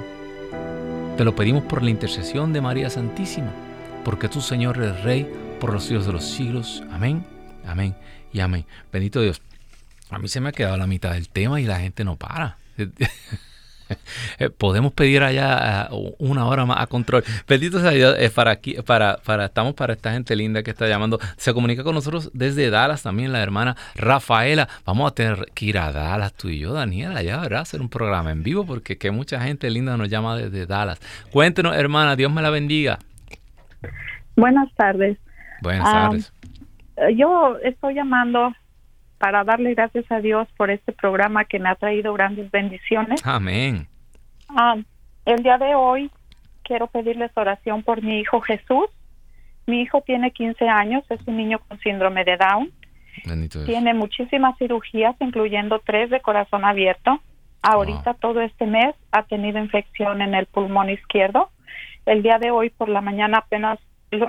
Te 1.18 1.26
lo 1.26 1.36
pedimos 1.36 1.64
por 1.64 1.84
la 1.84 1.90
intercesión 1.90 2.54
de 2.54 2.62
María 2.62 2.90
Santísima, 2.90 3.52
porque 4.06 4.30
tú, 4.30 4.42
Señor, 4.42 4.78
eres 4.78 5.04
Rey 5.04 5.28
por 5.60 5.74
los 5.74 5.84
siglos 5.84 6.06
de 6.06 6.14
los 6.14 6.24
siglos. 6.24 6.84
Amén, 6.92 7.26
amén 7.66 7.96
y 8.32 8.40
amén. 8.40 8.66
Bendito 8.92 9.22
Dios. 9.22 9.42
A 10.10 10.20
mí 10.20 10.28
se 10.28 10.42
me 10.42 10.50
ha 10.50 10.52
quedado 10.52 10.78
la 10.78 10.88
mitad 10.88 11.14
del 11.14 11.30
tema 11.30 11.62
y 11.62 11.66
la 11.66 11.80
gente 11.80 12.04
no 12.04 12.16
para. 12.16 12.58
Podemos 14.58 14.94
pedir 14.94 15.24
allá 15.24 15.88
uh, 15.92 16.14
una 16.20 16.46
hora 16.46 16.66
más 16.66 16.82
a 16.82 16.88
control. 16.88 17.24
Bendito 17.48 17.80
sea 17.80 17.92
Dios, 17.92 18.16
eh, 18.20 18.30
para 18.30 18.52
aquí, 18.52 18.76
para, 18.86 19.18
para, 19.18 19.46
estamos 19.46 19.74
para 19.74 19.94
esta 19.94 20.12
gente 20.12 20.36
linda 20.36 20.64
que 20.64 20.72
está 20.72 20.88
llamando. 20.88 21.20
Se 21.38 21.54
comunica 21.54 21.84
con 21.84 21.96
nosotros 21.96 22.32
desde 22.34 22.70
Dallas 22.70 23.04
también 23.04 23.32
la 23.32 23.42
hermana 23.42 23.76
Rafaela. 23.96 24.68
Vamos 24.86 25.12
a 25.12 25.16
tener 25.16 25.46
que 25.54 25.66
ir 25.66 25.78
a 25.78 25.92
Dallas 25.92 26.34
tú 26.34 26.50
y 26.50 26.60
yo, 26.60 26.74
Daniela, 26.74 27.22
ya, 27.22 27.40
¿verdad? 27.40 27.62
Hacer 27.62 27.82
un 27.82 27.90
programa 27.90 28.32
en 28.32 28.44
vivo 28.44 28.66
porque 28.66 28.98
que 28.98 29.12
mucha 29.12 29.42
gente 29.42 29.70
linda 29.70 29.98
nos 29.98 30.10
llama 30.10 30.36
desde 30.36 30.66
Dallas. 30.66 31.00
Cuéntenos, 31.32 31.76
hermana, 31.76 32.16
Dios 32.16 32.32
me 32.32 32.42
la 32.42 32.50
bendiga. 32.50 33.00
Buenas 34.36 34.74
tardes. 34.76 35.18
Buenas 35.62 35.92
tardes. 35.92 36.34
yo 37.16 37.58
estoy 37.64 37.96
llamando 37.96 38.54
para 39.20 39.44
darle 39.44 39.76
gracias 39.76 40.10
a 40.12 40.22
Dios 40.22 40.48
por 40.58 40.72
este 40.72 40.94
programa 40.94 41.46
que 41.46 41.60
me 41.60 41.70
ha 41.70 41.76
traído 41.76 42.14
grandes 42.14 42.50
bendiciones. 42.50 43.22
Amén. 43.26 43.88
Ah, 44.48 44.78
el 45.26 45.44
día 45.44 45.58
de 45.60 45.76
hoy 45.76 46.10
quiero 46.64 46.88
pedirles 46.88 47.30
oración 47.36 47.84
por 47.84 48.02
mi 48.02 48.20
hijo 48.20 48.42
Jesús. 48.42 48.88
Mi 49.68 49.82
hijo 49.82 50.02
tiene 50.02 50.32
15 50.32 50.68
años, 50.68 51.04
es 51.10 51.20
un 51.28 51.38
niño 51.38 51.60
con 51.68 51.80
síndrome 51.82 52.24
de 52.24 52.38
Down. 52.38 52.72
Tiene 53.66 53.94
muchísimas 53.94 54.58
cirugías, 54.58 55.16
incluyendo 55.20 55.80
tres 55.86 56.10
de 56.10 56.22
corazón 56.22 56.64
abierto. 56.64 57.22
Ahorita 57.62 58.14
todo 58.14 58.40
este 58.40 58.66
mes 58.66 58.96
ha 59.12 59.24
tenido 59.24 59.60
infección 59.60 60.22
en 60.22 60.34
el 60.34 60.46
pulmón 60.46 60.90
izquierdo. 60.90 61.50
El 62.06 62.24
día 62.24 62.40
de 62.40 62.52
hoy 62.52 62.70
por 62.70 62.88
la 62.88 63.02
mañana 63.02 63.40
apenas 63.40 63.78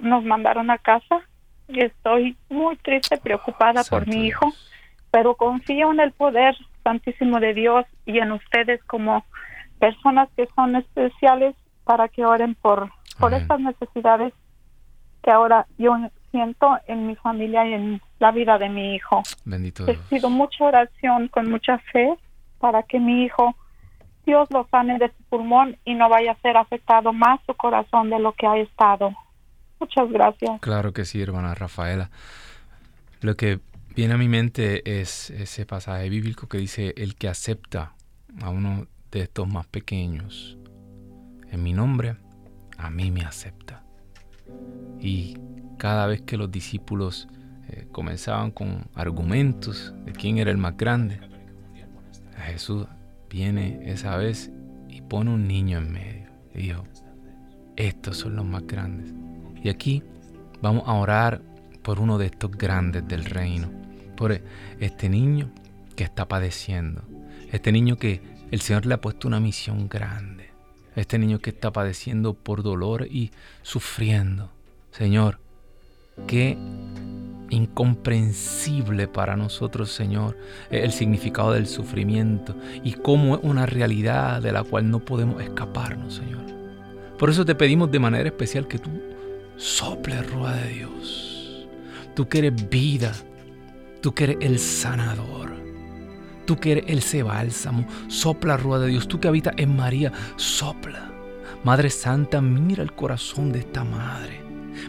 nos 0.02 0.24
mandaron 0.24 0.70
a 0.70 0.78
casa 0.78 1.20
y 1.68 1.80
estoy 1.80 2.36
muy 2.48 2.76
triste, 2.76 3.16
preocupada 3.18 3.84
por 3.84 4.08
mi 4.08 4.26
hijo 4.26 4.52
pero 5.10 5.34
confío 5.34 5.92
en 5.92 6.00
el 6.00 6.12
poder 6.12 6.56
santísimo 6.84 7.40
de 7.40 7.54
Dios 7.54 7.84
y 8.06 8.18
en 8.18 8.32
ustedes 8.32 8.82
como 8.84 9.24
personas 9.78 10.28
que 10.36 10.48
son 10.54 10.76
especiales 10.76 11.54
para 11.84 12.08
que 12.08 12.24
oren 12.24 12.54
por, 12.54 12.90
por 13.18 13.34
estas 13.34 13.60
necesidades 13.60 14.32
que 15.22 15.30
ahora 15.30 15.66
yo 15.78 15.96
siento 16.30 16.78
en 16.86 17.06
mi 17.06 17.16
familia 17.16 17.66
y 17.66 17.74
en 17.74 18.02
la 18.18 18.30
vida 18.30 18.58
de 18.58 18.68
mi 18.68 18.94
hijo. 18.94 19.22
Bendito 19.44 19.84
Dios. 19.84 19.98
pido 20.08 20.30
mucha 20.30 20.64
oración 20.64 21.28
con 21.28 21.50
mucha 21.50 21.78
fe 21.92 22.16
para 22.58 22.82
que 22.82 23.00
mi 23.00 23.24
hijo, 23.24 23.56
Dios 24.26 24.48
lo 24.50 24.66
sane 24.70 24.98
de 24.98 25.08
su 25.08 25.22
pulmón 25.24 25.76
y 25.84 25.94
no 25.94 26.08
vaya 26.08 26.32
a 26.32 26.40
ser 26.40 26.56
afectado 26.56 27.12
más 27.12 27.40
su 27.46 27.54
corazón 27.54 28.10
de 28.10 28.18
lo 28.18 28.32
que 28.32 28.46
ha 28.46 28.56
estado. 28.58 29.12
Muchas 29.80 30.10
gracias. 30.10 30.60
Claro 30.60 30.92
que 30.92 31.06
sí, 31.06 31.20
hermana 31.22 31.54
Rafaela. 31.54 32.10
Lo 33.22 33.34
que 33.34 33.60
Viene 34.00 34.14
a 34.14 34.16
mi 34.16 34.28
mente 34.28 35.02
es 35.02 35.28
ese 35.28 35.66
pasaje 35.66 36.08
bíblico 36.08 36.48
que 36.48 36.56
dice, 36.56 36.94
el 36.96 37.16
que 37.16 37.28
acepta 37.28 37.96
a 38.40 38.48
uno 38.48 38.86
de 39.10 39.20
estos 39.20 39.46
más 39.46 39.66
pequeños 39.66 40.56
en 41.50 41.62
mi 41.62 41.74
nombre, 41.74 42.16
a 42.78 42.88
mí 42.88 43.10
me 43.10 43.26
acepta. 43.26 43.84
Y 44.98 45.36
cada 45.76 46.06
vez 46.06 46.22
que 46.22 46.38
los 46.38 46.50
discípulos 46.50 47.28
eh, 47.68 47.88
comenzaban 47.92 48.52
con 48.52 48.88
argumentos 48.94 49.92
de 50.06 50.12
quién 50.12 50.38
era 50.38 50.50
el 50.50 50.56
más 50.56 50.78
grande, 50.78 51.20
Jesús 52.46 52.86
viene 53.28 53.80
esa 53.84 54.16
vez 54.16 54.50
y 54.88 55.02
pone 55.02 55.30
un 55.30 55.46
niño 55.46 55.76
en 55.76 55.92
medio. 55.92 56.30
Y 56.54 56.58
dijo, 56.62 56.84
estos 57.76 58.16
son 58.16 58.36
los 58.36 58.46
más 58.46 58.66
grandes. 58.66 59.12
Y 59.62 59.68
aquí 59.68 60.02
vamos 60.62 60.84
a 60.86 60.94
orar 60.94 61.42
por 61.82 62.00
uno 62.00 62.16
de 62.16 62.24
estos 62.24 62.50
grandes 62.52 63.06
del 63.06 63.26
reino 63.26 63.89
este 64.78 65.08
niño 65.08 65.50
que 65.96 66.04
está 66.04 66.28
padeciendo, 66.28 67.02
este 67.52 67.72
niño 67.72 67.96
que 67.96 68.20
el 68.50 68.60
Señor 68.60 68.86
le 68.86 68.94
ha 68.94 69.00
puesto 69.00 69.28
una 69.28 69.40
misión 69.40 69.88
grande, 69.88 70.50
este 70.96 71.18
niño 71.18 71.38
que 71.38 71.50
está 71.50 71.72
padeciendo 71.72 72.34
por 72.34 72.62
dolor 72.62 73.06
y 73.10 73.30
sufriendo. 73.62 74.50
Señor, 74.90 75.38
qué 76.26 76.58
incomprensible 77.50 79.08
para 79.08 79.36
nosotros, 79.36 79.90
Señor, 79.90 80.36
el 80.70 80.92
significado 80.92 81.52
del 81.52 81.66
sufrimiento 81.66 82.56
y 82.84 82.92
cómo 82.92 83.36
es 83.36 83.40
una 83.42 83.66
realidad 83.66 84.42
de 84.42 84.52
la 84.52 84.62
cual 84.62 84.90
no 84.90 85.00
podemos 85.00 85.42
escaparnos, 85.42 86.14
Señor. 86.14 86.44
Por 87.18 87.30
eso 87.30 87.44
te 87.44 87.54
pedimos 87.54 87.90
de 87.90 87.98
manera 87.98 88.28
especial 88.28 88.66
que 88.66 88.78
tú 88.78 88.90
sople 89.56 90.22
rueda 90.22 90.56
de 90.56 90.68
Dios. 90.70 91.66
Tú 92.14 92.28
que 92.28 92.38
eres 92.38 92.70
vida, 92.70 93.12
Tú 94.00 94.14
que 94.14 94.24
eres 94.24 94.36
el 94.40 94.58
sanador. 94.58 95.50
Tú 96.46 96.56
que 96.56 96.72
eres 96.72 96.84
ese 96.88 97.22
bálsamo. 97.22 97.86
Sopla, 98.08 98.56
rueda 98.56 98.84
de 98.84 98.90
Dios. 98.90 99.08
Tú 99.08 99.20
que 99.20 99.28
habitas 99.28 99.54
en 99.56 99.76
María. 99.76 100.12
Sopla. 100.36 101.10
Madre 101.64 101.90
Santa, 101.90 102.40
mira 102.40 102.82
el 102.82 102.92
corazón 102.92 103.52
de 103.52 103.58
esta 103.60 103.84
madre. 103.84 104.40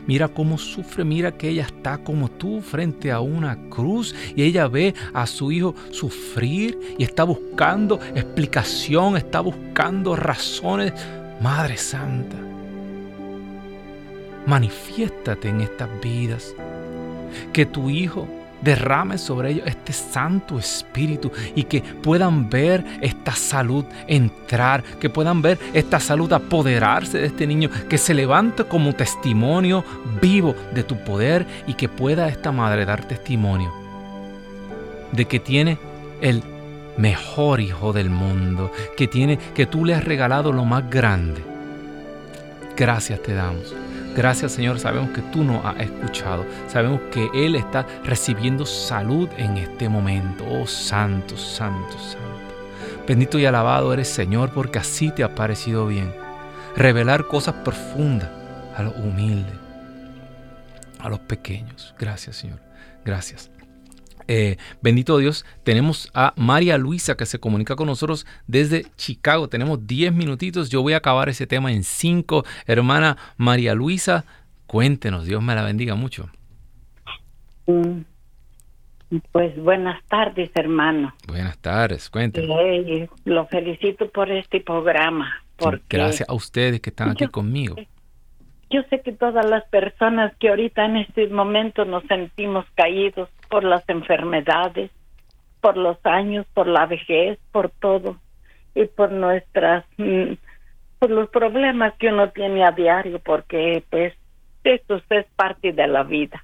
Mira 0.07 0.29
cómo 0.29 0.57
sufre, 0.57 1.03
mira 1.03 1.37
que 1.37 1.49
ella 1.49 1.63
está 1.63 1.97
como 1.97 2.29
tú 2.31 2.61
frente 2.61 3.11
a 3.11 3.19
una 3.19 3.57
cruz 3.69 4.15
y 4.35 4.43
ella 4.43 4.67
ve 4.67 4.95
a 5.13 5.27
su 5.27 5.51
hijo 5.51 5.75
sufrir 5.91 6.79
y 6.97 7.03
está 7.03 7.23
buscando 7.23 7.99
explicación, 8.15 9.17
está 9.17 9.41
buscando 9.41 10.15
razones. 10.15 10.93
Madre 11.41 11.75
Santa, 11.75 12.37
manifiéstate 14.45 15.49
en 15.49 15.61
estas 15.61 15.89
vidas. 16.01 16.55
Que 17.53 17.65
tu 17.65 17.89
hijo 17.89 18.27
derrame 18.61 19.17
sobre 19.17 19.51
ellos 19.51 19.67
este 19.67 19.93
Santo 19.93 20.59
Espíritu 20.59 21.31
y 21.55 21.63
que 21.63 21.81
puedan 21.81 22.49
ver 22.49 22.83
esta 23.01 23.33
salud 23.33 23.85
entrar, 24.07 24.83
que 24.83 25.09
puedan 25.09 25.41
ver 25.41 25.59
esta 25.73 25.99
salud 25.99 26.31
apoderarse 26.33 27.19
de 27.19 27.27
este 27.27 27.47
niño, 27.47 27.69
que 27.89 27.97
se 27.97 28.13
levante 28.13 28.65
como 28.65 28.93
testimonio 28.93 29.83
vivo 30.21 30.55
de 30.73 30.83
tu 30.83 30.97
poder 30.97 31.45
y 31.67 31.73
que 31.73 31.89
pueda 31.89 32.27
esta 32.27 32.51
madre 32.51 32.85
dar 32.85 33.05
testimonio 33.05 33.81
de 35.11 35.25
que 35.25 35.39
tiene 35.39 35.77
el 36.21 36.43
mejor 36.97 37.59
hijo 37.59 37.93
del 37.93 38.09
mundo, 38.09 38.71
que 38.95 39.07
tiene 39.07 39.37
que 39.55 39.65
tú 39.65 39.85
le 39.85 39.93
has 39.93 40.03
regalado 40.03 40.51
lo 40.51 40.65
más 40.65 40.89
grande. 40.89 41.41
Gracias 42.77 43.21
te 43.21 43.33
damos. 43.33 43.73
Gracias 44.15 44.51
Señor, 44.51 44.79
sabemos 44.79 45.11
que 45.11 45.21
tú 45.21 45.43
nos 45.43 45.63
has 45.65 45.79
escuchado. 45.79 46.45
Sabemos 46.67 47.01
que 47.11 47.29
Él 47.33 47.55
está 47.55 47.85
recibiendo 48.03 48.65
salud 48.65 49.29
en 49.37 49.57
este 49.57 49.87
momento. 49.87 50.43
Oh 50.49 50.67
Santo, 50.67 51.37
Santo, 51.37 51.97
Santo. 51.97 52.21
Bendito 53.07 53.39
y 53.39 53.45
alabado 53.45 53.93
eres 53.93 54.07
Señor 54.07 54.51
porque 54.51 54.79
así 54.79 55.11
te 55.11 55.23
ha 55.23 55.35
parecido 55.35 55.87
bien. 55.87 56.13
Revelar 56.75 57.27
cosas 57.27 57.55
profundas 57.55 58.29
a 58.75 58.83
los 58.83 58.95
humildes, 58.95 59.55
a 60.99 61.09
los 61.09 61.19
pequeños. 61.19 61.93
Gracias 61.97 62.37
Señor. 62.37 62.59
Gracias. 63.03 63.50
Eh, 64.33 64.55
bendito 64.81 65.17
Dios, 65.17 65.45
tenemos 65.65 66.09
a 66.13 66.33
María 66.37 66.77
Luisa 66.77 67.17
que 67.17 67.25
se 67.25 67.37
comunica 67.37 67.75
con 67.75 67.87
nosotros 67.87 68.25
desde 68.47 68.85
Chicago. 68.95 69.49
Tenemos 69.49 69.85
10 69.85 70.13
minutitos. 70.13 70.69
Yo 70.69 70.81
voy 70.81 70.93
a 70.93 70.97
acabar 70.97 71.27
ese 71.27 71.47
tema 71.47 71.73
en 71.73 71.83
5. 71.83 72.45
Hermana 72.65 73.17
María 73.35 73.75
Luisa, 73.75 74.23
cuéntenos. 74.67 75.25
Dios 75.25 75.43
me 75.43 75.53
la 75.53 75.63
bendiga 75.63 75.95
mucho. 75.95 76.29
Mm, 77.67 78.03
pues 79.33 79.53
buenas 79.57 80.01
tardes, 80.07 80.49
hermano. 80.55 81.13
Buenas 81.27 81.57
tardes, 81.57 82.09
cuéntenos. 82.09 82.57
lo 83.25 83.47
felicito 83.47 84.09
por 84.11 84.31
este 84.31 84.61
programa. 84.61 85.43
Gracias 85.89 86.29
a 86.29 86.33
ustedes 86.33 86.79
que 86.79 86.89
están 86.89 87.09
aquí 87.09 87.27
conmigo. 87.27 87.75
Yo 88.71 88.83
sé 88.89 89.01
que 89.01 89.11
todas 89.11 89.45
las 89.49 89.65
personas 89.65 90.33
que 90.37 90.47
ahorita 90.47 90.85
en 90.85 90.97
este 90.97 91.27
momento 91.27 91.83
nos 91.83 92.03
sentimos 92.05 92.65
caídos 92.73 93.29
por 93.49 93.65
las 93.65 93.87
enfermedades, 93.89 94.91
por 95.59 95.75
los 95.75 95.97
años, 96.05 96.45
por 96.53 96.67
la 96.67 96.85
vejez, 96.85 97.37
por 97.51 97.69
todo 97.69 98.15
y 98.73 98.85
por 98.85 99.11
nuestras 99.11 99.83
mm, 99.97 100.33
por 100.99 101.09
los 101.09 101.29
problemas 101.29 101.93
que 101.95 102.07
uno 102.07 102.29
tiene 102.29 102.63
a 102.63 102.71
diario 102.71 103.19
porque 103.19 103.83
pues 103.89 104.13
esto 104.63 105.01
es 105.09 105.25
parte 105.35 105.73
de 105.73 105.87
la 105.87 106.03
vida. 106.03 106.43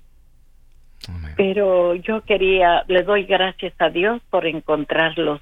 Pero 1.38 1.96
yo 1.96 2.22
quería, 2.22 2.84
le 2.88 3.04
doy 3.04 3.24
gracias 3.24 3.74
a 3.80 3.90
Dios 3.90 4.22
por 4.30 4.46
encontrarlos 4.46 5.40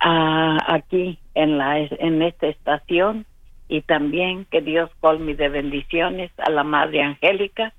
ah, 0.00 0.58
aquí 0.66 1.18
en 1.34 1.58
la 1.58 1.78
en 1.78 2.22
esta 2.22 2.48
estación 2.48 3.26
y 3.72 3.80
también 3.80 4.44
que 4.50 4.60
Dios 4.60 4.90
colme 5.00 5.34
de 5.34 5.48
bendiciones 5.48 6.30
a 6.36 6.50
la 6.50 6.62
Madre 6.62 7.02
Angélica 7.02 7.72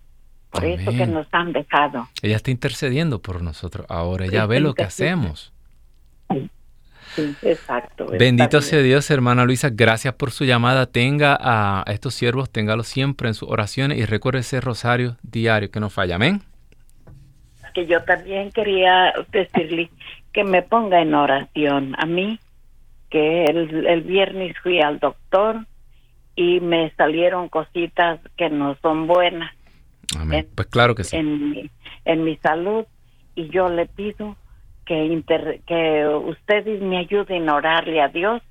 por 0.49 0.65
eso 0.65 0.91
que 0.91 1.05
nos 1.05 1.27
han 1.31 1.53
dejado. 1.53 2.07
Ella 2.23 2.35
está 2.35 2.49
intercediendo 2.49 3.21
por 3.21 3.43
nosotros 3.43 3.85
ahora, 3.89 4.25
ella 4.25 4.47
ve 4.47 4.59
lo 4.59 4.73
que 4.73 4.83
hacemos. 4.83 5.53
Sí, 7.15 7.35
exacto. 7.43 8.07
Bendito 8.07 8.59
sea 8.61 8.79
Dios, 8.79 9.11
hermana 9.11 9.45
Luisa. 9.45 9.69
Gracias 9.71 10.15
por 10.15 10.31
su 10.31 10.45
llamada. 10.45 10.87
Tenga 10.87 11.37
a 11.39 11.83
estos 11.91 12.15
siervos, 12.15 12.49
téngalos 12.49 12.87
siempre 12.87 13.27
en 13.27 13.35
sus 13.35 13.49
oraciones 13.49 13.99
y 13.99 14.05
recuerde 14.05 14.39
ese 14.39 14.61
rosario 14.61 15.17
diario 15.21 15.69
que 15.69 15.79
no 15.79 15.91
falla. 15.91 16.15
Amén. 16.15 16.41
Que 17.75 17.85
yo 17.85 18.03
también 18.03 18.51
quería 18.51 19.13
decirle 19.31 19.91
que 20.31 20.43
me 20.43 20.63
ponga 20.63 21.01
en 21.01 21.13
oración 21.13 21.95
a 21.99 22.07
mí, 22.07 22.39
que 23.11 23.45
el, 23.45 23.85
el 23.85 24.01
viernes 24.01 24.55
fui 24.63 24.81
al 24.81 24.97
doctor 24.97 25.67
y 26.35 26.59
me 26.59 26.91
salieron 26.91 27.49
cositas 27.49 28.19
que 28.37 28.49
no 28.49 28.75
son 28.81 29.07
buenas. 29.07 29.51
Amén. 30.17 30.47
pues 30.53 30.67
claro 30.67 30.95
que 30.95 31.03
sí. 31.03 31.15
En, 31.15 31.71
en 32.05 32.23
mi 32.23 32.37
salud 32.37 32.85
y 33.35 33.49
yo 33.49 33.69
le 33.69 33.87
pido 33.87 34.35
que, 34.85 35.23
que 35.65 36.07
ustedes 36.07 36.81
me 36.81 36.97
ayuden 36.97 37.49
a 37.49 37.55
orarle 37.55 38.01
a 38.01 38.09
Dios 38.09 38.41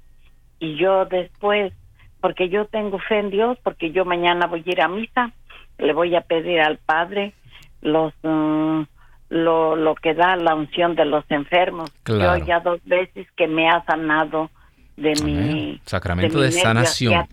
y 0.58 0.76
yo 0.76 1.04
después, 1.06 1.72
porque 2.20 2.48
yo 2.48 2.66
tengo 2.66 2.98
fe 2.98 3.18
en 3.18 3.30
Dios, 3.30 3.58
porque 3.62 3.90
yo 3.90 4.04
mañana 4.04 4.46
voy 4.46 4.62
a 4.66 4.70
ir 4.70 4.80
a 4.80 4.88
misa, 4.88 5.32
le 5.78 5.92
voy 5.92 6.14
a 6.14 6.22
pedir 6.22 6.60
al 6.60 6.78
Padre 6.78 7.34
los 7.80 8.12
mm, 8.22 8.82
lo, 9.30 9.76
lo 9.76 9.94
que 9.94 10.14
da 10.14 10.36
la 10.36 10.54
unción 10.54 10.94
de 10.94 11.06
los 11.06 11.24
enfermos. 11.30 11.90
Yo 12.06 12.36
ya 12.36 12.60
dos 12.60 12.80
veces 12.84 13.26
que 13.36 13.48
me 13.48 13.68
ha 13.68 13.82
sanado 13.84 14.50
de 14.96 15.14
mi 15.24 15.80
sacramento 15.86 16.40
de, 16.40 16.52
sanación. 16.52 17.26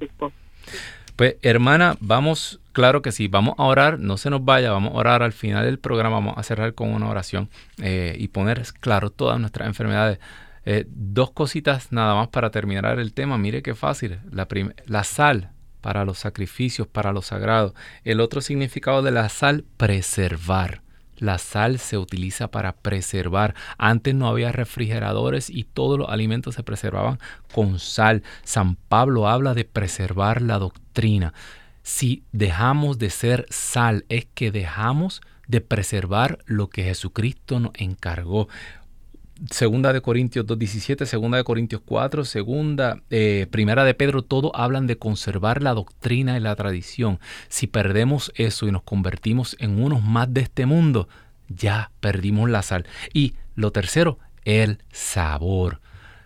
Pues 1.15 1.35
hermana, 1.41 1.97
vamos, 1.99 2.61
claro 2.71 3.01
que 3.01 3.11
sí, 3.11 3.27
vamos 3.27 3.55
a 3.57 3.63
orar, 3.63 3.99
no 3.99 4.15
se 4.17 4.29
nos 4.29 4.45
vaya, 4.45 4.71
vamos 4.71 4.93
a 4.93 4.97
orar 4.97 5.21
al 5.21 5.33
final 5.33 5.65
del 5.65 5.77
programa, 5.77 6.15
vamos 6.15 6.37
a 6.37 6.43
cerrar 6.43 6.73
con 6.73 6.93
una 6.93 7.09
oración 7.09 7.49
eh, 7.81 8.15
y 8.17 8.29
poner 8.29 8.63
claro 8.79 9.09
todas 9.09 9.39
nuestras 9.39 9.67
enfermedades. 9.67 10.19
Eh, 10.65 10.85
dos 10.87 11.31
cositas 11.31 11.91
nada 11.91 12.15
más 12.15 12.29
para 12.29 12.51
terminar 12.51 12.99
el 12.99 13.13
tema, 13.13 13.37
mire 13.37 13.61
qué 13.61 13.75
fácil, 13.75 14.19
la, 14.31 14.47
la 14.85 15.03
sal 15.03 15.51
para 15.81 16.05
los 16.05 16.19
sacrificios, 16.19 16.87
para 16.87 17.11
lo 17.11 17.21
sagrado. 17.21 17.73
El 18.03 18.21
otro 18.21 18.41
significado 18.41 19.01
de 19.01 19.11
la 19.11 19.29
sal, 19.29 19.65
preservar. 19.77 20.81
La 21.19 21.37
sal 21.37 21.79
se 21.79 21.97
utiliza 21.97 22.49
para 22.49 22.73
preservar. 22.73 23.53
Antes 23.77 24.15
no 24.15 24.27
había 24.27 24.51
refrigeradores 24.51 25.49
y 25.49 25.65
todos 25.65 25.99
los 25.99 26.09
alimentos 26.09 26.55
se 26.55 26.63
preservaban 26.63 27.19
con 27.53 27.79
sal. 27.79 28.23
San 28.43 28.75
Pablo 28.75 29.27
habla 29.27 29.53
de 29.53 29.65
preservar 29.65 30.41
la 30.41 30.57
doctrina. 30.59 31.33
Si 31.83 32.23
dejamos 32.31 32.99
de 32.99 33.09
ser 33.09 33.45
sal, 33.49 34.05
es 34.09 34.25
que 34.25 34.51
dejamos 34.51 35.21
de 35.47 35.61
preservar 35.61 36.39
lo 36.45 36.69
que 36.69 36.83
Jesucristo 36.83 37.59
nos 37.59 37.71
encargó. 37.75 38.47
Segunda 39.49 39.93
de 39.93 40.01
Corintios 40.01 40.45
2.17, 40.45 41.05
Segunda 41.05 41.37
de 41.37 41.43
Corintios 41.45 41.81
4, 41.85 42.25
Segunda, 42.25 43.01
eh, 43.09 43.47
Primera 43.49 43.85
de 43.85 43.93
Pedro, 43.93 44.21
todo 44.21 44.53
hablan 44.53 44.85
de 44.85 44.97
conservar 44.97 45.63
la 45.63 45.73
doctrina 45.73 46.35
y 46.35 46.41
la 46.41 46.55
tradición. 46.55 47.19
Si 47.47 47.65
perdemos 47.65 48.33
eso 48.35 48.67
y 48.67 48.71
nos 48.71 48.83
convertimos 48.83 49.55
en 49.59 49.81
unos 49.81 50.03
más 50.03 50.33
de 50.33 50.41
este 50.41 50.65
mundo, 50.65 51.07
ya 51.47 51.91
perdimos 52.01 52.49
la 52.49 52.61
sal. 52.63 52.85
Y 53.13 53.35
lo 53.55 53.71
tercero, 53.71 54.19
el 54.43 54.83
sabor. 54.91 55.79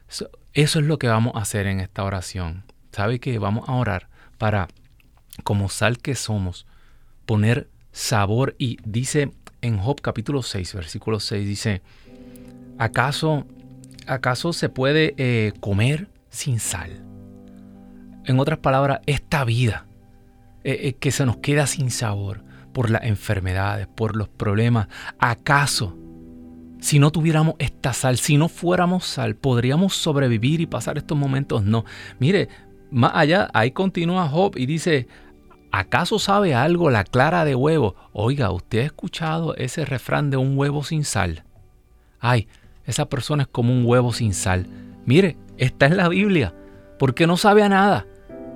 Eso 0.07 0.79
es 0.79 0.85
lo 0.85 0.97
que 0.97 1.07
vamos 1.07 1.35
a 1.35 1.41
hacer 1.41 1.67
en 1.67 1.79
esta 1.79 2.03
oración. 2.03 2.63
¿Sabe 2.91 3.19
que 3.19 3.37
Vamos 3.37 3.69
a 3.69 3.73
orar 3.73 4.09
para, 4.37 4.67
como 5.43 5.69
sal 5.69 5.99
que 5.99 6.15
somos, 6.15 6.65
poner 7.25 7.69
sabor. 7.91 8.55
Y 8.57 8.77
dice 8.85 9.31
en 9.61 9.77
Job 9.77 10.01
capítulo 10.01 10.43
6, 10.43 10.73
versículo 10.73 11.19
6, 11.19 11.47
dice, 11.47 11.81
¿Acaso, 12.77 13.45
acaso 14.07 14.53
se 14.53 14.69
puede 14.69 15.13
eh, 15.17 15.53
comer 15.59 16.09
sin 16.29 16.59
sal? 16.59 17.03
En 18.25 18.39
otras 18.39 18.59
palabras, 18.59 19.01
esta 19.05 19.43
vida 19.43 19.85
eh, 20.63 20.79
eh, 20.83 20.93
que 20.93 21.11
se 21.11 21.25
nos 21.25 21.37
queda 21.37 21.67
sin 21.67 21.91
sabor 21.91 22.43
por 22.73 22.89
las 22.89 23.03
enfermedades, 23.03 23.87
por 23.87 24.15
los 24.15 24.29
problemas, 24.29 24.87
¿acaso 25.19 25.97
si 26.79 26.99
no 26.99 27.11
tuviéramos 27.11 27.55
esta 27.59 27.93
sal, 27.93 28.17
si 28.17 28.37
no 28.37 28.49
fuéramos 28.49 29.05
sal, 29.05 29.35
podríamos 29.35 29.93
sobrevivir 29.95 30.61
y 30.61 30.65
pasar 30.65 30.97
estos 30.97 31.17
momentos? 31.17 31.63
No. 31.63 31.85
Mire, 32.19 32.49
más 32.91 33.11
allá, 33.13 33.49
ahí 33.53 33.71
continúa 33.71 34.27
Job 34.27 34.57
y 34.57 34.65
dice, 34.65 35.07
¿acaso 35.71 36.17
sabe 36.17 36.55
algo 36.55 36.89
la 36.89 37.03
clara 37.03 37.45
de 37.45 37.55
huevo? 37.55 37.95
Oiga, 38.11 38.51
¿usted 38.51 38.79
ha 38.79 38.85
escuchado 38.85 39.55
ese 39.55 39.85
refrán 39.85 40.29
de 40.29 40.37
un 40.37 40.57
huevo 40.57 40.83
sin 40.83 41.03
sal? 41.03 41.43
Ay, 42.19 42.47
esa 42.85 43.07
persona 43.07 43.43
es 43.43 43.49
como 43.49 43.73
un 43.73 43.85
huevo 43.85 44.13
sin 44.13 44.33
sal. 44.33 44.67
Mire, 45.05 45.37
está 45.57 45.85
en 45.85 45.97
la 45.97 46.09
Biblia, 46.09 46.53
porque 46.99 47.27
no 47.27 47.37
sabe 47.37 47.63
a 47.63 47.69
nada. 47.69 48.05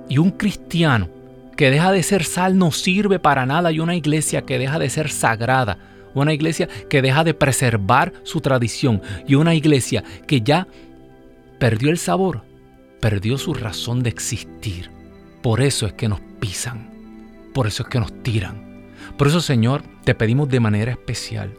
Y 0.08 0.18
un 0.18 0.30
cristiano 0.30 1.08
que 1.56 1.70
deja 1.70 1.92
de 1.92 2.02
ser 2.02 2.24
sal 2.24 2.56
no 2.56 2.70
sirve 2.70 3.18
para 3.18 3.46
nada. 3.46 3.72
Y 3.72 3.80
una 3.80 3.96
iglesia 3.96 4.42
que 4.42 4.58
deja 4.58 4.78
de 4.78 4.90
ser 4.90 5.10
sagrada, 5.10 5.78
una 6.14 6.32
iglesia 6.32 6.68
que 6.88 7.02
deja 7.02 7.24
de 7.24 7.34
preservar 7.34 8.12
su 8.22 8.40
tradición 8.40 9.02
y 9.26 9.34
una 9.34 9.54
iglesia 9.54 10.04
que 10.26 10.40
ya 10.40 10.66
perdió 11.58 11.90
el 11.90 11.98
sabor, 11.98 12.42
perdió 13.00 13.38
su 13.38 13.54
razón 13.54 14.02
de 14.02 14.10
existir. 14.10 14.90
Por 15.42 15.60
eso 15.60 15.86
es 15.86 15.92
que 15.92 16.08
nos 16.08 16.20
pisan, 16.40 16.90
por 17.54 17.66
eso 17.66 17.82
es 17.82 17.88
que 17.88 18.00
nos 18.00 18.22
tiran. 18.22 18.68
Por 19.16 19.26
eso, 19.26 19.40
Señor, 19.40 19.82
te 20.04 20.14
pedimos 20.14 20.48
de 20.48 20.60
manera 20.60 20.92
especial 20.92 21.54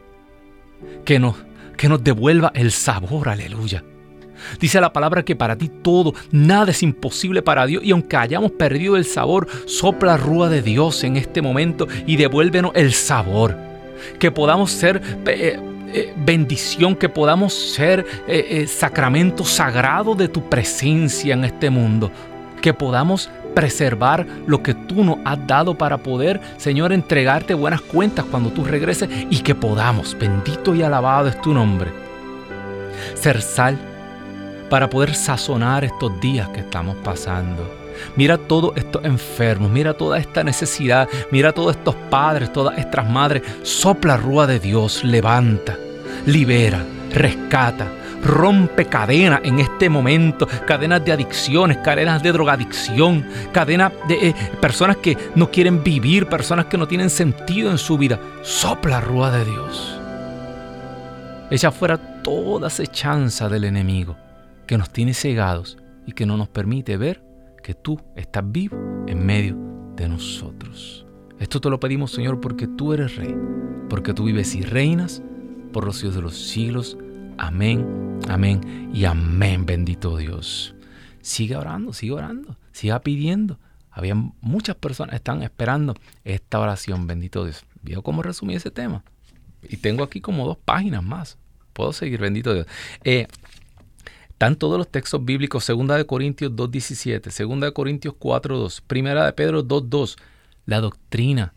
que 1.06 1.20
nos 1.20 1.36
que 1.80 1.88
nos 1.88 2.04
devuelva 2.04 2.52
el 2.56 2.74
sabor, 2.74 3.30
aleluya. 3.30 3.86
Dice 4.60 4.82
la 4.82 4.92
palabra 4.92 5.24
que 5.24 5.38
para 5.38 5.58
ti 5.58 5.72
todo, 5.82 6.14
nada 6.30 6.72
es 6.72 6.84
imposible 6.84 7.42
para 7.42 7.66
Dios. 7.66 7.86
Y 7.86 7.92
aunque 7.92 8.18
hayamos 8.18 8.52
perdido 8.52 8.98
el 8.98 9.06
sabor, 9.06 9.48
sopla 9.66 10.18
rúa 10.18 10.50
de 10.50 10.62
Dios 10.62 11.06
en 11.06 11.16
este 11.16 11.42
momento 11.42 11.88
y 12.06 12.18
devuélvenos 12.18 12.74
el 12.76 12.92
sabor. 12.92 13.56
Que 14.20 14.30
podamos 14.30 14.72
ser 14.72 15.02
eh, 15.26 15.58
eh, 15.94 16.14
bendición, 16.18 16.98
que 16.98 17.08
podamos 17.08 17.54
ser 17.54 18.06
eh, 18.28 18.68
sacramento 18.68 19.46
sagrado 19.46 20.16
de 20.16 20.28
tu 20.28 20.50
presencia 20.50 21.34
en 21.34 21.46
este 21.46 21.70
mundo. 21.70 22.12
Que 22.62 22.74
podamos 22.74 23.30
preservar 23.54 24.26
lo 24.48 24.64
que 24.64 24.74
tú 24.74 25.04
nos 25.04 25.18
has 25.26 25.46
dado 25.48 25.78
para 25.78 25.98
poder, 25.98 26.40
Señor, 26.58 26.94
entregarte 26.94 27.54
buenas 27.54 27.82
cuentas 27.82 28.26
cuando 28.30 28.50
tú 28.50 28.64
regreses 28.64 29.10
y 29.30 29.40
que 29.40 29.56
podamos, 29.56 30.18
bendito 30.18 30.76
y 30.76 30.84
alabado 30.84 31.28
es 31.28 31.40
tu 31.42 31.54
nombre, 31.54 31.92
ser 33.16 33.42
sal 33.42 33.78
para 34.70 34.90
poder 34.90 35.16
sazonar 35.16 35.84
estos 35.84 36.20
días 36.22 36.48
que 36.50 36.60
estamos 36.60 36.96
pasando. 36.98 37.80
Mira 38.16 38.38
todos 38.38 38.78
estos 38.78 39.04
enfermos, 39.04 39.70
mira 39.70 39.94
toda 39.94 40.20
esta 40.20 40.44
necesidad, 40.44 41.10
mira 41.32 41.52
todos 41.52 41.76
estos 41.76 41.96
padres, 42.10 42.54
todas 42.54 42.78
estas 42.78 43.10
madres. 43.10 43.44
Sopla 43.64 44.16
rúa 44.16 44.48
de 44.48 44.60
Dios, 44.60 45.04
levanta, 45.04 45.78
libera, 46.26 46.82
rescata, 47.14 47.88
rompe 48.24 48.86
cadenas 48.86 49.42
en 49.44 49.60
este 49.60 49.90
momento, 49.90 50.48
cadenas 50.66 51.04
de 51.04 51.12
adicciones, 51.12 51.78
cadenas 51.78 52.22
de 52.22 52.32
drogadicción, 52.32 53.26
cadenas 53.52 53.92
de 54.08 54.30
eh, 54.30 54.36
personas 54.62 54.98
que 54.98 55.18
no 55.36 55.50
quieren 55.52 55.84
vivir, 55.84 56.28
personas 56.28 56.66
que 56.66 56.78
no 56.78 56.88
tienen 56.88 57.10
sentido 57.10 57.72
en 57.72 57.78
su 57.78 57.98
vida. 57.98 58.20
Sopla 58.42 59.02
rúa 59.02 59.32
de 59.32 59.46
Dios. 59.46 60.00
Echa 61.52 61.72
fuera 61.72 61.98
toda 62.22 62.68
acechanza 62.68 63.50
del 63.50 63.64
enemigo 63.64 64.16
que 64.68 64.78
nos 64.78 64.92
tiene 64.92 65.14
cegados 65.14 65.78
y 66.06 66.12
que 66.12 66.26
no 66.26 66.38
nos 66.38 66.48
permite 66.48 66.96
ver 66.98 67.24
que 67.64 67.74
tú 67.74 68.00
estás 68.16 68.44
vivo 68.46 68.78
en 69.08 69.26
medio 69.26 69.58
de 69.96 70.08
nosotros. 70.08 71.06
Esto 71.40 71.60
te 71.60 71.70
lo 71.70 71.80
pedimos, 71.80 72.12
Señor, 72.12 72.40
porque 72.40 72.68
tú 72.68 72.94
eres 72.94 73.16
rey, 73.16 73.36
porque 73.90 74.14
tú 74.14 74.26
vives 74.26 74.54
y 74.56 74.62
reinas 74.62 75.24
por 75.72 75.86
los 75.86 75.98
siglos 75.98 76.16
de 76.16 76.22
los 76.22 76.38
siglos. 76.38 76.98
Amén, 77.42 78.20
amén 78.28 78.92
y 78.94 79.06
amén, 79.06 79.66
bendito 79.66 80.18
Dios. 80.18 80.76
Sigue 81.22 81.56
orando, 81.56 81.94
sigue 81.94 82.12
orando, 82.12 82.58
siga 82.74 83.00
pidiendo. 83.00 83.58
Había 83.90 84.14
muchas 84.42 84.76
personas 84.76 85.12
que 85.12 85.16
están 85.18 85.42
esperando 85.42 85.96
esta 86.26 86.60
oración, 86.60 87.08
bendito 87.08 87.46
Dios. 87.46 87.64
¿Vio 87.82 88.02
cómo 88.02 88.24
resumí 88.24 88.56
ese 88.56 88.72
tema? 88.72 89.06
Y 89.64 89.78
tengo 89.78 90.04
aquí 90.04 90.20
como 90.20 90.46
dos 90.46 90.58
páginas 90.58 91.02
más. 91.02 91.38
Puedo 91.72 91.94
seguir, 91.94 92.20
bendito 92.20 92.54
Dios. 92.54 92.68
Eh, 93.06 93.28
están 94.28 94.58
todos 94.58 94.78
los 94.78 94.90
textos 94.90 95.24
bíblicos, 95.24 95.66
2 95.66 95.88
de 95.98 96.06
Corintios 96.06 96.52
2.17, 96.52 97.48
2 97.48 97.62
de 97.62 97.72
Corintios 97.72 98.16
4.2, 98.16 98.82
Primera 98.86 99.26
de 99.26 99.32
Pedro 99.32 99.64
2.2, 99.64 100.18
la 100.66 100.82
doctrina, 100.82 101.54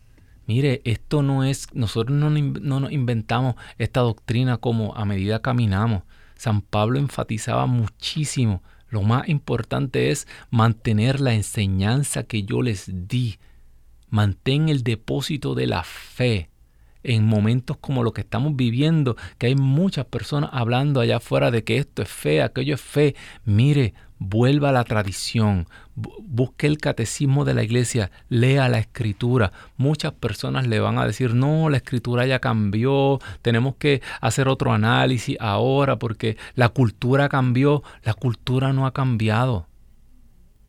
Mire, 0.47 0.83
esto 0.85 1.23
no 1.23 1.45
es, 1.45 1.69
nosotros 1.73 2.17
no, 2.17 2.31
nos 2.31 2.93
inventamos 2.93 3.55
esta 3.79 4.01
doctrina 4.01 4.57
como 4.57 4.95
a 4.97 5.05
medida 5.05 5.41
caminamos. 5.43 6.03
San 6.37 6.61
Pablo 6.63 6.99
enfatizaba 6.99 7.67
muchísimo. 7.67 8.63
Lo 8.89 9.03
más 9.03 9.29
importante 9.29 10.11
es 10.11 10.27
mantener 10.51 11.21
la 11.21 11.35
enseñanza 11.35 12.25
que 12.25 12.43
yo 12.43 12.61
les 12.63 12.91
di. 13.09 13.39
Mantén 14.11 14.69
el 14.69 14.83
depósito 14.83 15.55
de 15.55 15.67
la 15.67 15.85
fe. 15.85 16.49
en 17.05 17.25
momentos 17.27 17.79
como 17.79 18.05
lo 18.05 18.13
que 18.13 18.21
estamos 18.21 18.55
viviendo, 18.55 19.17
que 19.39 19.49
hay 19.49 19.57
muchas 19.57 20.05
personas 20.05 20.51
hablando 20.53 21.01
allá 21.01 21.17
afuera 21.17 21.51
de 21.51 21.65
que 21.65 21.79
esto 21.79 22.03
es 22.03 22.09
fe, 22.09 22.43
aquello 22.43 22.77
es 22.77 22.81
fe. 22.81 23.17
Mire, 23.45 23.95
vuelva 24.19 24.69
a 24.69 24.73
la 24.73 24.85
tradición, 24.85 25.67
busque 25.95 26.67
el 26.67 26.79
catecismo 26.79 27.45
de 27.45 27.55
la 27.55 27.63
iglesia, 27.63 28.11
lea 28.29 28.69
la 28.69 28.79
escritura. 28.79 29.53
Muchas 29.77 30.13
personas 30.13 30.67
le 30.67 30.81
van 30.81 30.99
a 30.99 31.07
decir, 31.07 31.35
no, 31.35 31.69
la 31.69 31.77
escritura 31.79 32.27
ya 32.27 32.39
cambió, 32.39 33.21
tenemos 33.43 33.77
que 33.77 34.03
hacer 34.21 34.49
otro 34.49 34.73
análisis 34.73 35.37
ahora 35.41 35.99
porque 35.99 36.37
la 36.55 36.69
cultura 36.71 37.29
cambió. 37.29 37.83
La 38.03 38.15
cultura 38.15 38.73
no 38.73 38.87
ha 38.87 38.93
cambiado. 38.93 39.67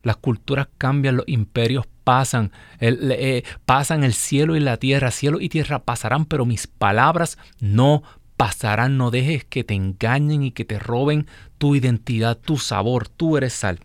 Las 0.02 0.16
culturas 0.16 0.68
cambian, 0.76 1.16
los 1.16 1.28
imperios 1.28 1.86
pasan, 2.04 2.52
el, 2.78 3.10
eh, 3.10 3.42
pasan 3.64 4.04
el 4.04 4.12
cielo 4.12 4.54
y 4.54 4.60
la 4.60 4.76
tierra, 4.76 5.10
cielo 5.10 5.40
y 5.40 5.48
tierra 5.48 5.78
pasarán, 5.78 6.26
pero 6.26 6.44
mis 6.44 6.66
palabras 6.66 7.38
no 7.58 8.02
pasarán. 8.36 8.98
No 8.98 9.10
dejes 9.10 9.44
que 9.44 9.64
te 9.64 9.72
engañen 9.72 10.42
y 10.42 10.50
que 10.50 10.66
te 10.66 10.78
roben 10.78 11.26
tu 11.56 11.74
identidad, 11.74 12.36
tu 12.36 12.58
sabor, 12.58 13.08
tú 13.08 13.38
eres 13.38 13.54
sal. 13.54 13.80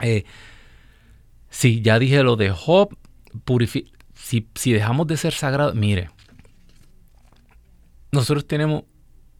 Eh, 0.00 0.24
sí, 1.50 1.82
ya 1.82 1.98
dije 1.98 2.22
lo 2.22 2.36
de 2.36 2.50
Job, 2.50 2.96
si, 4.14 4.48
si 4.54 4.72
dejamos 4.72 5.06
de 5.06 5.16
ser 5.16 5.32
sagrados, 5.32 5.74
mire, 5.74 6.10
nosotros 8.12 8.46
tenemos 8.46 8.84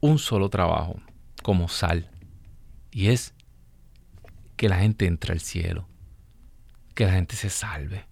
un 0.01 0.19
solo 0.19 0.49
trabajo 0.49 1.01
como 1.43 1.69
sal 1.69 2.11
y 2.91 3.09
es 3.09 3.35
que 4.57 4.69
la 4.69 4.79
gente 4.79 5.07
entre 5.07 5.33
al 5.33 5.41
cielo 5.41 5.89
que 6.99 7.07
la 7.07 7.13
gente 7.13 7.37
se 7.37 7.49
salve. 7.49 8.07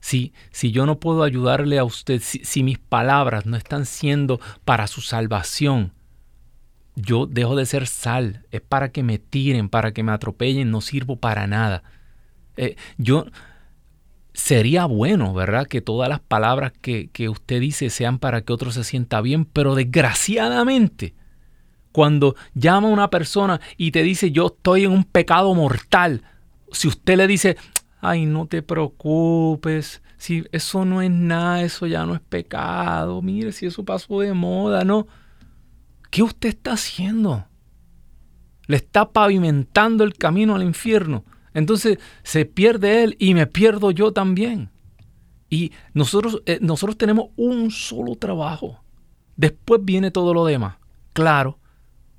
Si, 0.00 0.32
si 0.50 0.72
yo 0.72 0.86
no 0.86 0.98
puedo 0.98 1.22
ayudarle 1.22 1.78
a 1.78 1.84
usted, 1.84 2.20
si, 2.20 2.62
mis 2.64 2.80
palabras 2.80 3.46
no 3.46 3.56
están 3.56 3.86
siendo 3.86 4.40
para 4.64 4.88
su 4.88 5.00
salvación, 5.00 5.92
yo 6.96 7.26
dejo 7.26 7.54
de 7.54 7.64
ser 7.64 7.86
sal. 7.86 8.44
Es 8.50 8.60
para 8.60 8.90
que 8.90 9.04
me 9.04 9.18
tiren, 9.20 9.68
para 9.68 9.92
que 9.92 10.02
me 10.02 10.10
atropellen, 10.10 10.72
no 10.72 10.80
sirvo 10.80 11.20
para 11.20 11.46
nada. 11.46 11.84
Eh, 12.56 12.76
yo 12.98 13.26
sería 14.34 14.86
bueno, 14.86 15.34
¿verdad? 15.34 15.66
Que 15.66 15.80
todas 15.80 16.08
las 16.08 16.20
palabras 16.20 16.72
que, 16.80 17.08
que, 17.10 17.28
usted 17.28 17.60
dice 17.60 17.90
sean 17.90 18.18
para 18.18 18.42
que 18.42 18.52
otro 18.52 18.70
se 18.70 18.84
sienta 18.84 19.20
bien, 19.20 19.44
pero 19.44 19.74
desgraciadamente, 19.74 21.14
cuando 21.92 22.34
llama 22.54 22.88
a 22.88 22.92
una 22.92 23.10
persona 23.10 23.60
y 23.76 23.90
te 23.90 24.02
dice 24.02 24.30
yo 24.30 24.46
estoy 24.46 24.84
en 24.84 24.92
un 24.92 25.04
pecado 25.04 25.54
mortal, 25.54 26.22
si 26.72 26.88
usted 26.88 27.16
le 27.16 27.26
dice 27.26 27.56
ay, 28.02 28.26
no 28.26 28.46
te 28.46 28.62
preocupes, 28.62 30.02
si 30.18 30.44
eso 30.50 30.84
no 30.84 31.00
es 31.00 31.10
nada, 31.10 31.62
eso 31.62 31.86
ya 31.86 32.04
no 32.04 32.14
es 32.14 32.20
pecado, 32.20 33.22
mire, 33.22 33.52
si 33.52 33.64
eso 33.64 33.84
pasó 33.84 34.20
de 34.20 34.34
moda, 34.34 34.84
¿no? 34.84 35.06
¿Qué 36.10 36.22
usted 36.22 36.50
está 36.50 36.72
haciendo? 36.72 37.46
Le 38.66 38.76
está 38.76 39.10
pavimentando 39.10 40.04
el 40.04 40.14
camino 40.14 40.56
al 40.56 40.62
infierno. 40.64 41.24
Entonces 41.54 41.98
se 42.22 42.44
pierde 42.44 43.04
él 43.04 43.16
y 43.18 43.34
me 43.34 43.46
pierdo 43.46 43.90
yo 43.90 44.12
también. 44.12 44.70
Y 45.50 45.72
nosotros, 45.92 46.42
eh, 46.46 46.58
nosotros 46.62 46.96
tenemos 46.96 47.26
un 47.36 47.70
solo 47.70 48.16
trabajo. 48.16 48.80
Después 49.36 49.80
viene 49.84 50.10
todo 50.10 50.32
lo 50.32 50.46
demás. 50.46 50.76
Claro, 51.12 51.58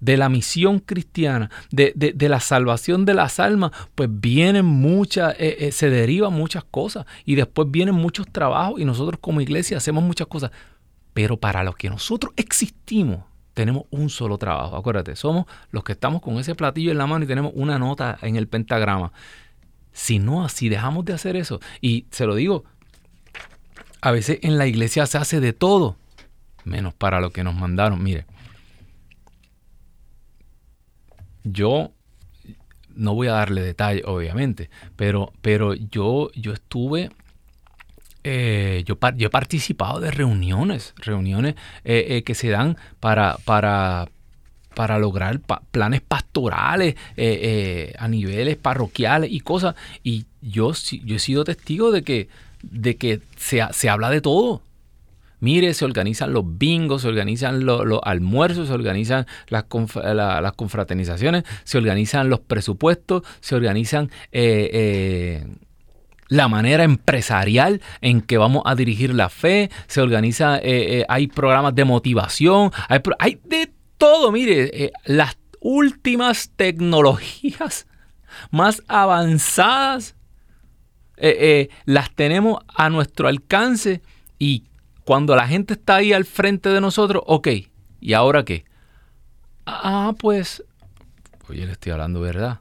de 0.03 0.17
la 0.17 0.27
misión 0.27 0.79
cristiana, 0.79 1.49
de, 1.71 2.13
la 2.19 2.41
salvación 2.41 3.05
de 3.05 3.13
las 3.13 3.39
almas, 3.39 3.71
pues 3.95 4.09
vienen 4.11 4.65
muchas, 4.65 5.33
eh, 5.39 5.55
eh, 5.59 5.71
se 5.71 5.89
derivan 5.89 6.33
muchas 6.33 6.65
cosas 6.65 7.05
y 7.23 7.35
después 7.35 7.71
vienen 7.71 7.95
muchos 7.95 8.27
trabajos 8.29 8.81
y 8.81 8.85
nosotros 8.85 9.19
como 9.21 9.39
iglesia 9.39 9.77
hacemos 9.77 10.03
muchas 10.03 10.27
cosas. 10.27 10.51
Pero 11.13 11.37
para 11.37 11.63
los 11.63 11.75
que 11.75 11.89
nosotros 11.89 12.33
existimos, 12.35 13.23
tenemos 13.53 13.85
un 13.91 14.09
solo 14.09 14.37
trabajo. 14.37 14.75
Acuérdate, 14.75 15.15
somos 15.15 15.45
los 15.71 15.83
que 15.83 15.93
estamos 15.93 16.21
con 16.21 16.37
ese 16.37 16.55
platillo 16.55 16.91
en 16.91 16.97
la 16.97 17.07
mano 17.07 17.25
y 17.25 17.27
tenemos 17.27 17.51
una 17.55 17.79
nota 17.79 18.17
en 18.21 18.35
el 18.35 18.47
pentagrama. 18.47 19.11
Si 19.91 20.19
no, 20.19 20.47
si 20.49 20.69
dejamos 20.69 21.05
de 21.05 21.13
hacer 21.13 21.35
eso, 21.35 21.59
y 21.79 22.07
se 22.09 22.25
lo 22.25 22.35
digo, 22.35 22.63
a 24.01 24.11
veces 24.11 24.39
en 24.41 24.57
la 24.57 24.67
iglesia 24.67 25.05
se 25.05 25.17
hace 25.17 25.39
de 25.39 25.53
todo, 25.53 25.97
menos 26.65 26.93
para 26.93 27.21
lo 27.21 27.31
que 27.31 27.43
nos 27.43 27.55
mandaron. 27.55 28.01
Mire, 28.01 28.25
yo 31.43 31.91
no 32.95 33.13
voy 33.13 33.27
a 33.27 33.33
darle 33.33 33.61
detalle, 33.61 34.03
obviamente, 34.05 34.69
pero, 34.95 35.31
pero 35.41 35.73
yo, 35.73 36.31
yo 36.33 36.53
estuve, 36.53 37.11
eh, 38.23 38.83
yo, 38.85 38.97
he 39.17 39.29
participado 39.29 39.99
de 39.99 40.11
reuniones, 40.11 40.93
reuniones 40.97 41.55
eh, 41.83 42.05
eh, 42.09 42.23
que 42.23 42.35
se 42.35 42.49
dan 42.49 42.77
para, 42.99 43.37
para, 43.43 44.07
para 44.73 44.97
lograr 44.97 45.41
planes 45.71 46.01
pastorales 46.01 46.95
a 47.97 48.07
niveles 48.07 48.55
parroquiales 48.55 49.31
y 49.31 49.41
cosas. 49.41 49.75
Y 50.03 50.25
yo, 50.41 50.71
yo 51.03 51.15
he 51.15 51.19
sido 51.19 51.43
testigo 51.43 51.91
de 51.91 52.03
que, 52.03 52.29
de 52.61 52.95
que 52.95 53.19
se, 53.35 53.61
se 53.71 53.89
habla 53.89 54.09
de 54.09 54.21
todo. 54.21 54.61
Mire, 55.41 55.73
se 55.73 55.83
organizan 55.83 56.31
los 56.31 56.45
bingos, 56.57 57.01
se 57.01 57.09
organizan 57.09 57.65
los, 57.65 57.99
almuerzos, 58.03 58.69
se 58.69 58.73
organizan 58.73 59.27
las, 59.49 59.65
confraternizaciones, 59.65 61.43
se 61.65 61.77
organizan 61.77 62.29
los 62.29 62.39
presupuestos, 62.39 63.23
se 63.41 63.55
organizan 63.55 64.09
la 66.33 66.47
manera 66.47 66.83
empresarial 66.83 67.81
en 68.01 68.21
que 68.21 68.37
vamos 68.37 68.63
a 68.65 68.75
dirigir 68.75 69.13
la 69.13 69.29
fe, 69.29 69.69
se 69.87 70.01
organiza, 70.01 70.59
eh, 70.61 71.05
hay 71.07 71.27
programas 71.27 71.75
de 71.75 71.85
motivación, 71.85 72.71
hay, 73.19 73.39
de 73.45 73.71
todo, 73.97 74.31
mire, 74.31 74.91
las 75.05 75.37
últimas 75.59 76.49
tecnologías 76.55 77.87
más 78.51 78.81
avanzadas 78.87 80.15
las 81.85 82.11
tenemos 82.15 82.59
a 82.75 82.89
nuestro 82.89 83.27
alcance 83.27 84.01
y 84.39 84.63
cuando 85.05 85.35
la 85.35 85.47
gente 85.47 85.73
está 85.73 85.97
ahí 85.97 86.13
al 86.13 86.25
frente 86.25 86.69
de 86.69 86.81
nosotros, 86.81 87.23
ok, 87.25 87.47
¿y 87.99 88.13
ahora 88.13 88.43
qué? 88.43 88.65
Ah, 89.65 90.13
pues, 90.17 90.63
oye, 91.49 91.65
le 91.65 91.73
estoy 91.73 91.91
hablando 91.91 92.21
verdad. 92.21 92.59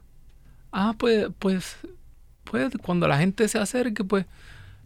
Ah, 0.71 0.93
pues, 0.97 1.27
pues, 1.39 1.77
cuando 2.81 3.07
la 3.07 3.17
gente 3.17 3.47
se 3.47 3.57
acerque, 3.57 4.03
pues, 4.03 4.25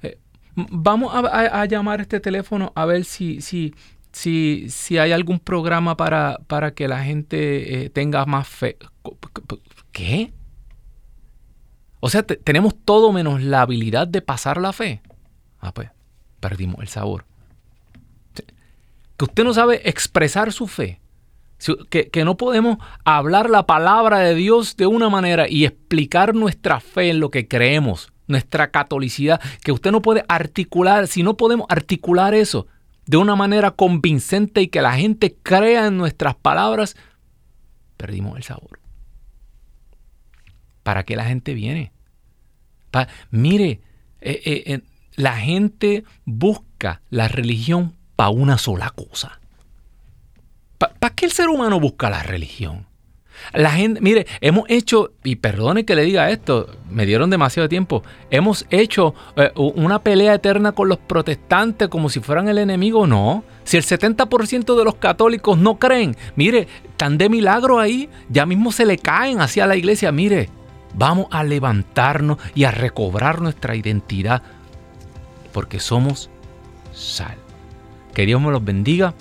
eh, 0.01 0.19
vamos 0.55 1.11
a, 1.13 1.65
llamar 1.65 2.01
este 2.01 2.19
teléfono 2.19 2.71
a 2.75 2.85
ver 2.85 3.05
si, 3.05 3.41
si, 3.41 3.73
si, 4.11 4.69
si 4.69 4.97
hay 4.97 5.11
algún 5.11 5.39
programa 5.39 5.97
para, 5.97 6.39
para 6.47 6.73
que 6.73 6.87
la 6.87 7.03
gente 7.03 7.85
eh, 7.85 7.89
tenga 7.89 8.25
más 8.25 8.47
fe. 8.47 8.77
¿Qué? 9.91 10.33
O 11.99 12.09
sea, 12.09 12.23
tenemos 12.23 12.75
todo 12.83 13.11
menos 13.11 13.41
la 13.41 13.61
habilidad 13.61 14.07
de 14.07 14.21
pasar 14.21 14.57
la 14.57 14.73
fe. 14.73 15.01
Ah, 15.59 15.73
pues, 15.73 15.89
perdimos 16.39 16.81
el 16.81 16.87
sabor 16.87 17.25
que 19.17 19.25
usted 19.25 19.43
no 19.43 19.53
sabe 19.53 19.81
expresar 19.89 20.53
su 20.53 20.67
fe, 20.67 21.01
que, 21.89 22.23
no 22.23 22.37
podemos 22.37 22.77
hablar 23.03 23.49
la 23.49 23.65
palabra 23.65 24.19
de 24.19 24.35
Dios 24.35 24.77
de 24.77 24.85
una 24.85 25.09
manera 25.09 25.49
y 25.49 25.65
explicar 25.65 26.35
nuestra 26.35 26.79
fe 26.79 27.09
en 27.09 27.19
lo 27.19 27.29
que 27.29 27.47
creemos, 27.47 28.11
nuestra 28.27 28.69
catolicidad, 28.69 29.41
que 29.63 29.71
usted 29.71 29.91
no 29.91 30.01
puede 30.01 30.23
articular, 30.27 31.07
si 31.07 31.23
no 31.23 31.35
podemos 31.37 31.65
articular 31.69 32.33
eso 32.33 32.67
de 33.05 33.17
una 33.17 33.35
manera 33.35 33.71
convincente 33.71 34.61
y 34.61 34.67
que 34.67 34.81
la 34.81 34.93
gente 34.93 35.35
crea 35.41 35.87
en 35.87 35.97
nuestras 35.97 36.35
palabras, 36.35 36.95
perdimos 37.95 38.37
el 38.37 38.43
sabor. 38.43 38.79
¿Para 40.83 41.03
qué 41.03 41.15
la 41.15 41.25
gente 41.25 41.53
viene? 41.53 41.91
mire, 43.29 43.81
eh, 44.21 44.41
eh, 44.65 44.81
la 45.15 45.37
gente 45.37 46.03
busca 46.25 47.01
la 47.11 47.27
religión 47.27 47.95
para 48.15 48.29
una 48.29 48.57
sola 48.57 48.89
cosa. 48.89 49.39
¿Para 50.77 51.13
qué 51.15 51.25
el 51.25 51.31
ser 51.31 51.49
humano 51.49 51.79
busca 51.79 52.09
la 52.09 52.23
religión? 52.23 52.85
La 53.53 53.71
gente, 53.71 54.01
mire, 54.01 54.27
hemos 54.41 54.65
hecho, 54.67 55.13
y 55.23 55.37
perdone 55.37 55.85
que 55.85 55.95
le 55.95 56.03
diga 56.03 56.29
esto, 56.31 56.75
me 56.89 57.05
dieron 57.05 57.29
demasiado 57.29 57.69
tiempo, 57.69 58.03
hemos 58.29 58.65
hecho 58.69 59.13
eh, 59.35 59.51
una 59.55 59.99
pelea 59.99 60.33
eterna 60.33 60.71
con 60.71 60.89
los 60.89 60.97
protestantes 60.97 61.87
como 61.87 62.09
si 62.09 62.19
fueran 62.19 62.47
el 62.47 62.57
enemigo, 62.57 63.07
no. 63.07 63.43
Si 63.63 63.77
el 63.77 63.83
70% 63.83 64.77
de 64.77 64.83
los 64.83 64.95
católicos 64.95 65.57
no 65.57 65.77
creen, 65.77 66.17
mire, 66.35 66.67
tan 66.97 67.17
de 67.17 67.29
milagro 67.29 67.79
ahí, 67.79 68.09
ya 68.29 68.45
mismo 68.45 68.71
se 68.71 68.85
le 68.85 68.97
caen 68.97 69.39
hacia 69.39 69.67
la 69.67 69.75
iglesia, 69.75 70.11
mire, 70.11 70.49
vamos 70.93 71.27
a 71.31 71.43
levantarnos 71.43 72.37
y 72.55 72.65
a 72.65 72.71
recobrar 72.71 73.41
nuestra 73.41 73.75
identidad, 73.75 74.41
porque 75.53 75.79
somos 75.79 76.29
sal. 76.93 77.37
Que 78.13 78.25
Dios 78.25 78.41
me 78.41 78.51
los 78.51 78.65
bendiga. 78.65 79.13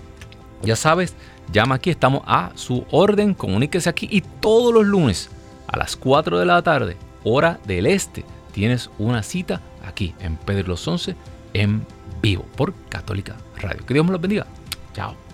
Ya 0.63 0.75
sabes, 0.75 1.15
llama 1.53 1.77
aquí, 1.77 1.91
estamos 1.91 2.23
a 2.27 2.51
su 2.55 2.85
orden, 2.91 3.35
comuníquese 3.35 3.89
aquí 3.89 4.09
y 4.11 4.21
todos 4.21 4.73
los 4.73 4.85
lunes 4.85 5.31
a 5.67 5.79
las 5.79 5.97
4 5.97 6.39
de 6.39 6.47
la 6.47 6.63
tarde, 6.63 6.97
hora 7.25 7.59
del 7.67 7.87
este, 7.87 8.25
tienes 8.53 8.91
una 8.99 9.23
cita 9.23 9.61
aquí 9.87 10.15
en 10.21 10.37
Pedro 10.37 10.69
los 10.69 10.87
11 10.87 11.15
en 11.55 11.87
vivo 12.23 12.45
por 12.57 12.75
Católica 12.89 13.37
Radio. 13.59 13.85
Que 13.85 13.95
Dios 13.95 14.07
me 14.07 14.13
los 14.13 14.21
bendiga. 14.21 14.47
Chao. 14.93 15.26